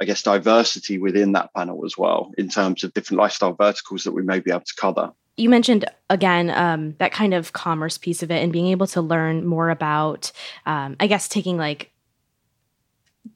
I 0.00 0.04
guess, 0.04 0.22
diversity 0.22 0.98
within 0.98 1.32
that 1.32 1.52
panel 1.54 1.84
as 1.84 1.98
well 1.98 2.32
in 2.38 2.48
terms 2.48 2.84
of 2.84 2.94
different 2.94 3.20
lifestyle 3.20 3.54
verticals 3.54 4.04
that 4.04 4.12
we 4.12 4.22
may 4.22 4.40
be 4.40 4.50
able 4.50 4.60
to 4.60 4.74
cover? 4.76 5.12
you 5.38 5.48
mentioned 5.48 5.84
again 6.10 6.50
um, 6.50 6.96
that 6.98 7.12
kind 7.12 7.32
of 7.32 7.52
commerce 7.52 7.96
piece 7.96 8.24
of 8.24 8.30
it 8.32 8.42
and 8.42 8.52
being 8.52 8.66
able 8.66 8.88
to 8.88 9.00
learn 9.00 9.46
more 9.46 9.70
about 9.70 10.32
um, 10.66 10.96
i 10.98 11.06
guess 11.06 11.28
taking 11.28 11.56
like 11.56 11.92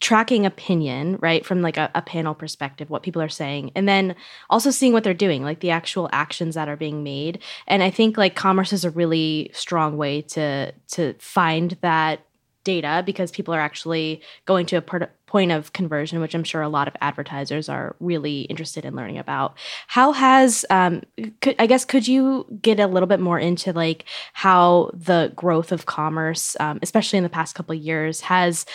tracking 0.00 0.46
opinion, 0.46 1.18
right, 1.20 1.44
from 1.44 1.62
like 1.62 1.76
a, 1.76 1.90
a, 1.94 2.02
panel 2.02 2.34
perspective, 2.34 2.90
what 2.90 3.02
people 3.02 3.22
are 3.22 3.28
saying, 3.28 3.70
and 3.74 3.88
then 3.88 4.14
also 4.50 4.70
seeing 4.70 4.92
what 4.92 5.04
they're 5.04 5.14
doing, 5.14 5.42
like 5.42 5.60
the 5.60 5.70
actual 5.70 6.08
actions 6.12 6.54
that 6.54 6.68
are 6.68 6.76
being 6.76 7.02
made. 7.02 7.40
And 7.66 7.82
I 7.82 7.90
think 7.90 8.16
like 8.16 8.34
commerce 8.34 8.72
is 8.72 8.84
a 8.84 8.90
really 8.90 9.50
strong 9.52 9.96
way 9.96 10.22
to 10.22 10.72
to 10.72 11.14
find 11.18 11.76
that 11.82 12.20
data 12.64 13.02
because 13.04 13.30
people 13.30 13.52
are 13.54 13.60
actually 13.60 14.22
going 14.44 14.66
to 14.66 14.76
a 14.76 15.08
point 15.32 15.50
of 15.50 15.72
conversion, 15.72 16.20
which 16.20 16.34
I'm 16.34 16.44
sure 16.44 16.60
a 16.60 16.68
lot 16.68 16.88
of 16.88 16.94
advertisers 17.00 17.70
are 17.70 17.96
really 18.00 18.42
interested 18.42 18.84
in 18.84 18.94
learning 18.94 19.16
about. 19.16 19.56
How 19.86 20.12
has, 20.12 20.66
um, 20.68 21.00
could, 21.40 21.56
I 21.58 21.66
guess, 21.66 21.86
could 21.86 22.06
you 22.06 22.46
get 22.60 22.78
a 22.78 22.86
little 22.86 23.06
bit 23.06 23.18
more 23.18 23.38
into 23.38 23.72
like 23.72 24.04
how 24.34 24.90
the 24.92 25.32
growth 25.34 25.72
of 25.72 25.86
commerce, 25.86 26.54
um, 26.60 26.78
especially 26.82 27.16
in 27.16 27.22
the 27.22 27.30
past 27.30 27.54
couple 27.54 27.74
years, 27.74 28.20
has 28.20 28.66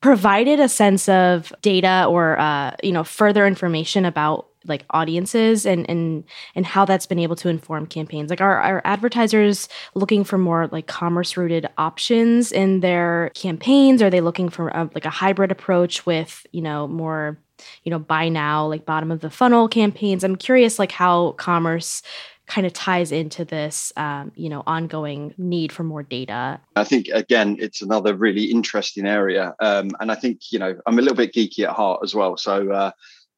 provided 0.00 0.58
a 0.58 0.68
sense 0.68 1.08
of 1.08 1.52
data 1.62 2.04
or 2.10 2.36
uh, 2.40 2.74
you 2.82 2.90
know 2.90 3.04
further 3.04 3.46
information 3.46 4.04
about 4.04 4.48
like 4.66 4.84
audiences 4.90 5.66
and 5.66 5.88
and 5.88 6.24
and 6.54 6.66
how 6.66 6.84
that's 6.84 7.06
been 7.06 7.18
able 7.18 7.36
to 7.36 7.48
inform 7.48 7.86
campaigns 7.86 8.30
like 8.30 8.40
are, 8.40 8.60
are 8.60 8.82
advertisers 8.84 9.68
looking 9.94 10.24
for 10.24 10.38
more 10.38 10.68
like 10.68 10.86
commerce 10.86 11.36
rooted 11.36 11.68
options 11.78 12.52
in 12.52 12.80
their 12.80 13.30
campaigns 13.34 14.02
are 14.02 14.10
they 14.10 14.20
looking 14.20 14.48
for 14.48 14.68
a, 14.68 14.90
like 14.94 15.04
a 15.04 15.10
hybrid 15.10 15.50
approach 15.50 16.06
with 16.06 16.46
you 16.52 16.62
know 16.62 16.86
more 16.88 17.38
you 17.84 17.90
know 17.90 17.98
buy 17.98 18.28
now 18.28 18.66
like 18.66 18.84
bottom 18.84 19.10
of 19.10 19.20
the 19.20 19.30
funnel 19.30 19.68
campaigns 19.68 20.24
i'm 20.24 20.36
curious 20.36 20.78
like 20.78 20.92
how 20.92 21.32
commerce 21.32 22.02
kind 22.46 22.66
of 22.66 22.72
ties 22.72 23.10
into 23.10 23.44
this, 23.44 23.92
um, 23.96 24.30
you 24.34 24.48
know, 24.48 24.62
ongoing 24.66 25.34
need 25.38 25.72
for 25.72 25.82
more 25.82 26.02
data? 26.02 26.60
I 26.76 26.84
think 26.84 27.08
again, 27.08 27.56
it's 27.58 27.80
another 27.80 28.14
really 28.14 28.44
interesting 28.44 29.06
area, 29.06 29.54
um, 29.60 29.90
and 30.00 30.12
I 30.12 30.14
think 30.14 30.52
you 30.52 30.58
know 30.58 30.76
I'm 30.86 30.98
a 30.98 31.02
little 31.02 31.16
bit 31.16 31.32
geeky 31.32 31.64
at 31.64 31.70
heart 31.70 32.00
as 32.02 32.14
well. 32.14 32.36
So 32.36 32.70
uh, 32.70 32.90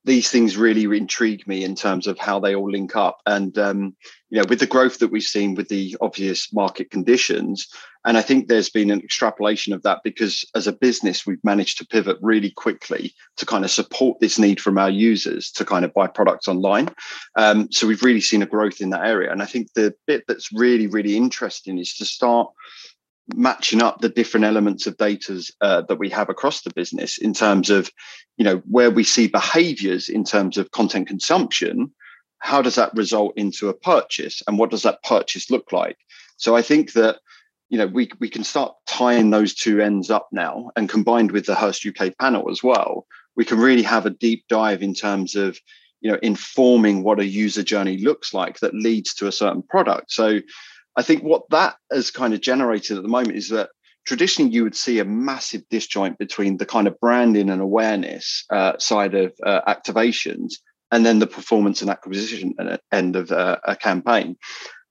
these 0.07 0.31
things 0.31 0.57
really 0.57 0.85
intrigue 0.97 1.47
me 1.49 1.65
in 1.65 1.75
terms 1.75 2.07
of 2.07 2.17
how 2.17 2.39
they 2.39 2.55
all 2.55 2.71
link 2.71 2.95
up. 2.95 3.19
And 3.27 3.59
um, 3.59 3.97
you 4.31 4.41
know, 4.41 4.47
with 4.49 4.61
the 4.61 4.67
growth 4.67 5.01
that 5.01 5.11
we've 5.11 5.23
seen 5.23 5.57
with 5.57 5.69
the 5.69 5.97
obvious 6.01 6.53
market 6.53 6.93
conditions, 6.93 7.67
and 8.05 8.17
I 8.17 8.23
think 8.23 8.47
there's 8.47 8.71
been 8.71 8.93
an 8.93 9.03
extrapolation 9.03 9.73
of 9.73 9.83
that 9.83 10.03
because 10.05 10.45
as 10.55 10.69
a 10.69 10.73
business, 10.73 11.27
we've 11.27 11.43
managed 11.43 11.79
to 11.79 11.87
pivot 11.87 12.19
really 12.23 12.53
quickly 12.53 13.13
to 13.37 13.45
kind 13.45 13.65
of 13.65 13.71
support 13.71 14.21
this 14.21 14.39
need 14.39 14.61
from 14.61 14.79
our 14.79 14.91
users 14.91 15.51
to 15.51 15.65
kind 15.65 15.85
of 15.85 15.93
buy 15.93 16.07
products 16.07 16.47
online. 16.47 16.89
Um, 17.35 17.71
so 17.73 17.89
we've 17.89 18.05
really 18.05 18.21
seen 18.21 18.43
a 18.43 18.47
growth 18.47 18.81
in 18.81 18.91
that 18.91 19.05
area. 19.05 19.33
And 19.33 19.43
I 19.43 19.47
think 19.47 19.73
the 19.75 19.93
bit 20.07 20.23
that's 20.29 20.53
really, 20.53 20.87
really 20.87 21.17
interesting 21.17 21.79
is 21.79 21.95
to 21.97 22.05
start 22.05 22.49
matching 23.35 23.83
up 23.83 24.01
the 24.01 24.09
different 24.09 24.47
elements 24.47 24.87
of 24.87 24.97
data 24.97 25.43
uh, 25.61 25.83
that 25.83 25.99
we 25.99 26.09
have 26.11 26.29
across 26.29 26.63
the 26.63 26.73
business 26.75 27.19
in 27.19 27.33
terms 27.33 27.71
of 27.71 27.91
you 28.37 28.45
know 28.45 28.63
where 28.69 28.91
we 28.91 29.05
see 29.05 29.27
behaviors 29.27 30.09
in 30.09 30.25
terms 30.25 30.57
of 30.59 30.71
content 30.71 31.09
consumption 31.09 31.91
how 32.39 32.63
does 32.63 32.75
that 32.77 32.95
result 32.95 33.33
into 33.37 33.69
a 33.69 33.75
purchase 33.75 34.43
and 34.47 34.59
what 34.59 34.71
does 34.71 34.83
that 34.83 35.03
purchase 35.03 35.51
look 35.51 35.73
like? 35.73 35.97
So 36.37 36.55
i 36.55 36.63
think 36.63 36.93
that 36.93 37.19
you 37.69 37.79
know 37.79 37.87
we, 37.87 38.11
we 38.21 38.29
can 38.29 38.45
start 38.45 38.75
tying 38.87 39.31
those 39.31 39.55
two 39.55 39.81
ends 39.81 40.11
up 40.11 40.29
now 40.31 40.71
and 40.77 40.89
combined 40.89 41.33
with 41.33 41.47
the 41.47 41.55
Hearst 41.55 41.85
uk 41.87 42.17
panel 42.19 42.51
as 42.51 42.63
well 42.63 43.07
we 43.37 43.45
can 43.45 43.59
really 43.59 43.83
have 43.83 44.07
a 44.07 44.11
deep 44.11 44.45
dive 44.49 44.83
in 44.83 44.95
terms 44.95 45.37
of 45.37 45.59
you 46.01 46.11
know 46.11 46.19
informing 46.23 47.03
what 47.03 47.21
a 47.21 47.27
user 47.27 47.63
journey 47.63 47.99
looks 47.99 48.35
like 48.35 48.59
that 48.61 48.75
leads 48.75 49.15
to 49.15 49.27
a 49.27 49.33
certain 49.33 49.63
product. 49.63 50.11
So 50.11 50.41
I 50.97 51.03
think 51.03 51.23
what 51.23 51.43
that 51.51 51.77
has 51.93 52.11
kind 52.11 52.35
of 52.35 52.41
generated 52.41 52.97
at 52.97 53.03
the 53.03 53.09
moment 53.09 53.37
is 53.37 53.51
that 53.51 53.71
traditionally 54.07 54.53
you 54.53 54.63
would 54.63 54.77
see 54.77 54.99
a 54.99 55.05
massive 55.05 55.63
disjoint 55.69 56.19
between 56.19 56.57
the 56.57 56.67
kind 56.67 56.87
of 56.87 56.99
branding 57.01 57.51
and 57.51 57.61
awareness 57.61 58.45
uh, 58.51 58.79
side 58.79 59.15
of 59.15 59.35
uh, 59.45 59.61
activations 59.69 60.55
and 60.93 61.05
then 61.05 61.19
the 61.19 61.27
performance 61.27 61.83
and 61.83 61.91
acquisition 61.91 62.55
end 62.93 63.17
of 63.17 63.33
uh, 63.33 63.59
a 63.65 63.77
campaign. 63.77 64.37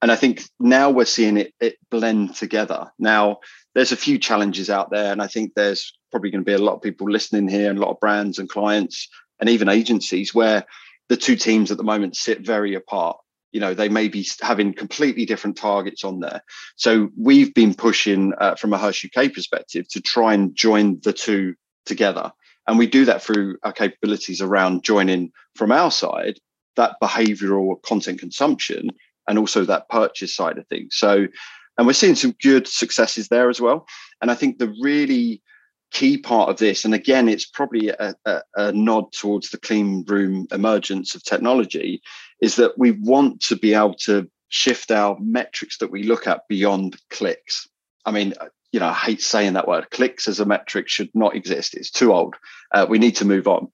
And 0.01 0.11
I 0.11 0.15
think 0.15 0.43
now 0.59 0.91
we're 0.91 1.05
seeing 1.05 1.37
it, 1.37 1.53
it 1.59 1.77
blend 1.89 2.35
together. 2.35 2.91
Now, 2.99 3.39
there's 3.73 3.93
a 3.93 3.97
few 3.97 4.19
challenges 4.19 4.69
out 4.69 4.91
there, 4.91 5.11
and 5.11 5.21
I 5.21 5.27
think 5.27 5.53
there's 5.55 5.97
probably 6.11 6.31
going 6.31 6.43
to 6.43 6.45
be 6.45 6.53
a 6.53 6.59
lot 6.59 6.75
of 6.75 6.81
people 6.81 7.09
listening 7.09 7.47
here 7.47 7.69
and 7.69 7.79
a 7.79 7.81
lot 7.81 7.91
of 7.91 7.99
brands 7.99 8.37
and 8.37 8.49
clients 8.49 9.07
and 9.39 9.49
even 9.49 9.69
agencies 9.69 10.35
where 10.35 10.65
the 11.09 11.17
two 11.17 11.35
teams 11.35 11.71
at 11.71 11.77
the 11.77 11.83
moment 11.83 12.15
sit 12.15 12.45
very 12.45 12.75
apart 12.75 13.17
you 13.55 13.61
know 13.61 13.73
they 13.73 13.87
may 13.87 14.09
be 14.09 14.27
having 14.41 14.73
completely 14.73 15.25
different 15.25 15.55
targets 15.55 16.03
on 16.03 16.19
there. 16.19 16.41
So 16.75 17.09
we've 17.17 17.53
been 17.53 17.73
pushing 17.73 18.33
uh, 18.37 18.55
from 18.55 18.73
a 18.73 18.77
Hearst 18.77 19.05
uk 19.05 19.33
perspective 19.33 19.87
to 19.91 20.01
try 20.01 20.33
and 20.33 20.53
join 20.53 20.99
the 21.05 21.13
two 21.13 21.55
together. 21.85 22.33
And 22.67 22.77
we 22.77 22.85
do 22.85 23.05
that 23.05 23.23
through 23.23 23.55
our 23.63 23.71
capabilities 23.71 24.41
around 24.41 24.83
joining 24.83 25.31
from 25.55 25.71
our 25.71 25.89
side 25.89 26.37
that 26.75 26.97
behavioral 27.01 27.81
content 27.83 28.19
consumption 28.19 28.89
and 29.25 29.39
also 29.39 29.63
that 29.63 29.87
purchase 29.87 30.35
side 30.35 30.57
of 30.57 30.67
things. 30.67 30.97
So 30.97 31.27
and 31.77 31.87
we're 31.87 31.93
seeing 31.93 32.15
some 32.15 32.35
good 32.41 32.67
successes 32.67 33.29
there 33.29 33.49
as 33.49 33.61
well. 33.61 33.87
And 34.21 34.29
i 34.31 34.35
think 34.35 34.57
the 34.57 34.75
really 34.81 35.41
key 35.95 36.17
part 36.17 36.49
of 36.49 36.57
this, 36.57 36.83
and 36.83 36.93
again, 36.93 37.29
it's 37.29 37.45
probably 37.45 37.87
a, 37.87 38.13
a, 38.25 38.41
a, 38.55 38.71
nod 38.73 39.13
towards 39.13 39.49
the 39.49 39.57
clean 39.57 40.03
room 40.09 40.45
emergence 40.51 41.15
of 41.15 41.23
technology, 41.23 42.01
is 42.41 42.57
that 42.57 42.77
we 42.77 42.91
want 42.91 43.39
to 43.39 43.55
be 43.55 43.73
able 43.73 43.93
to 43.93 44.29
shift 44.49 44.91
our 44.91 45.17
metrics 45.21 45.77
that 45.77 45.91
we 45.91 46.03
look 46.03 46.27
at 46.27 46.41
beyond 46.49 46.97
clicks. 47.09 47.69
I 48.05 48.11
mean, 48.11 48.33
you 48.73 48.81
know, 48.81 48.87
I 48.87 48.93
hate 48.93 49.21
saying 49.21 49.53
that 49.53 49.69
word. 49.69 49.89
Clicks 49.89 50.27
as 50.27 50.41
a 50.41 50.45
metric 50.45 50.89
should 50.89 51.09
not 51.13 51.33
exist. 51.33 51.73
It's 51.73 51.91
too 51.91 52.13
old. 52.13 52.35
Uh, 52.73 52.85
we 52.89 52.99
need 52.99 53.15
to 53.17 53.25
move 53.25 53.47
on. 53.47 53.69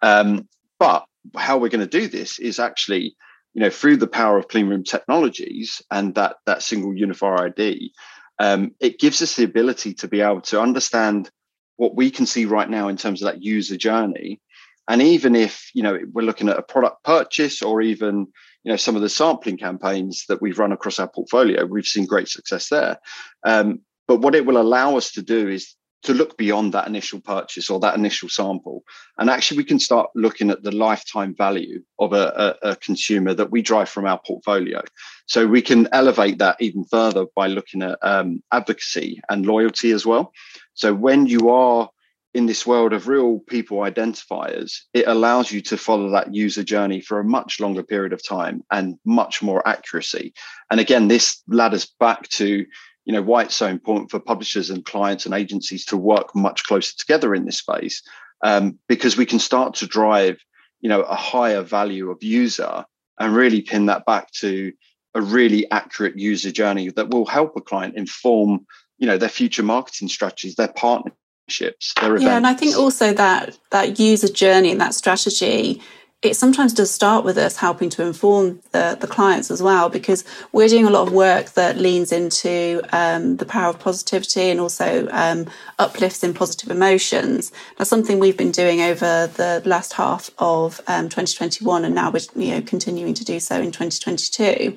Um, 0.00 0.48
but 0.78 1.04
how 1.36 1.58
we're 1.58 1.68
going 1.68 1.86
to 1.86 2.00
do 2.00 2.08
this 2.08 2.38
is 2.38 2.58
actually, 2.58 3.14
you 3.52 3.60
know, 3.60 3.70
through 3.70 3.98
the 3.98 4.06
power 4.06 4.38
of 4.38 4.48
clean 4.48 4.68
room 4.68 4.82
technologies 4.82 5.82
and 5.90 6.14
that 6.14 6.36
that 6.46 6.62
single 6.62 6.96
unifier 6.96 7.48
ID, 7.48 7.92
um, 8.38 8.70
it 8.80 8.98
gives 8.98 9.20
us 9.20 9.36
the 9.36 9.44
ability 9.44 9.92
to 9.92 10.08
be 10.08 10.22
able 10.22 10.40
to 10.42 10.58
understand 10.58 11.30
what 11.76 11.94
we 11.94 12.10
can 12.10 12.26
see 12.26 12.44
right 12.44 12.68
now 12.68 12.88
in 12.88 12.96
terms 12.96 13.22
of 13.22 13.26
that 13.26 13.42
user 13.42 13.76
journey. 13.76 14.40
And 14.88 15.02
even 15.02 15.34
if 15.34 15.70
you 15.74 15.82
know 15.82 15.98
we're 16.12 16.22
looking 16.22 16.48
at 16.48 16.58
a 16.58 16.62
product 16.62 17.02
purchase 17.04 17.62
or 17.62 17.82
even 17.82 18.26
you 18.64 18.72
know 18.72 18.76
some 18.76 18.96
of 18.96 19.02
the 19.02 19.08
sampling 19.08 19.58
campaigns 19.58 20.24
that 20.28 20.40
we've 20.40 20.58
run 20.58 20.72
across 20.72 20.98
our 20.98 21.08
portfolio 21.08 21.64
we've 21.64 21.86
seen 21.86 22.06
great 22.06 22.28
success 22.28 22.68
there. 22.68 22.98
Um, 23.44 23.80
but 24.06 24.20
what 24.20 24.36
it 24.36 24.46
will 24.46 24.60
allow 24.60 24.96
us 24.96 25.10
to 25.12 25.22
do 25.22 25.48
is 25.48 25.74
to 26.04 26.14
look 26.14 26.36
beyond 26.36 26.72
that 26.72 26.86
initial 26.86 27.20
purchase 27.20 27.68
or 27.68 27.80
that 27.80 27.96
initial 27.96 28.28
sample. 28.28 28.84
And 29.18 29.28
actually 29.28 29.56
we 29.56 29.64
can 29.64 29.80
start 29.80 30.10
looking 30.14 30.50
at 30.50 30.62
the 30.62 30.70
lifetime 30.70 31.34
value 31.34 31.82
of 31.98 32.12
a, 32.12 32.56
a, 32.62 32.70
a 32.70 32.76
consumer 32.76 33.34
that 33.34 33.50
we 33.50 33.60
drive 33.60 33.88
from 33.88 34.06
our 34.06 34.20
portfolio. 34.24 34.82
So 35.26 35.48
we 35.48 35.62
can 35.62 35.88
elevate 35.90 36.38
that 36.38 36.58
even 36.60 36.84
further 36.84 37.26
by 37.34 37.48
looking 37.48 37.82
at 37.82 37.98
um, 38.02 38.40
advocacy 38.52 39.20
and 39.28 39.46
loyalty 39.46 39.90
as 39.90 40.06
well 40.06 40.32
so 40.76 40.94
when 40.94 41.26
you 41.26 41.50
are 41.50 41.90
in 42.34 42.44
this 42.44 42.66
world 42.66 42.92
of 42.92 43.08
real 43.08 43.38
people 43.48 43.78
identifiers, 43.78 44.80
it 44.92 45.08
allows 45.08 45.50
you 45.50 45.62
to 45.62 45.76
follow 45.78 46.10
that 46.10 46.34
user 46.34 46.62
journey 46.62 47.00
for 47.00 47.18
a 47.18 47.24
much 47.24 47.58
longer 47.60 47.82
period 47.82 48.12
of 48.12 48.22
time 48.22 48.62
and 48.70 48.98
much 49.06 49.42
more 49.42 49.66
accuracy. 49.66 50.34
And 50.70 50.78
again, 50.78 51.08
this 51.08 51.42
ladders 51.48 51.86
back 51.98 52.28
to 52.28 52.66
you 53.06 53.12
know 53.12 53.22
why 53.22 53.44
it's 53.44 53.54
so 53.54 53.68
important 53.68 54.10
for 54.10 54.20
publishers 54.20 54.68
and 54.68 54.84
clients 54.84 55.24
and 55.24 55.34
agencies 55.34 55.84
to 55.86 55.96
work 55.96 56.34
much 56.34 56.64
closer 56.64 56.92
together 56.98 57.34
in 57.34 57.46
this 57.46 57.58
space 57.58 58.02
um, 58.42 58.78
because 58.88 59.16
we 59.16 59.24
can 59.24 59.38
start 59.38 59.74
to 59.74 59.86
drive 59.86 60.38
you 60.80 60.88
know 60.88 61.02
a 61.02 61.14
higher 61.14 61.62
value 61.62 62.10
of 62.10 62.22
user 62.22 62.84
and 63.18 63.34
really 63.34 63.62
pin 63.62 63.86
that 63.86 64.04
back 64.04 64.30
to 64.32 64.72
a 65.14 65.22
really 65.22 65.70
accurate 65.70 66.18
user 66.18 66.50
journey 66.50 66.90
that 66.90 67.08
will 67.08 67.24
help 67.24 67.56
a 67.56 67.60
client 67.62 67.96
inform 67.96 68.66
you 68.98 69.06
know 69.06 69.18
their 69.18 69.28
future 69.28 69.62
marketing 69.62 70.08
strategies 70.08 70.54
their 70.56 70.72
partnerships 70.72 71.94
their 72.00 72.16
events. 72.16 72.24
yeah 72.24 72.36
and 72.36 72.46
i 72.46 72.54
think 72.54 72.76
also 72.76 73.12
that 73.12 73.58
that 73.70 73.98
user 73.98 74.28
journey 74.28 74.70
and 74.70 74.80
that 74.80 74.94
strategy 74.94 75.80
it 76.22 76.34
sometimes 76.34 76.72
does 76.72 76.90
start 76.90 77.24
with 77.24 77.36
us 77.36 77.56
helping 77.56 77.90
to 77.90 78.02
inform 78.04 78.60
the, 78.72 78.96
the 78.98 79.06
clients 79.06 79.50
as 79.50 79.62
well, 79.62 79.88
because 79.90 80.24
we're 80.50 80.68
doing 80.68 80.86
a 80.86 80.90
lot 80.90 81.06
of 81.06 81.12
work 81.12 81.50
that 81.52 81.76
leans 81.76 82.10
into 82.10 82.82
um, 82.92 83.36
the 83.36 83.44
power 83.44 83.68
of 83.68 83.78
positivity 83.78 84.50
and 84.50 84.58
also 84.58 85.08
um, 85.12 85.46
uplifts 85.78 86.24
in 86.24 86.32
positive 86.32 86.70
emotions. 86.70 87.52
That's 87.76 87.90
something 87.90 88.18
we've 88.18 88.36
been 88.36 88.50
doing 88.50 88.80
over 88.80 89.26
the 89.26 89.62
last 89.66 89.92
half 89.92 90.30
of 90.38 90.80
um, 90.88 91.08
2021, 91.08 91.84
and 91.84 91.94
now 91.94 92.10
we're 92.10 92.20
you 92.34 92.54
know 92.54 92.62
continuing 92.62 93.14
to 93.14 93.24
do 93.24 93.38
so 93.38 93.60
in 93.60 93.70
2022 93.70 94.74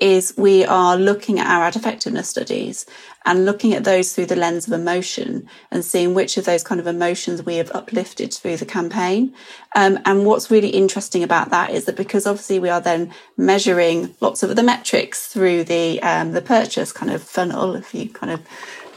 is 0.00 0.34
we 0.36 0.64
are 0.64 0.96
looking 0.96 1.38
at 1.38 1.46
our 1.46 1.64
ad 1.64 1.76
effectiveness 1.76 2.28
studies 2.28 2.86
and 3.26 3.44
looking 3.44 3.74
at 3.74 3.84
those 3.84 4.14
through 4.14 4.24
the 4.26 4.36
lens 4.36 4.66
of 4.66 4.72
emotion 4.72 5.46
and 5.70 5.84
seeing 5.84 6.14
which 6.14 6.38
of 6.38 6.46
those 6.46 6.64
kind 6.64 6.80
of 6.80 6.86
emotions 6.86 7.42
we 7.42 7.56
have 7.56 7.70
uplifted 7.72 8.32
through 8.32 8.56
the 8.56 8.64
campaign. 8.64 9.34
Um, 9.76 9.98
and 10.06 10.24
what's 10.24 10.50
really 10.50 10.70
interesting 10.70 11.22
about 11.22 11.50
that 11.50 11.70
is 11.70 11.84
that 11.84 11.96
because 11.96 12.26
obviously 12.26 12.58
we 12.58 12.70
are 12.70 12.80
then 12.80 13.12
measuring 13.36 14.14
lots 14.20 14.42
of 14.42 14.56
the 14.56 14.62
metrics 14.62 15.26
through 15.26 15.64
the 15.64 16.02
um, 16.02 16.32
the 16.32 16.42
purchase 16.42 16.92
kind 16.92 17.12
of 17.12 17.22
funnel, 17.22 17.76
if 17.76 17.94
you 17.94 18.08
kind 18.08 18.32
of 18.32 18.40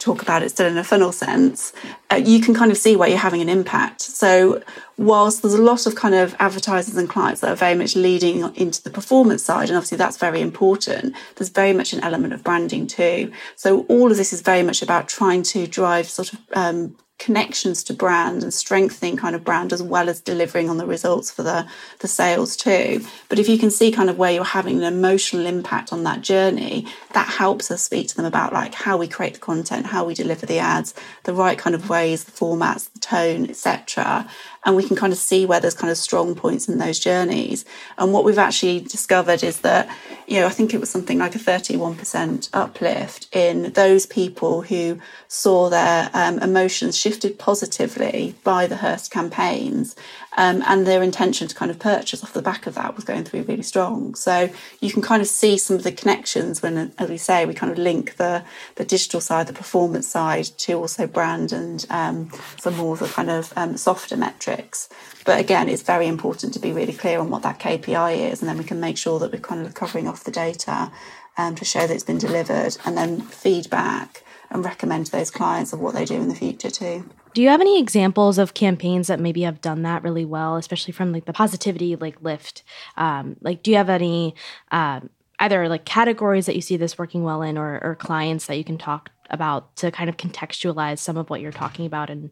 talk 0.03 0.21
about 0.21 0.43
it 0.43 0.49
still 0.49 0.67
in 0.67 0.77
a 0.77 0.83
funnel 0.83 1.11
sense, 1.11 1.73
uh, 2.11 2.15
you 2.15 2.41
can 2.41 2.53
kind 2.53 2.71
of 2.71 2.77
see 2.77 2.95
where 2.95 3.07
you're 3.07 3.17
having 3.17 3.41
an 3.41 3.49
impact. 3.49 4.01
So, 4.01 4.61
whilst 4.97 5.41
there's 5.41 5.53
a 5.53 5.61
lot 5.61 5.87
of 5.87 5.95
kind 5.95 6.13
of 6.13 6.35
advertisers 6.39 6.95
and 6.97 7.09
clients 7.09 7.41
that 7.41 7.49
are 7.49 7.55
very 7.55 7.75
much 7.75 7.95
leading 7.95 8.53
into 8.55 8.83
the 8.83 8.89
performance 8.89 9.43
side, 9.43 9.69
and 9.69 9.77
obviously 9.77 9.97
that's 9.97 10.17
very 10.17 10.41
important, 10.41 11.15
there's 11.35 11.49
very 11.49 11.73
much 11.73 11.93
an 11.93 12.01
element 12.01 12.33
of 12.33 12.43
branding 12.43 12.85
too. 12.85 13.31
So, 13.55 13.85
all 13.87 14.11
of 14.11 14.17
this 14.17 14.33
is 14.33 14.41
very 14.41 14.63
much 14.63 14.81
about 14.81 15.07
trying 15.07 15.43
to 15.43 15.67
drive 15.67 16.09
sort 16.09 16.33
of 16.33 16.39
um, 16.53 16.95
connections 17.23 17.83
to 17.85 17.93
brand 17.93 18.43
and 18.43 18.53
strengthening 18.53 19.15
kind 19.15 19.33
of 19.33 19.45
brand 19.45 19.71
as 19.71 19.81
well 19.81 20.09
as 20.09 20.19
delivering 20.19 20.69
on 20.69 20.77
the 20.77 20.85
results 20.85 21.31
for 21.31 21.41
the 21.41 21.65
the 21.99 22.07
sales 22.07 22.57
too. 22.57 23.01
But 23.29 23.39
if 23.39 23.47
you 23.47 23.57
can 23.57 23.71
see 23.71 23.91
kind 23.91 24.09
of 24.09 24.17
where 24.17 24.33
you're 24.33 24.43
having 24.43 24.77
an 24.77 24.83
emotional 24.83 25.45
impact 25.45 25.93
on 25.93 26.03
that 26.03 26.19
journey 26.19 26.85
that 27.13 27.27
helps 27.27 27.71
us 27.71 27.81
speak 27.81 28.09
to 28.09 28.17
them 28.17 28.25
about 28.25 28.51
like 28.51 28.73
how 28.73 28.97
we 28.97 29.07
create 29.07 29.35
the 29.35 29.39
content 29.39 29.85
how 29.85 30.03
we 30.03 30.13
deliver 30.13 30.45
the 30.45 30.59
ads 30.59 30.93
the 31.23 31.33
right 31.33 31.57
kind 31.57 31.75
of 31.75 31.89
ways 31.89 32.25
the 32.25 32.31
formats 32.31 32.91
the 32.91 32.99
tone 32.99 33.49
etc 33.49 34.27
and 34.65 34.75
we 34.75 34.83
can 34.83 34.95
kind 34.95 35.11
of 35.11 35.19
see 35.19 35.45
where 35.45 35.59
there's 35.59 35.73
kind 35.73 35.91
of 35.91 35.97
strong 35.97 36.35
points 36.35 36.67
in 36.67 36.77
those 36.77 36.99
journeys. 36.99 37.65
And 37.97 38.13
what 38.13 38.23
we've 38.23 38.37
actually 38.37 38.79
discovered 38.79 39.43
is 39.43 39.61
that, 39.61 39.89
you 40.27 40.39
know, 40.39 40.45
I 40.45 40.49
think 40.49 40.73
it 40.73 40.79
was 40.79 40.89
something 40.89 41.19
like 41.19 41.35
a 41.35 41.39
31% 41.39 42.49
uplift 42.53 43.27
in 43.35 43.73
those 43.73 44.05
people 44.05 44.61
who 44.61 44.99
saw 45.27 45.69
their 45.69 46.09
um, 46.13 46.39
emotions 46.39 46.97
shifted 46.97 47.37
positively 47.37 48.35
by 48.43 48.67
the 48.67 48.77
Hearst 48.77 49.11
campaigns 49.11 49.95
um, 50.37 50.63
and 50.65 50.87
their 50.87 51.03
intention 51.03 51.47
to 51.47 51.55
kind 51.55 51.69
of 51.69 51.79
purchase 51.79 52.23
off 52.23 52.33
the 52.33 52.41
back 52.41 52.65
of 52.65 52.75
that 52.75 52.95
was 52.95 53.05
going 53.05 53.23
through 53.23 53.43
really 53.43 53.63
strong. 53.63 54.15
So 54.15 54.49
you 54.79 54.91
can 54.91 55.01
kind 55.01 55.21
of 55.21 55.27
see 55.27 55.57
some 55.57 55.75
of 55.75 55.83
the 55.83 55.91
connections 55.91 56.61
when, 56.61 56.91
as 56.97 57.09
we 57.09 57.17
say, 57.17 57.45
we 57.45 57.53
kind 57.53 57.71
of 57.71 57.77
link 57.77 58.17
the 58.17 58.43
the 58.75 58.85
digital 58.85 59.21
side, 59.21 59.47
the 59.47 59.53
performance 59.53 60.07
side, 60.07 60.45
to 60.45 60.73
also 60.73 61.07
brand 61.07 61.51
and 61.51 61.85
um, 61.89 62.31
some 62.57 62.75
more 62.75 62.93
of 62.93 62.99
the 62.99 63.07
kind 63.07 63.29
of 63.29 63.53
um, 63.55 63.77
softer 63.77 64.17
metrics. 64.17 64.89
But 65.25 65.39
again, 65.39 65.69
it's 65.69 65.83
very 65.83 66.07
important 66.07 66.53
to 66.53 66.59
be 66.59 66.71
really 66.71 66.93
clear 66.93 67.19
on 67.19 67.29
what 67.29 67.43
that 67.43 67.59
KPI 67.59 68.31
is, 68.31 68.41
and 68.41 68.49
then 68.49 68.57
we 68.57 68.63
can 68.63 68.79
make 68.79 68.97
sure 68.97 69.19
that 69.19 69.31
we're 69.31 69.39
kind 69.39 69.65
of 69.65 69.73
covering 69.73 70.07
off 70.07 70.23
the 70.23 70.31
data 70.31 70.91
um, 71.37 71.55
to 71.55 71.65
show 71.65 71.85
that 71.87 71.93
it's 71.93 72.03
been 72.03 72.17
delivered, 72.17 72.77
and 72.85 72.97
then 72.97 73.21
feedback 73.21 74.22
and 74.53 74.63
recommend 74.63 75.07
to 75.07 75.11
those 75.11 75.31
clients 75.31 75.73
of 75.73 75.79
what 75.79 75.95
they 75.95 76.05
do 76.05 76.15
in 76.15 76.29
the 76.29 76.35
future 76.35 76.69
too. 76.69 77.09
Do 77.33 77.41
you 77.41 77.49
have 77.49 77.61
any 77.61 77.79
examples 77.79 78.37
of 78.37 78.53
campaigns 78.53 79.07
that 79.07 79.19
maybe 79.19 79.41
have 79.41 79.59
done 79.59 79.81
that 79.81 80.03
really 80.03 80.25
well, 80.25 80.55
especially 80.55 80.93
from 80.93 81.11
like 81.11 81.25
the 81.25 81.33
positivity 81.33 81.95
like 81.95 82.21
lift? 82.21 82.63
Um, 82.95 83.35
like, 83.41 83.63
do 83.63 83.71
you 83.71 83.77
have 83.77 83.89
any 83.89 84.35
um, 84.71 85.09
either 85.39 85.67
like 85.67 85.85
categories 85.85 86.45
that 86.45 86.55
you 86.55 86.61
see 86.61 86.77
this 86.77 86.97
working 86.97 87.23
well 87.23 87.41
in, 87.41 87.57
or, 87.57 87.79
or 87.83 87.95
clients 87.95 88.45
that 88.45 88.57
you 88.57 88.63
can 88.63 88.77
talk 88.77 89.09
about 89.31 89.75
to 89.77 89.89
kind 89.89 90.09
of 90.09 90.17
contextualize 90.17 90.99
some 90.99 91.17
of 91.17 91.29
what 91.29 91.41
you're 91.41 91.51
talking 91.51 91.87
about 91.87 92.11
in 92.11 92.29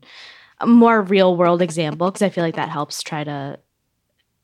a 0.59 0.67
more 0.67 1.01
real 1.01 1.35
world 1.35 1.63
example? 1.63 2.11
Because 2.11 2.21
I 2.21 2.29
feel 2.29 2.43
like 2.43 2.55
that 2.55 2.69
helps 2.69 3.01
try 3.01 3.23
to 3.23 3.57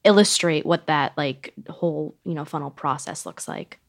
illustrate 0.03 0.65
what 0.65 0.88
that 0.88 1.11
like 1.17 1.53
whole 1.69 2.15
you 2.23 2.34
know 2.34 2.45
funnel 2.45 2.71
process 2.71 3.25
looks 3.25 3.47
like. 3.47 3.80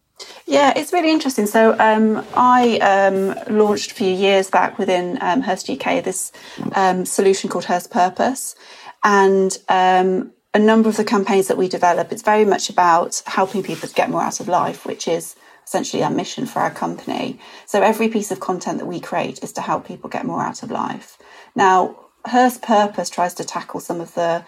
Yeah, 0.46 0.72
it's 0.74 0.92
really 0.92 1.10
interesting. 1.10 1.46
So 1.46 1.76
um, 1.78 2.24
I 2.34 2.78
um, 2.78 3.56
launched 3.56 3.92
a 3.92 3.94
few 3.94 4.12
years 4.12 4.50
back 4.50 4.78
within 4.78 5.18
um, 5.20 5.42
Hearst 5.42 5.68
UK 5.68 6.02
this 6.02 6.32
um, 6.72 7.04
solution 7.04 7.50
called 7.50 7.66
Hearst 7.66 7.90
Purpose, 7.90 8.56
and 9.04 9.56
um, 9.68 10.32
a 10.54 10.58
number 10.58 10.88
of 10.88 10.96
the 10.96 11.04
campaigns 11.04 11.48
that 11.48 11.56
we 11.56 11.68
develop, 11.68 12.10
it's 12.10 12.22
very 12.22 12.44
much 12.44 12.70
about 12.70 13.22
helping 13.26 13.62
people 13.62 13.88
to 13.88 13.94
get 13.94 14.10
more 14.10 14.22
out 14.22 14.40
of 14.40 14.48
life, 14.48 14.86
which 14.86 15.06
is 15.06 15.36
essentially 15.64 16.02
our 16.02 16.10
mission 16.10 16.46
for 16.46 16.60
our 16.60 16.70
company. 16.70 17.38
So 17.66 17.82
every 17.82 18.08
piece 18.08 18.30
of 18.30 18.40
content 18.40 18.78
that 18.78 18.86
we 18.86 19.00
create 19.00 19.42
is 19.42 19.52
to 19.52 19.60
help 19.60 19.86
people 19.86 20.08
get 20.08 20.24
more 20.24 20.42
out 20.42 20.62
of 20.62 20.70
life. 20.70 21.18
Now, 21.54 22.06
Hearst 22.24 22.62
Purpose 22.62 23.10
tries 23.10 23.34
to 23.34 23.44
tackle 23.44 23.80
some 23.80 24.00
of 24.00 24.14
the 24.14 24.44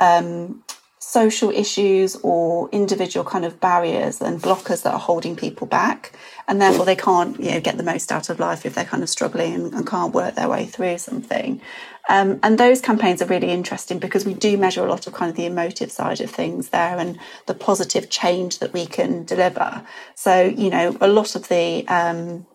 um, 0.00 0.64
social 1.02 1.50
issues 1.50 2.14
or 2.22 2.68
individual 2.70 3.24
kind 3.24 3.44
of 3.44 3.58
barriers 3.60 4.22
and 4.22 4.40
blockers 4.40 4.82
that 4.82 4.94
are 4.94 5.00
holding 5.00 5.34
people 5.34 5.66
back. 5.66 6.12
And 6.46 6.60
therefore 6.60 6.84
they 6.84 6.94
can't 6.94 7.38
you 7.40 7.50
know 7.50 7.60
get 7.60 7.76
the 7.76 7.82
most 7.82 8.12
out 8.12 8.30
of 8.30 8.38
life 8.38 8.64
if 8.64 8.76
they're 8.76 8.84
kind 8.84 9.02
of 9.02 9.10
struggling 9.10 9.74
and, 9.74 9.84
can't 9.84 10.14
work 10.14 10.36
their 10.36 10.48
way 10.48 10.64
through 10.64 10.98
something. 10.98 11.60
Um, 12.08 12.38
and 12.44 12.56
those 12.56 12.80
campaigns 12.80 13.20
are 13.20 13.26
really 13.26 13.50
interesting 13.50 13.98
because 13.98 14.24
we 14.24 14.32
do 14.32 14.56
measure 14.56 14.86
a 14.86 14.88
lot 14.88 15.08
of 15.08 15.12
kind 15.12 15.28
of 15.28 15.36
the 15.36 15.44
emotive 15.44 15.90
side 15.90 16.20
of 16.20 16.30
things 16.30 16.68
there 16.68 16.96
and 16.96 17.18
the 17.46 17.54
positive 17.54 18.08
change 18.08 18.60
that 18.60 18.72
we 18.72 18.86
can 18.86 19.24
deliver. 19.24 19.84
So 20.14 20.42
you 20.44 20.70
know 20.70 20.96
a 21.00 21.08
lot 21.08 21.34
of 21.34 21.48
the 21.48 21.84
um, 21.88 22.46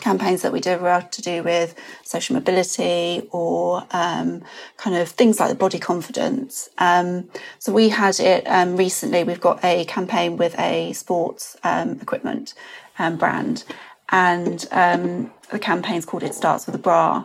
campaigns 0.00 0.42
that 0.42 0.52
we 0.52 0.60
do 0.60 0.76
were 0.78 1.00
to 1.00 1.22
do 1.22 1.42
with 1.42 1.74
social 2.02 2.34
mobility 2.34 3.26
or 3.30 3.86
um, 3.90 4.42
kind 4.76 4.96
of 4.96 5.08
things 5.08 5.40
like 5.40 5.48
the 5.48 5.54
body 5.54 5.78
confidence. 5.78 6.68
Um, 6.78 7.28
so 7.58 7.72
we 7.72 7.88
had 7.88 8.18
it 8.20 8.44
um, 8.46 8.76
recently. 8.76 9.24
We've 9.24 9.40
got 9.40 9.64
a 9.64 9.84
campaign 9.84 10.36
with 10.36 10.58
a 10.58 10.92
sports 10.92 11.56
um, 11.62 12.00
equipment 12.00 12.54
um, 12.98 13.16
brand, 13.16 13.64
and 14.10 14.66
um, 14.70 15.32
the 15.50 15.58
campaign's 15.58 16.04
called 16.04 16.22
"It 16.22 16.34
Starts 16.34 16.66
with 16.66 16.74
a 16.74 16.78
Bra." 16.78 17.24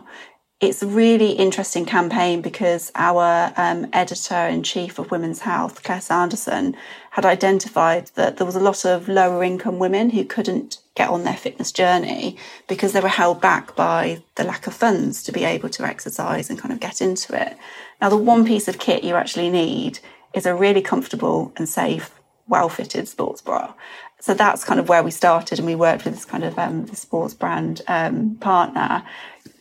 It's 0.60 0.82
a 0.82 0.86
really 0.86 1.30
interesting 1.30 1.86
campaign 1.86 2.42
because 2.42 2.92
our 2.94 3.50
editor 3.94 4.46
in 4.46 4.62
chief 4.62 4.98
of 4.98 5.10
Women's 5.10 5.40
Health, 5.40 5.82
Claire 5.82 6.02
Sanderson, 6.02 6.76
had 7.10 7.24
identified 7.24 8.06
that 8.14 8.36
there 8.36 8.46
was 8.46 8.56
a 8.56 8.60
lot 8.60 8.84
of 8.84 9.08
lower 9.08 9.42
income 9.42 9.78
women 9.78 10.10
who 10.10 10.24
couldn't 10.24 10.78
get 10.94 11.08
on 11.08 11.24
their 11.24 11.36
fitness 11.36 11.72
journey 11.72 12.36
because 12.68 12.92
they 12.92 13.00
were 13.00 13.08
held 13.08 13.40
back 13.40 13.74
by 13.74 14.22
the 14.36 14.44
lack 14.44 14.66
of 14.66 14.74
funds 14.74 15.22
to 15.24 15.32
be 15.32 15.44
able 15.44 15.68
to 15.68 15.84
exercise 15.84 16.48
and 16.48 16.58
kind 16.58 16.72
of 16.72 16.78
get 16.78 17.02
into 17.02 17.40
it. 17.40 17.56
Now, 18.00 18.10
the 18.10 18.16
one 18.16 18.46
piece 18.46 18.68
of 18.68 18.78
kit 18.78 19.02
you 19.02 19.16
actually 19.16 19.50
need 19.50 19.98
is 20.34 20.46
a 20.46 20.54
really 20.54 20.82
comfortable 20.82 21.52
and 21.56 21.68
safe, 21.68 22.12
well 22.46 22.68
fitted 22.68 23.08
sports 23.08 23.42
bra. 23.42 23.74
So 24.20 24.34
that's 24.34 24.64
kind 24.64 24.78
of 24.78 24.88
where 24.88 25.02
we 25.02 25.10
started, 25.10 25.58
and 25.58 25.66
we 25.66 25.74
worked 25.74 26.04
with 26.04 26.14
this 26.14 26.24
kind 26.26 26.44
of 26.44 26.58
um, 26.58 26.86
sports 26.88 27.34
brand 27.34 27.80
um, 27.88 28.36
partner, 28.36 29.02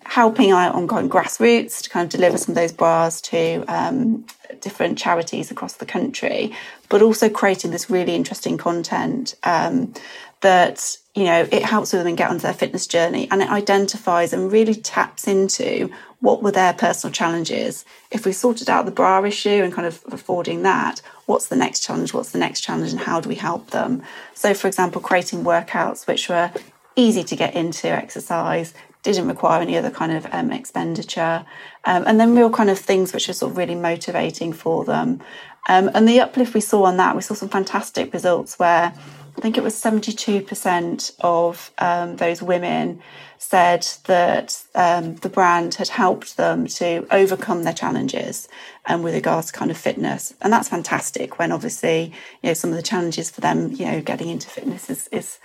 helping 0.09 0.49
out 0.49 0.73
on 0.73 0.87
going 0.87 1.07
grassroots 1.07 1.83
to 1.83 1.89
kind 1.89 2.03
of 2.03 2.09
deliver 2.09 2.35
some 2.35 2.53
of 2.53 2.55
those 2.55 2.71
bras 2.71 3.21
to 3.21 3.63
um, 3.67 4.25
different 4.59 4.97
charities 4.97 5.51
across 5.51 5.73
the 5.73 5.85
country, 5.85 6.51
but 6.89 7.03
also 7.03 7.29
creating 7.29 7.69
this 7.69 7.91
really 7.91 8.15
interesting 8.15 8.57
content 8.57 9.35
um, 9.43 9.93
that 10.41 10.97
you 11.13 11.25
know 11.25 11.47
it 11.51 11.63
helps 11.63 11.93
with 11.93 12.03
them 12.03 12.15
get 12.15 12.29
onto 12.29 12.41
their 12.41 12.53
fitness 12.55 12.87
journey 12.87 13.27
and 13.29 13.43
it 13.43 13.49
identifies 13.49 14.33
and 14.33 14.51
really 14.51 14.73
taps 14.73 15.27
into 15.27 15.91
what 16.21 16.41
were 16.41 16.51
their 16.51 16.73
personal 16.73 17.13
challenges. 17.13 17.85
If 18.09 18.25
we 18.25 18.31
sorted 18.31 18.67
out 18.67 18.85
the 18.85 18.91
bra 18.91 19.23
issue 19.23 19.61
and 19.63 19.71
kind 19.71 19.87
of 19.87 20.03
affording 20.11 20.63
that 20.63 21.01
what's 21.27 21.49
the 21.49 21.55
next 21.55 21.83
challenge? 21.83 22.15
What's 22.15 22.31
the 22.31 22.39
next 22.39 22.61
challenge 22.61 22.89
and 22.89 22.99
how 22.99 23.19
do 23.19 23.29
we 23.29 23.35
help 23.35 23.69
them? 23.69 24.01
So 24.33 24.55
for 24.55 24.67
example 24.67 25.01
creating 25.01 25.43
workouts 25.43 26.07
which 26.07 26.29
were 26.29 26.51
easy 26.95 27.23
to 27.23 27.35
get 27.35 27.53
into 27.53 27.87
exercise 27.87 28.73
didn't 29.03 29.27
require 29.27 29.61
any 29.61 29.77
other 29.77 29.91
kind 29.91 30.11
of 30.11 30.27
um, 30.31 30.51
expenditure 30.51 31.45
um, 31.85 32.03
and 32.05 32.19
then 32.19 32.35
real 32.35 32.49
kind 32.49 32.69
of 32.69 32.77
things 32.77 33.13
which 33.13 33.29
are 33.29 33.33
sort 33.33 33.51
of 33.51 33.57
really 33.57 33.75
motivating 33.75 34.53
for 34.53 34.85
them 34.85 35.21
um, 35.67 35.89
and 35.93 36.07
the 36.07 36.19
uplift 36.19 36.53
we 36.53 36.61
saw 36.61 36.83
on 36.83 36.97
that 36.97 37.15
we 37.15 37.21
saw 37.21 37.33
some 37.33 37.49
fantastic 37.49 38.13
results 38.13 38.59
where 38.59 38.93
I 39.39 39.41
think 39.41 39.57
it 39.57 39.63
was 39.63 39.73
72% 39.73 41.15
of 41.21 41.71
um, 41.77 42.17
those 42.17 42.41
women 42.41 43.01
said 43.37 43.87
that 44.03 44.61
um, 44.75 45.15
the 45.15 45.29
brand 45.29 45.75
had 45.75 45.87
helped 45.87 46.35
them 46.35 46.67
to 46.67 47.07
overcome 47.09 47.63
their 47.63 47.73
challenges 47.73 48.49
and 48.85 48.95
um, 48.95 49.01
with 49.01 49.13
regards 49.13 49.47
to 49.47 49.53
kind 49.53 49.71
of 49.71 49.77
fitness. 49.77 50.33
And 50.41 50.51
that's 50.51 50.67
fantastic 50.67 51.39
when 51.39 51.53
obviously, 51.53 52.11
you 52.43 52.49
know, 52.49 52.53
some 52.53 52.71
of 52.71 52.75
the 52.75 52.83
challenges 52.83 53.29
for 53.29 53.39
them, 53.39 53.71
you 53.71 53.85
know, 53.85 54.01
getting 54.01 54.27
into 54.27 54.49
fitness 54.49 54.89
is, 54.89 55.07
is 55.13 55.39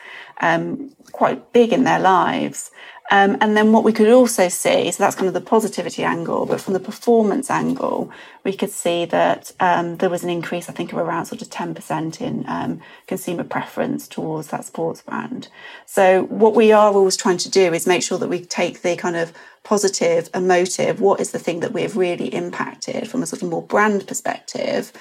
quite 1.13 1.53
big 1.53 1.73
in 1.73 1.85
their 1.85 2.01
lives. 2.01 2.73
Um, 3.11 3.37
and 3.41 3.55
then 3.55 3.73
what 3.73 3.85
we 3.85 3.93
could 3.93 4.09
also 4.09 4.49
see, 4.49 4.91
so 4.91 5.03
that's 5.03 5.15
kind 5.15 5.29
of 5.29 5.35
the 5.35 5.41
positivity 5.41 6.05
angle, 6.05 6.47
but 6.47 6.61
from 6.61 6.73
the 6.73 6.81
performance 6.81 7.51
angle, 7.51 8.11
we 8.45 8.55
could 8.55 8.71
see 8.71 9.05
that 9.05 9.53
um, 9.61 9.99
there 9.99 10.09
was 10.09 10.25
an 10.25 10.31
increase, 10.31 10.71
I 10.71 10.73
think, 10.73 10.93
of 10.93 10.99
around 10.99 11.27
sort 11.27 11.43
of 11.43 11.51
10% 11.51 12.21
in 12.21 12.45
um, 12.49 12.81
consumer 13.07 13.45
preference 13.45 14.09
towards 14.09 14.49
that 14.49 14.65
sports 14.65 15.03
brand. 15.03 15.49
So 15.85 16.25
what 16.25 16.55
we 16.55 16.73
are 16.73 16.93
always 16.93 17.17
trying 17.17 17.37
to 17.39 17.51
do 17.51 17.75
is 17.75 17.87
make 17.87 18.03
sure 18.03 18.19
that 18.19 18.29
we 18.29 18.41
take 18.41 18.81
the 18.81 18.97
kind 18.97 19.17
of 19.17 19.35
positive, 19.65 20.31
emotive, 20.35 21.01
what 21.01 21.21
is 21.21 21.33
the 21.33 21.39
thing 21.39 21.61
that 21.61 21.73
we've 21.73 21.97
really 21.97 22.35
impacted 22.35 23.09
from 23.09 23.23
a 23.23 23.27
sort 23.27 23.43
of 23.43 23.51
more 23.51 23.63
brand 23.63 24.07
perspective, 24.07 24.93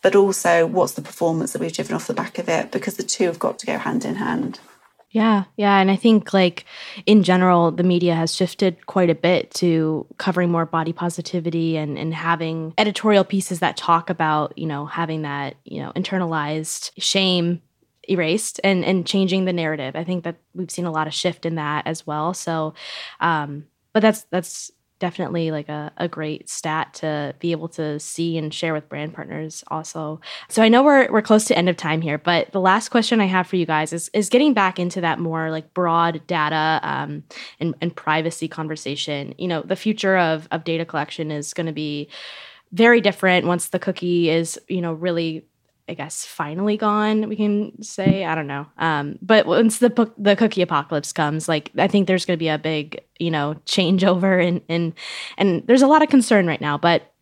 but 0.00 0.16
also 0.16 0.66
what's 0.66 0.94
the 0.94 1.02
performance 1.02 1.52
that 1.52 1.60
we've 1.60 1.72
driven 1.72 1.94
off 1.94 2.08
the 2.08 2.14
back 2.14 2.38
of 2.38 2.48
it, 2.48 2.72
because 2.72 2.96
the 2.96 3.02
two 3.04 3.26
have 3.26 3.38
got 3.38 3.58
to 3.60 3.66
go 3.66 3.78
hand 3.78 4.04
in 4.04 4.16
hand. 4.16 4.58
Yeah, 5.12 5.44
yeah. 5.58 5.78
And 5.78 5.90
I 5.90 5.96
think, 5.96 6.32
like, 6.32 6.64
in 7.04 7.22
general, 7.22 7.70
the 7.70 7.82
media 7.82 8.14
has 8.14 8.34
shifted 8.34 8.86
quite 8.86 9.10
a 9.10 9.14
bit 9.14 9.50
to 9.56 10.06
covering 10.16 10.50
more 10.50 10.64
body 10.64 10.94
positivity 10.94 11.76
and, 11.76 11.98
and 11.98 12.14
having 12.14 12.72
editorial 12.78 13.22
pieces 13.22 13.60
that 13.60 13.76
talk 13.76 14.08
about, 14.08 14.56
you 14.56 14.66
know, 14.66 14.86
having 14.86 15.20
that, 15.22 15.56
you 15.64 15.82
know, 15.82 15.92
internalized 15.92 16.92
shame 16.96 17.60
erased 18.08 18.58
and, 18.64 18.86
and 18.86 19.06
changing 19.06 19.44
the 19.44 19.52
narrative. 19.52 19.94
I 19.96 20.02
think 20.02 20.24
that 20.24 20.36
we've 20.54 20.70
seen 20.70 20.86
a 20.86 20.90
lot 20.90 21.06
of 21.06 21.12
shift 21.12 21.44
in 21.44 21.56
that 21.56 21.86
as 21.86 22.06
well. 22.06 22.32
So, 22.32 22.72
um, 23.20 23.66
but 23.92 24.00
that's, 24.00 24.22
that's, 24.30 24.72
definitely 25.02 25.50
like 25.50 25.68
a, 25.68 25.90
a 25.96 26.06
great 26.06 26.48
stat 26.48 26.94
to 26.94 27.34
be 27.40 27.50
able 27.50 27.66
to 27.66 27.98
see 27.98 28.38
and 28.38 28.54
share 28.54 28.72
with 28.72 28.88
brand 28.88 29.12
partners 29.12 29.64
also. 29.66 30.20
So 30.48 30.62
I 30.62 30.68
know 30.68 30.84
we're 30.84 31.10
we're 31.10 31.22
close 31.22 31.44
to 31.46 31.58
end 31.58 31.68
of 31.68 31.76
time 31.76 32.02
here, 32.02 32.18
but 32.18 32.52
the 32.52 32.60
last 32.60 32.90
question 32.90 33.20
I 33.20 33.24
have 33.24 33.48
for 33.48 33.56
you 33.56 33.66
guys 33.66 33.92
is 33.92 34.08
is 34.14 34.28
getting 34.28 34.54
back 34.54 34.78
into 34.78 35.00
that 35.00 35.18
more 35.18 35.50
like 35.50 35.74
broad 35.74 36.24
data 36.28 36.78
um, 36.84 37.24
and, 37.58 37.74
and 37.80 37.94
privacy 37.96 38.46
conversation. 38.46 39.34
You 39.38 39.48
know, 39.48 39.62
the 39.62 39.74
future 39.74 40.16
of 40.16 40.46
of 40.52 40.62
data 40.62 40.84
collection 40.84 41.32
is 41.32 41.52
going 41.52 41.66
to 41.66 41.72
be 41.72 42.08
very 42.70 43.00
different 43.00 43.44
once 43.44 43.70
the 43.70 43.80
cookie 43.80 44.30
is 44.30 44.56
you 44.68 44.80
know 44.80 44.92
really 44.92 45.44
I 45.88 45.94
guess 45.94 46.24
finally 46.24 46.76
gone. 46.76 47.28
We 47.28 47.36
can 47.36 47.82
say 47.82 48.24
I 48.24 48.34
don't 48.34 48.46
know. 48.46 48.66
Um, 48.78 49.18
but 49.20 49.46
once 49.46 49.78
the 49.78 50.12
the 50.16 50.36
cookie 50.36 50.62
apocalypse 50.62 51.12
comes, 51.12 51.48
like 51.48 51.70
I 51.76 51.88
think 51.88 52.06
there's 52.06 52.24
going 52.24 52.36
to 52.36 52.42
be 52.42 52.48
a 52.48 52.58
big 52.58 53.02
you 53.18 53.30
know 53.30 53.56
changeover 53.66 54.46
and 54.46 54.60
and 54.68 54.94
and 55.36 55.66
there's 55.66 55.82
a 55.82 55.88
lot 55.88 56.02
of 56.02 56.08
concern 56.08 56.46
right 56.46 56.60
now. 56.60 56.78
But 56.78 57.12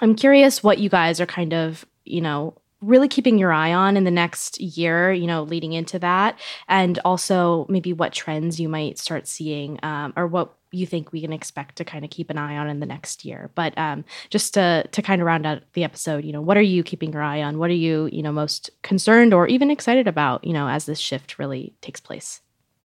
I'm 0.00 0.14
curious 0.14 0.62
what 0.62 0.78
you 0.78 0.88
guys 0.88 1.20
are 1.20 1.26
kind 1.26 1.54
of 1.54 1.86
you 2.04 2.20
know 2.20 2.58
really 2.82 3.08
keeping 3.08 3.38
your 3.38 3.52
eye 3.52 3.72
on 3.72 3.96
in 3.96 4.04
the 4.04 4.10
next 4.10 4.60
year, 4.60 5.10
you 5.10 5.26
know, 5.26 5.42
leading 5.42 5.72
into 5.72 5.98
that, 5.98 6.38
and 6.68 6.98
also 7.04 7.66
maybe 7.70 7.92
what 7.92 8.12
trends 8.12 8.60
you 8.60 8.68
might 8.68 8.98
start 8.98 9.26
seeing, 9.26 9.78
um, 9.82 10.12
or 10.16 10.26
what 10.26 10.54
you 10.74 10.86
think 10.86 11.12
we 11.12 11.20
can 11.20 11.32
expect 11.32 11.76
to 11.76 11.84
kind 11.84 12.04
of 12.04 12.10
keep 12.10 12.30
an 12.30 12.38
eye 12.38 12.56
on 12.56 12.68
in 12.68 12.80
the 12.80 12.86
next 12.86 13.24
year. 13.24 13.50
But 13.54 13.76
um, 13.78 14.04
just 14.30 14.54
to 14.54 14.86
to 14.90 15.02
kind 15.02 15.20
of 15.20 15.26
round 15.26 15.46
out 15.46 15.62
the 15.72 15.84
episode, 15.84 16.24
you 16.24 16.32
know, 16.32 16.42
what 16.42 16.56
are 16.56 16.62
you 16.62 16.82
keeping 16.82 17.12
your 17.12 17.22
eye 17.22 17.42
on? 17.42 17.58
What 17.58 17.70
are 17.70 17.74
you, 17.74 18.08
you 18.12 18.22
know, 18.22 18.32
most 18.32 18.70
concerned 18.82 19.32
or 19.32 19.46
even 19.46 19.70
excited 19.70 20.08
about, 20.08 20.44
you 20.44 20.52
know, 20.52 20.68
as 20.68 20.86
this 20.86 20.98
shift 20.98 21.38
really 21.38 21.74
takes 21.80 22.00
place? 22.00 22.40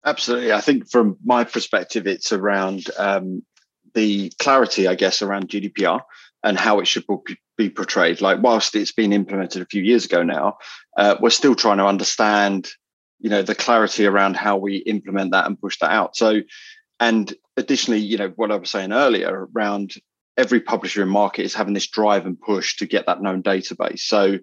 Absolutely, 0.05 0.53
I 0.53 0.61
think 0.61 0.89
from 0.89 1.17
my 1.25 1.45
perspective, 1.45 2.07
it's 2.07 2.33
around 2.33 2.87
um, 2.97 3.43
the 3.95 4.31
clarity, 4.39 4.87
I 4.87 4.95
guess, 4.95 5.23
around 5.23 5.49
GDPR 5.49 6.01
and 6.45 6.57
how 6.57 6.79
it 6.79 6.87
should 6.87 7.05
be 7.57 7.71
portrayed. 7.71 8.21
Like, 8.21 8.41
whilst 8.41 8.77
it's 8.77 8.93
been 8.93 9.13
implemented 9.13 9.63
a 9.63 9.67
few 9.67 9.83
years 9.83 10.05
ago 10.05 10.23
now, 10.23 10.59
uh, 10.97 11.17
we're 11.21 11.31
still 11.31 11.57
trying 11.57 11.79
to 11.79 11.87
understand, 11.87 12.69
you 13.19 13.31
know, 13.31 13.43
the 13.43 13.55
clarity 13.55 14.07
around 14.07 14.37
how 14.37 14.57
we 14.57 14.77
implement 14.77 15.33
that 15.33 15.47
and 15.47 15.61
push 15.61 15.79
that 15.81 15.91
out. 15.91 16.15
So, 16.15 16.43
and 17.01 17.33
additionally, 17.57 18.01
you 18.01 18.19
know, 18.19 18.33
what 18.37 18.53
I 18.53 18.57
was 18.57 18.71
saying 18.71 18.93
earlier 18.93 19.49
around 19.55 19.95
every 20.37 20.61
publisher 20.61 21.03
in 21.03 21.09
market 21.09 21.45
is 21.45 21.55
having 21.55 21.75
this 21.75 21.87
drive 21.87 22.27
and 22.27 22.41
push 22.41 22.77
to 22.77 22.87
get 22.87 23.07
that 23.07 23.23
known 23.23 23.43
database. 23.43 24.01
So, 24.01 24.39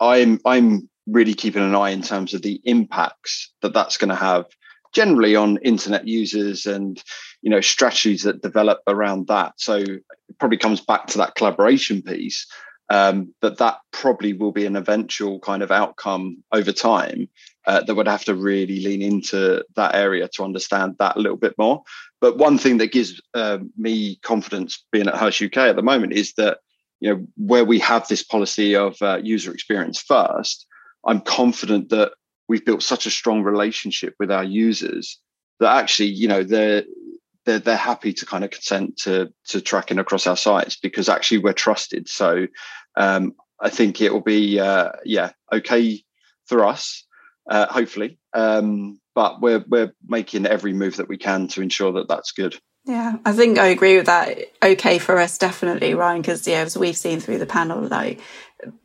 I'm 0.00 0.40
I'm 0.44 0.88
really 1.06 1.34
keeping 1.34 1.62
an 1.62 1.74
eye 1.74 1.90
in 1.90 2.02
terms 2.02 2.34
of 2.34 2.42
the 2.42 2.60
impacts 2.64 3.52
that 3.62 3.74
that's 3.74 3.96
going 3.96 4.08
to 4.08 4.14
have 4.14 4.46
generally 4.94 5.36
on 5.36 5.58
internet 5.58 6.06
users 6.06 6.66
and 6.66 7.02
you 7.42 7.50
know 7.50 7.60
strategies 7.60 8.22
that 8.22 8.42
develop 8.42 8.80
around 8.86 9.26
that 9.26 9.52
so 9.56 9.76
it 9.76 10.38
probably 10.38 10.56
comes 10.56 10.80
back 10.80 11.06
to 11.06 11.18
that 11.18 11.34
collaboration 11.34 12.00
piece 12.00 12.46
um, 12.90 13.34
but 13.40 13.58
that 13.58 13.78
probably 13.92 14.32
will 14.32 14.52
be 14.52 14.66
an 14.66 14.76
eventual 14.76 15.40
kind 15.40 15.62
of 15.62 15.70
outcome 15.70 16.42
over 16.52 16.72
time 16.72 17.28
uh, 17.66 17.82
that 17.82 17.94
would 17.94 18.08
have 18.08 18.24
to 18.24 18.34
really 18.34 18.80
lean 18.80 19.02
into 19.02 19.64
that 19.76 19.94
area 19.94 20.28
to 20.28 20.44
understand 20.44 20.96
that 20.98 21.16
a 21.16 21.20
little 21.20 21.36
bit 21.36 21.54
more. 21.56 21.82
But 22.20 22.38
one 22.38 22.58
thing 22.58 22.78
that 22.78 22.92
gives 22.92 23.20
uh, 23.32 23.58
me 23.76 24.16
confidence 24.16 24.84
being 24.92 25.08
at 25.08 25.16
Hearst 25.16 25.42
UK 25.42 25.56
at 25.58 25.76
the 25.76 25.82
moment 25.82 26.12
is 26.12 26.34
that 26.34 26.58
you 27.00 27.10
know 27.10 27.26
where 27.36 27.64
we 27.64 27.78
have 27.80 28.06
this 28.08 28.22
policy 28.22 28.76
of 28.76 29.00
uh, 29.02 29.18
user 29.22 29.52
experience 29.52 30.00
first 30.00 30.66
i'm 31.06 31.20
confident 31.20 31.90
that 31.90 32.12
we've 32.48 32.64
built 32.64 32.82
such 32.82 33.04
a 33.04 33.10
strong 33.10 33.42
relationship 33.42 34.14
with 34.18 34.30
our 34.30 34.44
users 34.44 35.18
that 35.60 35.76
actually, 35.76 36.08
you 36.08 36.28
know, 36.28 36.42
they're 36.42 36.84
they're 37.44 37.58
they're 37.58 37.76
happy 37.76 38.12
to 38.14 38.26
kind 38.26 38.44
of 38.44 38.50
consent 38.50 38.96
to 38.98 39.32
to 39.48 39.60
tracking 39.60 39.98
across 39.98 40.26
our 40.26 40.36
sites 40.36 40.76
because 40.76 41.08
actually 41.08 41.38
we're 41.38 41.52
trusted. 41.52 42.08
So 42.08 42.46
um, 42.96 43.34
I 43.60 43.70
think 43.70 44.00
it 44.00 44.12
will 44.12 44.20
be 44.20 44.60
uh, 44.60 44.90
yeah 45.04 45.32
okay 45.52 46.02
for 46.46 46.64
us, 46.64 47.04
uh, 47.50 47.66
hopefully. 47.66 48.18
Um, 48.32 49.00
but 49.14 49.40
we're 49.40 49.64
we're 49.68 49.92
making 50.06 50.46
every 50.46 50.72
move 50.72 50.96
that 50.96 51.08
we 51.08 51.18
can 51.18 51.48
to 51.48 51.62
ensure 51.62 51.92
that 51.92 52.08
that's 52.08 52.32
good. 52.32 52.58
Yeah, 52.86 53.16
I 53.24 53.32
think 53.32 53.58
I 53.58 53.68
agree 53.68 53.96
with 53.96 54.06
that. 54.06 54.38
Okay 54.62 54.98
for 54.98 55.18
us, 55.18 55.38
definitely, 55.38 55.94
Ryan, 55.94 56.20
because 56.20 56.46
yeah, 56.46 56.60
as 56.60 56.76
we've 56.76 56.96
seen 56.96 57.20
through 57.20 57.38
the 57.38 57.46
panel, 57.46 57.80
like 57.80 58.20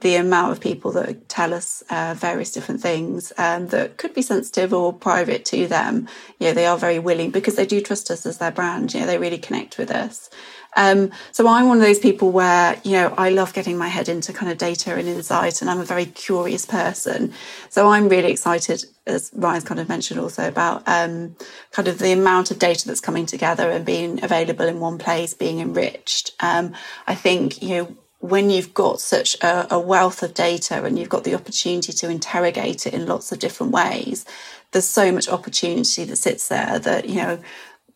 the 0.02 0.16
amount 0.16 0.52
of 0.52 0.60
people 0.60 0.92
that 0.92 1.30
tell 1.30 1.54
us 1.54 1.84
uh, 1.90 2.14
various 2.18 2.52
different 2.52 2.82
things 2.82 3.32
um, 3.38 3.68
that 3.68 3.98
could 3.98 4.14
be 4.14 4.22
sensitive 4.22 4.74
or 4.74 4.92
private 4.92 5.46
to 5.46 5.68
them, 5.68 6.08
you 6.40 6.48
know, 6.48 6.54
they 6.54 6.66
are 6.66 6.78
very 6.78 7.00
willing 7.00 7.32
because 7.32 7.56
they 7.56 7.66
do 7.66 7.80
trust 7.80 8.12
us 8.12 8.26
as 8.26 8.40
their 8.40 8.52
brand. 8.52 8.94
You 8.94 9.02
know, 9.02 9.06
they 9.06 9.18
really 9.18 9.38
connect 9.38 9.78
with 9.78 9.92
us. 9.92 10.30
Um, 10.76 11.12
so 11.32 11.48
I'm 11.48 11.68
one 11.68 11.78
of 11.78 11.84
those 11.84 12.00
people 12.00 12.32
where, 12.32 12.80
you 12.84 12.92
know, 12.92 13.14
I 13.18 13.30
love 13.30 13.54
getting 13.54 13.78
my 13.78 13.88
head 13.88 14.08
into 14.08 14.34
kind 14.34 14.52
of 14.52 14.58
data 14.58 14.96
and 14.96 15.08
insight, 15.08 15.62
and 15.62 15.70
I'm 15.70 15.80
a 15.80 15.86
very 15.86 16.06
curious 16.06 16.66
person. 16.66 17.34
So 17.70 17.90
I'm 17.90 18.08
really 18.08 18.32
excited, 18.32 18.86
as 19.08 19.32
Ryan's 19.34 19.64
kind 19.64 19.80
of 19.80 19.90
mentioned 19.90 20.20
also, 20.20 20.48
about 20.48 20.84
um, 20.88 21.36
kind 21.72 21.88
of 21.88 21.98
the 21.98 22.12
amount 22.12 22.52
of 22.52 22.60
data 22.60 22.88
that's 22.88 23.02
coming 23.02 23.26
together 23.26 23.70
and 23.70 23.86
being 23.86 24.24
available 24.24 24.66
in 24.66 24.80
one 24.80 25.00
place, 25.00 25.34
being 25.34 25.60
enriched. 25.60 26.36
Um, 26.40 26.74
I 27.08 27.16
think, 27.16 27.64
you 27.64 27.70
know, 27.70 27.98
when 28.20 28.50
you've 28.50 28.74
got 28.74 29.00
such 29.00 29.36
a, 29.42 29.74
a, 29.74 29.80
wealth 29.80 30.22
of 30.24 30.34
data 30.34 30.84
and 30.84 31.00
you've 31.00 31.10
got 31.10 31.24
the 31.24 31.36
opportunity 31.36 31.94
to 31.94 32.10
interrogate 32.10 32.86
it 32.86 32.94
in 32.94 33.06
lots 33.06 33.32
of 33.32 33.40
different 33.40 33.72
ways, 33.72 34.26
there's 34.72 34.86
so 34.86 35.12
much 35.12 35.30
opportunity 35.30 36.04
that 36.04 36.18
sits 36.18 36.50
there 36.50 36.80
that, 36.80 37.08
you 37.08 37.16
know, 37.16 37.40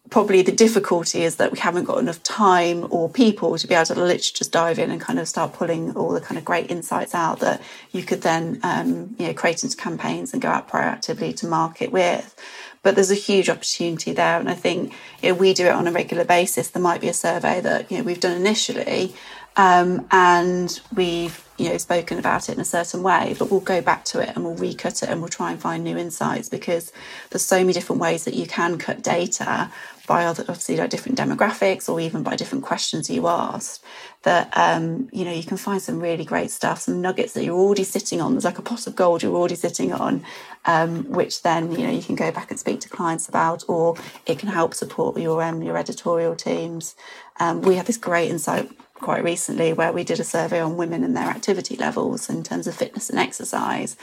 probably 0.10 0.42
the 0.42 0.52
difficulty 0.52 1.24
is 1.24 1.38
that 1.38 1.52
we 1.52 1.60
haven't 1.60 1.86
got 1.86 1.98
enough 1.98 2.22
time 2.24 2.88
or 2.92 3.10
people 3.10 3.58
to 3.58 3.68
be 3.68 3.74
able 3.74 3.86
to 3.86 3.96
literally 3.96 4.20
just 4.20 4.52
dive 4.52 4.78
in 4.78 4.92
and 4.92 5.02
kind 5.02 5.18
of 5.18 5.28
start 5.28 5.54
pulling 5.54 5.96
all 5.96 6.12
the 6.12 6.22
kind 6.22 6.38
of 6.38 6.46
great 6.46 6.70
insights 6.70 7.16
out 7.16 7.40
that 7.40 7.62
you 7.92 8.04
could 8.04 8.22
then 8.22 8.60
um, 8.64 9.16
you 9.18 9.28
know 9.28 9.34
create 9.34 9.64
into 9.64 9.76
campaigns 9.76 10.32
and 10.32 10.42
go 10.42 10.50
out 10.50 10.70
proactively 10.70 11.36
to 11.36 11.48
market 11.48 11.92
with. 11.92 12.36
But 12.82 12.96
there's 12.96 13.12
a 13.12 13.16
huge 13.16 13.50
opportunity 13.50 14.12
there 14.12 14.40
and 14.40 14.50
i 14.50 14.54
think 14.54 14.94
know, 15.24 15.34
we 15.34 15.54
do 15.54 15.66
it 15.66 15.72
on 15.72 15.88
a 15.88 15.92
regular 15.92 16.26
basis. 16.26 16.70
There 16.70 16.84
might 16.84 17.02
be 17.02 17.08
a 17.08 17.14
survey 17.14 17.62
that 17.62 17.90
you 17.90 17.98
know 17.98 18.04
we've 18.04 18.20
done 18.20 18.38
initially 18.38 19.16
um, 19.56 20.08
and 20.12 20.82
we've 20.96 21.44
you 21.58 21.70
know 21.70 21.78
spoken 21.78 22.18
about 22.18 22.50
it 22.50 22.56
in 22.56 22.60
a 22.60 22.66
certain 22.66 23.04
way 23.04 23.36
but 23.38 23.52
we'll 23.52 23.60
go 23.60 23.80
back 23.80 24.04
to 24.04 24.20
it 24.20 24.30
and 24.36 24.44
we'll 24.44 24.56
recut 24.56 25.04
it 25.04 25.10
and 25.10 25.22
we'll 25.22 25.30
try 25.30 25.52
and 25.52 25.62
find 25.62 25.84
new 25.84 25.98
insights 25.98 26.50
because 26.50 26.92
there's 27.30 27.46
so 27.46 27.58
many 27.58 27.74
different 27.74 28.02
ways 28.02 28.26
that 28.26 28.34
you 28.34 28.48
can 28.48 28.78
cut 28.78 29.04
data 29.04 29.72
by 30.08 30.26
other 30.26 30.44
obviously 30.50 30.76
like 30.76 30.90
different 30.90 31.18
demographics 31.18 31.88
or 31.88 32.00
even 32.00 32.24
by 32.24 32.36
different 32.36 32.64
questions 32.64 33.10
you 33.10 33.28
asked 33.28 33.84
that 34.24 34.50
um, 34.58 35.08
you 35.12 35.24
know 35.24 35.32
you 35.32 35.44
can 35.44 35.58
find 35.58 35.82
some 35.82 36.00
really 36.00 36.26
great 36.26 36.50
stuff 36.50 36.80
some 36.80 37.02
nuggets 37.02 37.34
that 37.34 37.44
you're 37.44 37.58
already 37.58 37.84
sitting 37.84 38.20
on. 38.20 38.34
There's 38.34 38.46
like 38.46 38.58
a 38.58 38.64
pot 38.64 38.88
of 38.88 38.96
gold 38.96 39.24
you're 39.24 39.36
already 39.36 39.56
sitting 39.56 39.94
on 39.94 40.24
um, 40.66 41.10
which 41.10 41.44
then 41.44 41.72
you 41.72 41.86
know 41.86 41.92
you 41.92 42.02
can 42.02 42.16
go 42.16 42.32
back 42.32 42.50
and 42.50 42.60
speak 42.60 42.82
to 42.82 42.90
clients 42.90 43.30
about 43.30 43.64
or 43.68 43.96
it 44.26 44.40
can 44.40 44.50
help 44.50 44.74
support 44.74 45.18
your 45.18 45.42
um, 45.44 45.62
your 45.62 45.78
editorial 45.78 46.36
teams. 46.36 46.96
Um, 47.40 47.62
we 47.62 47.76
had 47.76 47.86
this 47.86 47.98
great 47.98 48.30
insight 48.30 48.70
quite 48.94 49.24
recently 49.24 49.74
where 49.74 49.92
we 49.92 50.04
did 50.04 50.20
a 50.20 50.24
survey 50.24 50.62
on 50.62 50.78
women 50.78 51.04
and 51.04 51.16
their 51.16 51.28
activity 51.28 51.76
levels 51.76 52.30
in 52.30 52.44
terms 52.44 52.68
of 52.68 52.76
fitness 52.76 53.10
and 53.10 53.20
exercise. 53.20 53.96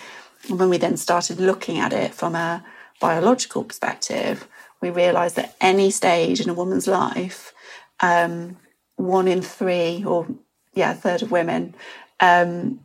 And 0.49 0.59
when 0.59 0.69
we 0.69 0.79
then 0.79 0.97
started 0.97 1.41
looking 1.41 1.79
at 1.79 1.93
it 1.93 2.15
from 2.15 2.35
a 2.35 2.65
biological 3.01 3.65
perspective, 3.65 4.47
we 4.81 4.91
realised 4.91 5.37
that 5.37 5.57
any 5.61 5.91
stage 5.91 6.41
in 6.41 6.49
a 6.49 6.55
woman's 6.55 6.87
life, 6.87 7.53
um, 8.01 8.57
one 8.97 9.29
in 9.29 9.43
three, 9.43 10.05
or 10.05 10.27
yeah, 10.75 10.93
a 10.93 10.95
third 10.95 11.23
of 11.23 11.31
women, 11.31 11.75
um, 12.21 12.81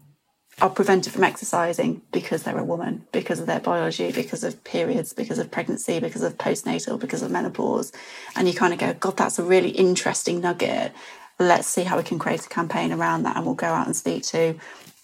are 0.62 0.70
prevented 0.70 1.12
from 1.12 1.24
exercising 1.24 2.02
because 2.14 2.44
they're 2.44 2.58
a 2.58 2.64
woman, 2.64 3.06
because 3.12 3.42
of 3.42 3.46
their 3.46 3.60
biology, 3.60 4.12
because 4.12 4.44
of 4.44 4.64
periods, 4.64 5.12
because 5.12 5.38
of 5.38 5.52
pregnancy, 5.52 6.00
because 6.00 6.24
of 6.24 6.38
postnatal, 6.38 7.00
because 7.00 7.22
of 7.22 7.30
menopause. 7.30 7.92
And 8.36 8.48
you 8.48 8.54
kind 8.54 8.74
of 8.74 8.80
go, 8.80 8.94
God, 8.94 9.18
that's 9.18 9.38
a 9.38 9.44
really 9.44 9.72
interesting 9.72 10.40
nugget. 10.40 10.94
Let's 11.40 11.68
see 11.68 11.84
how 11.84 11.98
we 11.98 12.04
can 12.04 12.20
create 12.20 12.46
a 12.46 12.50
campaign 12.50 12.92
around 12.92 13.24
that. 13.24 13.36
And 13.36 13.46
we'll 13.46 13.56
go 13.56 13.68
out 13.68 13.88
and 13.88 13.96
speak 13.96 14.24
to 14.28 14.56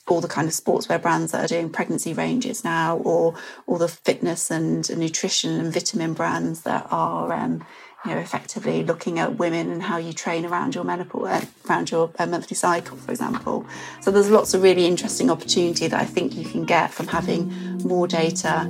all 0.07 0.21
the 0.21 0.27
kind 0.27 0.47
of 0.47 0.53
sportswear 0.53 1.01
brands 1.01 1.31
that 1.31 1.43
are 1.43 1.47
doing 1.47 1.69
pregnancy 1.69 2.13
ranges 2.13 2.63
now, 2.63 2.97
or 2.97 3.35
all 3.67 3.77
the 3.77 3.87
fitness 3.87 4.49
and 4.49 4.89
nutrition 4.97 5.59
and 5.59 5.73
vitamin 5.73 6.13
brands 6.13 6.61
that 6.61 6.87
are 6.91 7.31
um, 7.31 7.65
you 8.05 8.11
know, 8.11 8.17
effectively 8.17 8.83
looking 8.83 9.19
at 9.19 9.37
women 9.37 9.69
and 9.71 9.83
how 9.83 9.97
you 9.97 10.11
train 10.11 10.45
around 10.45 10.73
your 10.73 10.83
menopause, 10.83 11.27
uh, 11.27 11.45
around 11.69 11.91
your 11.91 12.11
uh, 12.17 12.25
monthly 12.25 12.55
cycle, 12.55 12.97
for 12.97 13.11
example. 13.11 13.65
So 14.01 14.09
there's 14.09 14.31
lots 14.31 14.53
of 14.53 14.63
really 14.63 14.87
interesting 14.87 15.29
opportunity 15.29 15.87
that 15.87 15.99
I 15.99 16.05
think 16.05 16.35
you 16.35 16.43
can 16.43 16.65
get 16.65 16.91
from 16.91 17.07
having 17.07 17.49
more 17.83 18.07
data 18.07 18.61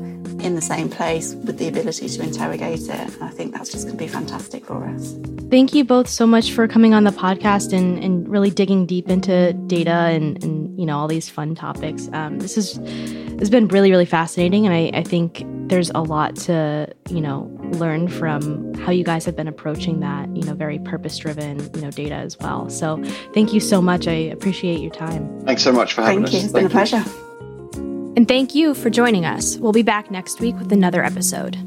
in 0.41 0.55
the 0.55 0.61
same 0.61 0.89
place 0.89 1.33
with 1.33 1.57
the 1.57 1.67
ability 1.67 2.09
to 2.09 2.21
interrogate 2.21 2.81
it. 2.81 2.89
And 2.89 3.23
I 3.23 3.29
think 3.29 3.53
that's 3.53 3.71
just 3.71 3.85
going 3.85 3.97
to 3.97 4.03
be 4.03 4.09
fantastic 4.09 4.65
for 4.65 4.83
us. 4.85 5.15
Thank 5.49 5.73
you 5.73 5.83
both 5.83 6.09
so 6.09 6.25
much 6.27 6.51
for 6.51 6.67
coming 6.67 6.93
on 6.93 7.03
the 7.03 7.11
podcast 7.11 7.71
and, 7.71 8.03
and 8.03 8.27
really 8.27 8.49
digging 8.49 8.85
deep 8.85 9.09
into 9.09 9.53
data 9.67 9.91
and, 9.91 10.41
and 10.43 10.79
you 10.79 10.85
know 10.85 10.97
all 10.97 11.07
these 11.07 11.29
fun 11.29 11.55
topics. 11.55 12.09
Um, 12.13 12.39
this 12.39 12.57
is 12.57 12.77
has 13.39 13.49
been 13.49 13.67
really 13.67 13.91
really 13.91 14.05
fascinating, 14.05 14.65
and 14.65 14.73
I, 14.73 14.97
I 14.97 15.03
think 15.03 15.43
there's 15.67 15.89
a 15.89 16.01
lot 16.01 16.35
to 16.37 16.87
you 17.09 17.19
know 17.19 17.41
learn 17.71 18.07
from 18.07 18.73
how 18.75 18.91
you 18.91 19.03
guys 19.03 19.25
have 19.25 19.35
been 19.35 19.47
approaching 19.47 19.99
that 19.99 20.35
you 20.35 20.43
know 20.43 20.53
very 20.53 20.79
purpose 20.79 21.17
driven 21.17 21.59
you 21.75 21.81
know 21.81 21.91
data 21.91 22.15
as 22.15 22.37
well. 22.39 22.69
So 22.69 23.03
thank 23.33 23.53
you 23.53 23.59
so 23.59 23.81
much. 23.81 24.07
I 24.07 24.13
appreciate 24.13 24.79
your 24.79 24.91
time. 24.91 25.41
Thanks 25.41 25.63
so 25.63 25.71
much 25.71 25.93
for 25.93 26.01
having 26.01 26.25
thank 26.25 26.27
us. 26.27 26.33
You. 26.33 26.39
It's 26.39 26.53
been 26.53 26.69
thank 26.69 26.71
a 26.71 26.97
pleasure. 26.97 27.03
And 28.15 28.27
thank 28.27 28.53
you 28.53 28.73
for 28.73 28.89
joining 28.89 29.25
us. 29.25 29.57
We'll 29.57 29.71
be 29.71 29.83
back 29.83 30.11
next 30.11 30.39
week 30.41 30.57
with 30.57 30.71
another 30.71 31.03
episode. 31.03 31.57